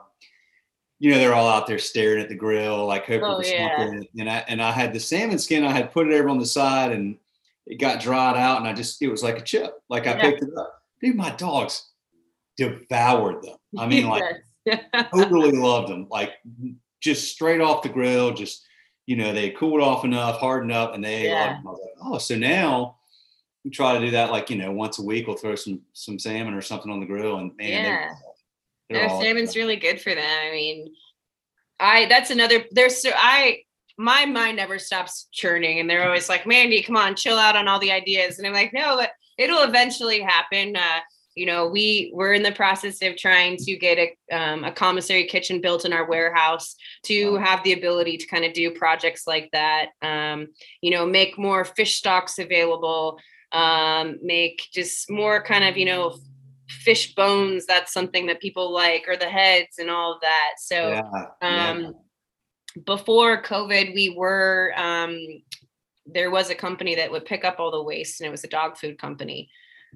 you 0.98 1.10
know 1.10 1.18
they're 1.18 1.34
all 1.34 1.48
out 1.48 1.66
there 1.66 1.78
staring 1.78 2.22
at 2.22 2.28
the 2.28 2.34
grill, 2.34 2.86
like 2.86 3.06
hoping 3.06 3.24
oh, 3.24 3.40
for 3.40 3.46
yeah. 3.46 3.76
something. 3.76 4.08
And 4.18 4.30
I 4.30 4.44
and 4.48 4.62
I 4.62 4.72
had 4.72 4.92
the 4.92 5.00
salmon 5.00 5.38
skin. 5.38 5.64
I 5.64 5.72
had 5.72 5.92
put 5.92 6.08
it 6.08 6.14
over 6.14 6.28
on 6.28 6.38
the 6.38 6.46
side, 6.46 6.92
and 6.92 7.16
it 7.66 7.80
got 7.80 8.00
dried 8.00 8.36
out, 8.36 8.58
and 8.58 8.68
I 8.68 8.72
just 8.72 9.00
it 9.02 9.08
was 9.08 9.22
like 9.22 9.38
a 9.38 9.42
chip. 9.42 9.74
Like 9.88 10.06
I 10.06 10.16
yeah. 10.16 10.20
picked 10.22 10.42
it 10.42 10.56
up. 10.56 10.77
Dude, 11.00 11.16
my 11.16 11.30
dogs 11.30 11.90
devoured 12.56 13.42
them. 13.42 13.56
I 13.78 13.86
mean, 13.86 14.08
like 14.08 14.24
totally 15.14 15.52
loved 15.52 15.88
them. 15.88 16.06
Like 16.10 16.32
just 17.00 17.32
straight 17.32 17.60
off 17.60 17.82
the 17.82 17.88
grill, 17.88 18.32
just 18.32 18.66
you 19.06 19.16
know, 19.16 19.32
they 19.32 19.50
cooled 19.50 19.80
off 19.80 20.04
enough, 20.04 20.38
hardened 20.38 20.72
up, 20.72 20.94
and 20.94 21.02
they 21.02 21.28
yeah. 21.28 21.60
like, 21.64 21.78
oh, 22.02 22.18
so 22.18 22.36
now 22.36 22.96
we 23.64 23.70
try 23.70 23.94
to 23.94 24.04
do 24.04 24.10
that 24.10 24.30
like, 24.30 24.50
you 24.50 24.56
know, 24.56 24.70
once 24.70 24.98
a 24.98 25.02
week. 25.02 25.26
We'll 25.26 25.36
throw 25.36 25.54
some 25.54 25.80
some 25.94 26.18
salmon 26.18 26.54
or 26.54 26.60
something 26.60 26.92
on 26.92 27.00
the 27.00 27.06
grill, 27.06 27.38
and 27.38 27.56
man, 27.56 27.84
yeah, 27.84 28.10
they're, 28.90 29.08
they're 29.08 29.08
salmon's 29.08 29.56
really 29.56 29.76
good 29.76 30.00
for 30.00 30.14
them. 30.14 30.46
I 30.46 30.50
mean, 30.50 30.94
I 31.80 32.06
that's 32.06 32.30
another. 32.30 32.64
There's 32.70 33.00
so 33.00 33.10
I 33.14 33.62
my 33.96 34.26
mind 34.26 34.56
never 34.56 34.78
stops 34.78 35.28
churning, 35.32 35.80
and 35.80 35.88
they're 35.88 36.04
always 36.04 36.28
like, 36.28 36.46
Mandy, 36.46 36.82
come 36.82 36.96
on, 36.96 37.16
chill 37.16 37.38
out 37.38 37.56
on 37.56 37.66
all 37.66 37.80
the 37.80 37.92
ideas, 37.92 38.38
and 38.38 38.46
I'm 38.46 38.52
like, 38.52 38.72
no, 38.72 38.96
but 38.96 39.10
it'll 39.38 39.62
eventually 39.62 40.20
happen. 40.20 40.76
Uh, 40.76 41.00
you 41.38 41.46
know 41.46 41.68
we 41.68 42.10
we're 42.12 42.32
in 42.32 42.42
the 42.42 42.52
process 42.52 43.00
of 43.00 43.16
trying 43.16 43.56
to 43.56 43.76
get 43.76 43.96
a, 43.96 44.36
um, 44.36 44.64
a 44.64 44.72
commissary 44.72 45.24
kitchen 45.24 45.60
built 45.60 45.84
in 45.84 45.92
our 45.92 46.08
warehouse 46.08 46.74
to 47.04 47.36
have 47.36 47.62
the 47.62 47.74
ability 47.74 48.16
to 48.16 48.26
kind 48.26 48.44
of 48.44 48.52
do 48.52 48.72
projects 48.72 49.24
like 49.26 49.48
that 49.52 49.90
um, 50.02 50.48
you 50.80 50.90
know 50.90 51.06
make 51.06 51.38
more 51.38 51.64
fish 51.64 51.94
stocks 51.94 52.40
available 52.40 53.18
um, 53.52 54.18
make 54.20 54.66
just 54.72 55.08
more 55.08 55.40
kind 55.40 55.64
of 55.64 55.76
you 55.76 55.84
know 55.84 56.18
fish 56.68 57.14
bones 57.14 57.64
that's 57.66 57.92
something 57.92 58.26
that 58.26 58.40
people 58.40 58.72
like 58.72 59.04
or 59.06 59.16
the 59.16 59.24
heads 59.24 59.78
and 59.78 59.88
all 59.88 60.14
of 60.14 60.20
that 60.20 60.54
so 60.58 60.88
yeah, 60.88 61.02
yeah. 61.40 61.70
Um, 61.70 61.94
before 62.84 63.42
covid 63.42 63.94
we 63.94 64.14
were 64.16 64.74
um, 64.76 65.16
there 66.12 66.30
was 66.30 66.50
a 66.50 66.54
company 66.54 66.94
that 66.96 67.10
would 67.10 67.24
pick 67.24 67.44
up 67.44 67.56
all 67.58 67.70
the 67.70 67.82
waste 67.82 68.20
and 68.20 68.28
it 68.28 68.30
was 68.30 68.44
a 68.44 68.48
dog 68.48 68.76
food 68.76 68.98
company. 68.98 69.50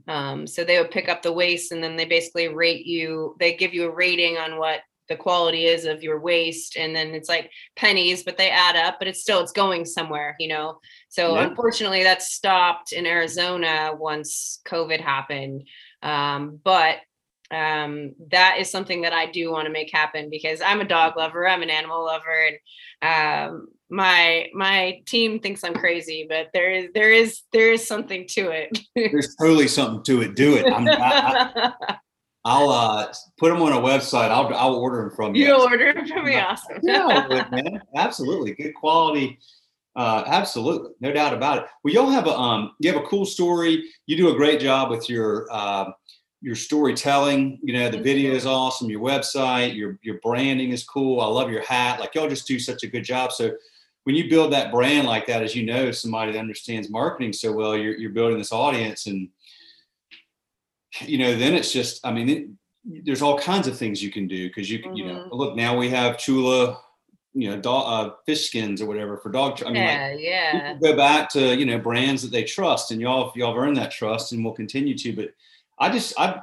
Um, 0.09 0.47
so 0.47 0.65
they 0.65 0.79
would 0.79 0.91
pick 0.91 1.09
up 1.09 1.23
the 1.23 1.33
waste 1.33 1.73
and 1.73 1.83
then 1.83 1.97
they 1.97 2.05
basically 2.05 2.49
rate 2.49 2.87
you, 2.87 3.37
they 3.39 3.55
give 3.55 3.75
you 3.75 3.85
a 3.85 3.95
rating 3.95 4.37
on 4.37 4.59
what 4.59 4.81
the 5.09 5.17
quality 5.17 5.67
is 5.67 5.85
of 5.85 6.03
your 6.03 6.21
waste 6.21 6.77
and 6.77 6.95
then 6.95 7.09
it's 7.09 7.29
like 7.29 7.51
pennies 7.77 8.23
but 8.23 8.39
they 8.39 8.49
add 8.49 8.77
up 8.77 8.99
but 8.99 9.09
it's 9.09 9.21
still 9.21 9.41
it's 9.41 9.53
going 9.53 9.85
somewhere 9.85 10.37
you 10.39 10.49
know? 10.49 10.79
So 11.09 11.37
unfortunately 11.37 12.05
that 12.05 12.23
stopped 12.23 12.93
in 12.93 13.05
arizona 13.05 13.91
once 13.95 14.61
covid 14.67 15.01
happened. 15.01 15.65
Um, 16.03 16.61
but 16.63 16.99
um, 17.53 18.15
that 18.31 18.57
is 18.59 18.71
something 18.71 19.03
that 19.03 19.13
i 19.13 19.27
do 19.27 19.51
want 19.51 19.67
to 19.67 19.73
make 19.73 19.91
happen 19.93 20.31
because 20.31 20.61
i'm 20.63 20.81
a 20.81 20.85
dog 20.85 21.17
lover 21.17 21.47
i'm 21.47 21.63
an 21.63 21.71
animal 21.71 22.05
lover 22.05 22.47
and 22.47 22.57
um, 23.03 23.69
my 23.93 24.49
my 24.55 25.03
team 25.07 25.39
thinks 25.39 25.63
I'm 25.63 25.75
crazy, 25.75 26.27
but 26.29 26.49
there 26.55 26.73
is 26.73 26.89
there 26.95 27.13
is 27.13 27.43
there 27.53 27.73
is 27.73 27.87
something 27.87 28.27
to 28.29 28.51
it. 28.51 28.79
There's 28.97 29.37
totally 29.37 29.69
something 29.69 30.03
to 30.05 30.23
it. 30.23 30.35
Do 30.35 30.57
it. 30.57 30.67
I'm, 30.73 30.89
I, 32.45 32.59
will 32.59 32.71
uh, 32.71 33.13
put 33.39 33.51
them 33.51 33.61
on 33.61 33.73
a 33.73 33.77
website. 33.77 34.31
I'll 34.31 34.53
I'll 34.55 34.75
order 34.77 35.03
them 35.03 35.11
from 35.15 35.35
you. 35.35 35.47
You 35.47 35.63
order 35.63 35.93
them 35.93 36.07
from 36.07 36.25
me. 36.25 36.37
Awesome. 36.37 36.79
yeah, 36.83 37.47
man. 37.53 37.83
Absolutely, 37.95 38.55
good 38.55 38.75
quality. 38.75 39.39
Uh, 39.95 40.25
absolutely, 40.27 40.93
no 41.01 41.13
doubt 41.13 41.35
about 41.35 41.59
it. 41.59 41.65
Well, 41.85 41.93
y'all 41.93 42.11
have 42.11 42.27
a 42.27 42.35
um, 42.35 42.73
you 42.79 42.91
have 42.91 43.01
a 43.01 43.07
cool 43.07 43.27
story. 43.27 43.85
You 44.07 44.17
do 44.17 44.31
a 44.31 44.35
great 44.35 44.59
job 44.59 44.89
with 44.89 45.11
your 45.11 45.49
uh, 45.53 45.91
your 46.43 46.57
storytelling. 46.57 47.59
You 47.63 47.73
know, 47.75 47.89
the 47.89 48.01
video 48.03 48.35
is 48.35 48.45
awesome. 48.47 48.91
Your 48.91 49.01
website, 49.01 49.75
your 49.77 49.99
your 50.03 50.19
branding 50.23 50.71
is 50.73 50.85
cool. 50.85 51.21
I 51.21 51.27
love 51.27 51.51
your 51.51 51.63
hat. 51.63 52.01
Like 52.01 52.15
y'all 52.15 52.29
just 52.29 52.47
do 52.49 52.59
such 52.59 52.83
a 52.83 52.89
good 52.89 53.05
job. 53.05 53.33
So 53.33 53.53
when 54.05 54.17
you 54.17 54.29
build 54.29 54.53
that 54.53 54.73
brand 54.73 55.07
like 55.07 55.27
that, 55.29 55.43
as 55.43 55.55
you 55.55 55.65
know, 55.65 55.93
somebody 55.93 56.33
that 56.33 56.39
understands 56.41 56.91
marketing 56.91 57.33
so 57.33 57.53
well, 57.53 57.77
you're 57.77 57.97
you're 57.97 58.11
building 58.11 58.39
this 58.39 58.53
audience, 58.53 59.07
and 59.07 59.29
you 61.01 61.19
know, 61.19 61.37
then 61.37 61.55
it's 61.55 61.73
just. 61.73 62.05
I 62.05 62.13
mean, 62.13 62.29
it, 62.29 63.05
there's 63.05 63.23
all 63.23 63.39
kinds 63.39 63.69
of 63.69 63.79
things 63.79 64.03
you 64.03 64.11
can 64.11 64.27
do 64.27 64.49
because 64.49 64.69
you 64.69 64.81
can, 64.81 64.97
you 64.97 65.07
know, 65.07 65.15
Mhm. 65.21 65.29
look 65.33 65.55
now 65.57 65.77
we 65.79 65.89
have 65.91 66.19
Chula, 66.19 66.81
you 67.33 67.49
know, 67.49 67.57
dog, 67.61 67.85
uh, 67.87 68.15
fish 68.27 68.49
skins 68.49 68.83
or 68.83 68.87
whatever 68.87 69.17
for 69.19 69.31
dog. 69.31 69.57
tr- 69.57 69.67
I 69.69 69.71
mean, 69.71 69.85
like, 69.85 70.21
yeah, 70.21 70.57
yeah. 70.57 70.75
go 70.83 70.97
back 70.97 71.31
to 71.31 71.55
you 71.57 71.65
know 71.65 71.79
brands 71.79 72.23
that 72.23 72.33
they 72.33 72.43
trust 72.43 72.91
and 72.91 73.01
y'all 73.01 73.33
y'all 73.37 73.55
have 73.55 73.63
earned 73.63 73.77
that 73.77 73.93
trust 73.93 74.33
and 74.33 74.45
will 74.45 74.53
continue 74.53 74.99
to 74.99 75.13
but 75.15 75.33
i 75.83 75.91
just 75.91 76.19
i 76.19 76.41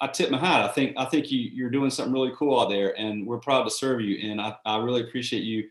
i 0.00 0.06
tip 0.06 0.30
my 0.30 0.38
hat 0.38 0.64
i 0.64 0.68
think 0.68 0.94
i 0.96 1.04
think 1.04 1.30
you 1.30 1.40
you're 1.40 1.70
doing 1.70 1.90
something 1.90 2.12
really 2.12 2.32
cool 2.36 2.60
out 2.60 2.68
there 2.68 2.98
and 2.98 3.26
we're 3.26 3.38
proud 3.38 3.64
to 3.64 3.70
serve 3.70 4.00
you 4.00 4.30
and 4.30 4.40
i, 4.40 4.54
I 4.64 4.76
really 4.78 5.02
appreciate 5.02 5.42
you 5.42 5.64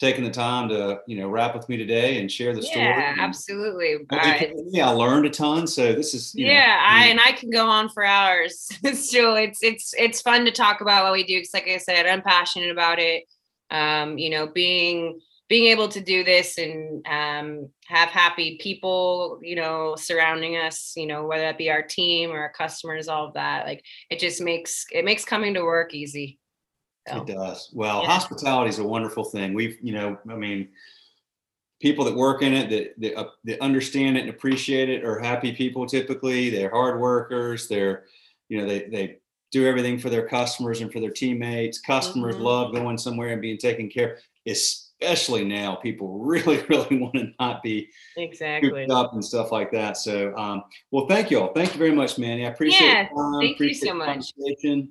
taking 0.00 0.24
the 0.24 0.30
time 0.30 0.68
to 0.68 1.00
you 1.06 1.16
know 1.16 1.28
rap 1.28 1.54
with 1.54 1.68
me 1.68 1.76
today 1.76 2.20
and 2.20 2.30
share 2.30 2.54
the 2.54 2.62
story 2.62 2.84
Yeah, 2.84 3.14
absolutely. 3.18 3.98
I- 4.10 4.52
me. 4.70 4.80
I 4.80 4.90
learned 4.90 5.26
a 5.26 5.30
ton 5.30 5.66
so 5.66 5.92
this 5.92 6.14
is 6.14 6.34
you 6.34 6.46
know, 6.46 6.52
yeah, 6.52 6.80
I 6.82 7.06
and 7.06 7.20
I 7.20 7.32
can 7.32 7.50
go 7.50 7.66
on 7.66 7.88
for 7.88 8.04
hours. 8.04 8.68
so 8.82 9.36
it's 9.36 9.62
it's 9.62 9.94
it's 9.96 10.20
fun 10.20 10.44
to 10.46 10.50
talk 10.50 10.80
about 10.80 11.04
what 11.04 11.12
we 11.12 11.24
do. 11.24 11.38
Because 11.38 11.54
like 11.54 11.68
I 11.68 11.78
said, 11.78 12.06
I'm 12.06 12.22
passionate 12.22 12.70
about 12.70 12.98
it. 12.98 13.24
Um, 13.70 14.18
you 14.18 14.30
know, 14.30 14.46
being 14.48 15.20
being 15.48 15.66
able 15.66 15.88
to 15.88 16.00
do 16.00 16.24
this 16.24 16.56
and 16.58 17.06
um, 17.06 17.68
have 17.86 18.08
happy 18.08 18.58
people, 18.60 19.38
you 19.42 19.56
know, 19.56 19.94
surrounding 19.96 20.56
us, 20.56 20.94
you 20.96 21.06
know, 21.06 21.26
whether 21.26 21.42
that 21.42 21.58
be 21.58 21.70
our 21.70 21.82
team 21.82 22.30
or 22.30 22.38
our 22.38 22.52
customers, 22.52 23.08
all 23.08 23.26
of 23.26 23.34
that, 23.34 23.66
like 23.66 23.84
it 24.10 24.18
just 24.18 24.40
makes 24.40 24.86
it 24.90 25.04
makes 25.04 25.24
coming 25.24 25.54
to 25.54 25.62
work 25.62 25.92
easy. 25.94 26.38
So, 27.08 27.18
It 27.18 27.26
does. 27.26 27.70
Well, 27.74 28.00
Yeah. 28.00 28.08
hospitality 28.08 28.70
is 28.70 28.78
a 28.78 28.84
wonderful 28.88 29.24
thing. 29.24 29.52
We've, 29.52 29.76
you 29.82 29.92
know, 29.92 30.16
I 30.30 30.34
mean, 30.36 30.70
people 31.80 32.06
that 32.06 32.14
work 32.14 32.40
in 32.42 32.54
it 32.54 32.70
that 32.70 32.94
that, 33.02 33.18
uh, 33.18 33.30
that 33.44 33.60
understand 33.60 34.16
it 34.16 34.20
and 34.20 34.30
appreciate 34.30 34.88
it 34.88 35.04
are 35.04 35.18
happy 35.18 35.52
people. 35.52 35.84
Typically, 35.86 36.48
they're 36.48 36.70
hard 36.70 36.98
workers. 37.00 37.68
They're, 37.68 38.06
you 38.48 38.56
know, 38.58 38.66
they 38.66 38.84
they 38.84 39.18
do 39.52 39.66
everything 39.66 39.98
for 39.98 40.08
their 40.08 40.26
customers 40.26 40.80
and 40.80 40.90
for 40.90 41.00
their 41.00 41.10
teammates. 41.10 41.78
Customers 41.78 42.36
Mhm. 42.36 42.40
love 42.40 42.72
going 42.74 42.96
somewhere 42.96 43.28
and 43.28 43.42
being 43.42 43.58
taken 43.58 43.90
care. 43.90 44.14
of. 44.14 44.18
Especially 45.00 45.44
now, 45.44 45.74
people 45.74 46.18
really, 46.18 46.62
really 46.68 46.98
want 46.98 47.14
to 47.14 47.32
not 47.40 47.62
be 47.62 47.88
exactly. 48.16 48.86
up 48.90 49.12
and 49.12 49.24
stuff 49.24 49.52
like 49.52 49.70
that. 49.72 49.96
So, 49.96 50.36
um, 50.36 50.64
well, 50.90 51.06
thank 51.06 51.30
you 51.30 51.40
all. 51.40 51.52
Thank 51.52 51.72
you 51.72 51.78
very 51.78 51.94
much, 51.94 52.18
Manny. 52.18 52.46
I 52.46 52.50
appreciate 52.50 52.86
Yeah, 52.86 53.08
time, 53.08 53.40
thank 53.40 53.48
you 53.50 53.54
appreciate 53.54 53.88
so 53.88 53.94
much. 53.94 54.32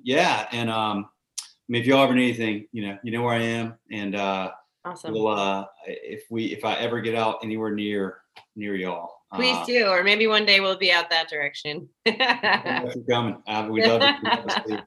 Yeah, 0.04 0.46
and 0.52 0.70
um, 0.70 1.08
I 1.38 1.44
mean, 1.68 1.80
if 1.82 1.86
y'all 1.86 2.04
ever 2.04 2.14
need 2.14 2.38
anything, 2.38 2.66
you 2.72 2.86
know, 2.86 2.98
you 3.02 3.12
know 3.12 3.22
where 3.22 3.34
I 3.34 3.42
am, 3.42 3.74
and 3.90 4.14
uh, 4.14 4.50
Awesome. 4.84 5.14
we'll 5.14 5.28
uh, 5.28 5.64
if 5.86 6.24
we 6.30 6.46
if 6.46 6.64
I 6.64 6.74
ever 6.74 7.00
get 7.00 7.14
out 7.14 7.38
anywhere 7.42 7.70
near 7.70 8.18
near 8.54 8.76
y'all, 8.76 9.14
Please 9.34 9.56
uh, 9.56 9.64
do, 9.64 9.86
or 9.86 10.04
maybe 10.04 10.26
one 10.26 10.46
day 10.46 10.60
we'll 10.60 10.78
be 10.78 10.92
out 10.92 11.10
that 11.10 11.28
direction. 11.28 11.88
thanks 12.06 12.94
for 12.94 13.00
coming. 13.10 13.42
Uh, 13.46 13.66
we 13.70 13.84
love 13.84 14.02
it. 14.02 14.14
We 14.22 14.30
love 14.30 14.44
to 14.44 14.62
see 14.66 14.72
you. 14.74 14.80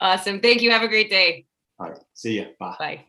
awesome. 0.00 0.40
Thank 0.40 0.62
you. 0.62 0.70
Have 0.70 0.82
a 0.82 0.88
great 0.88 1.08
day. 1.08 1.46
All 1.78 1.90
right, 1.90 1.98
see 2.14 2.38
ya. 2.38 2.46
Bye. 2.58 2.76
Bye. 2.78 3.04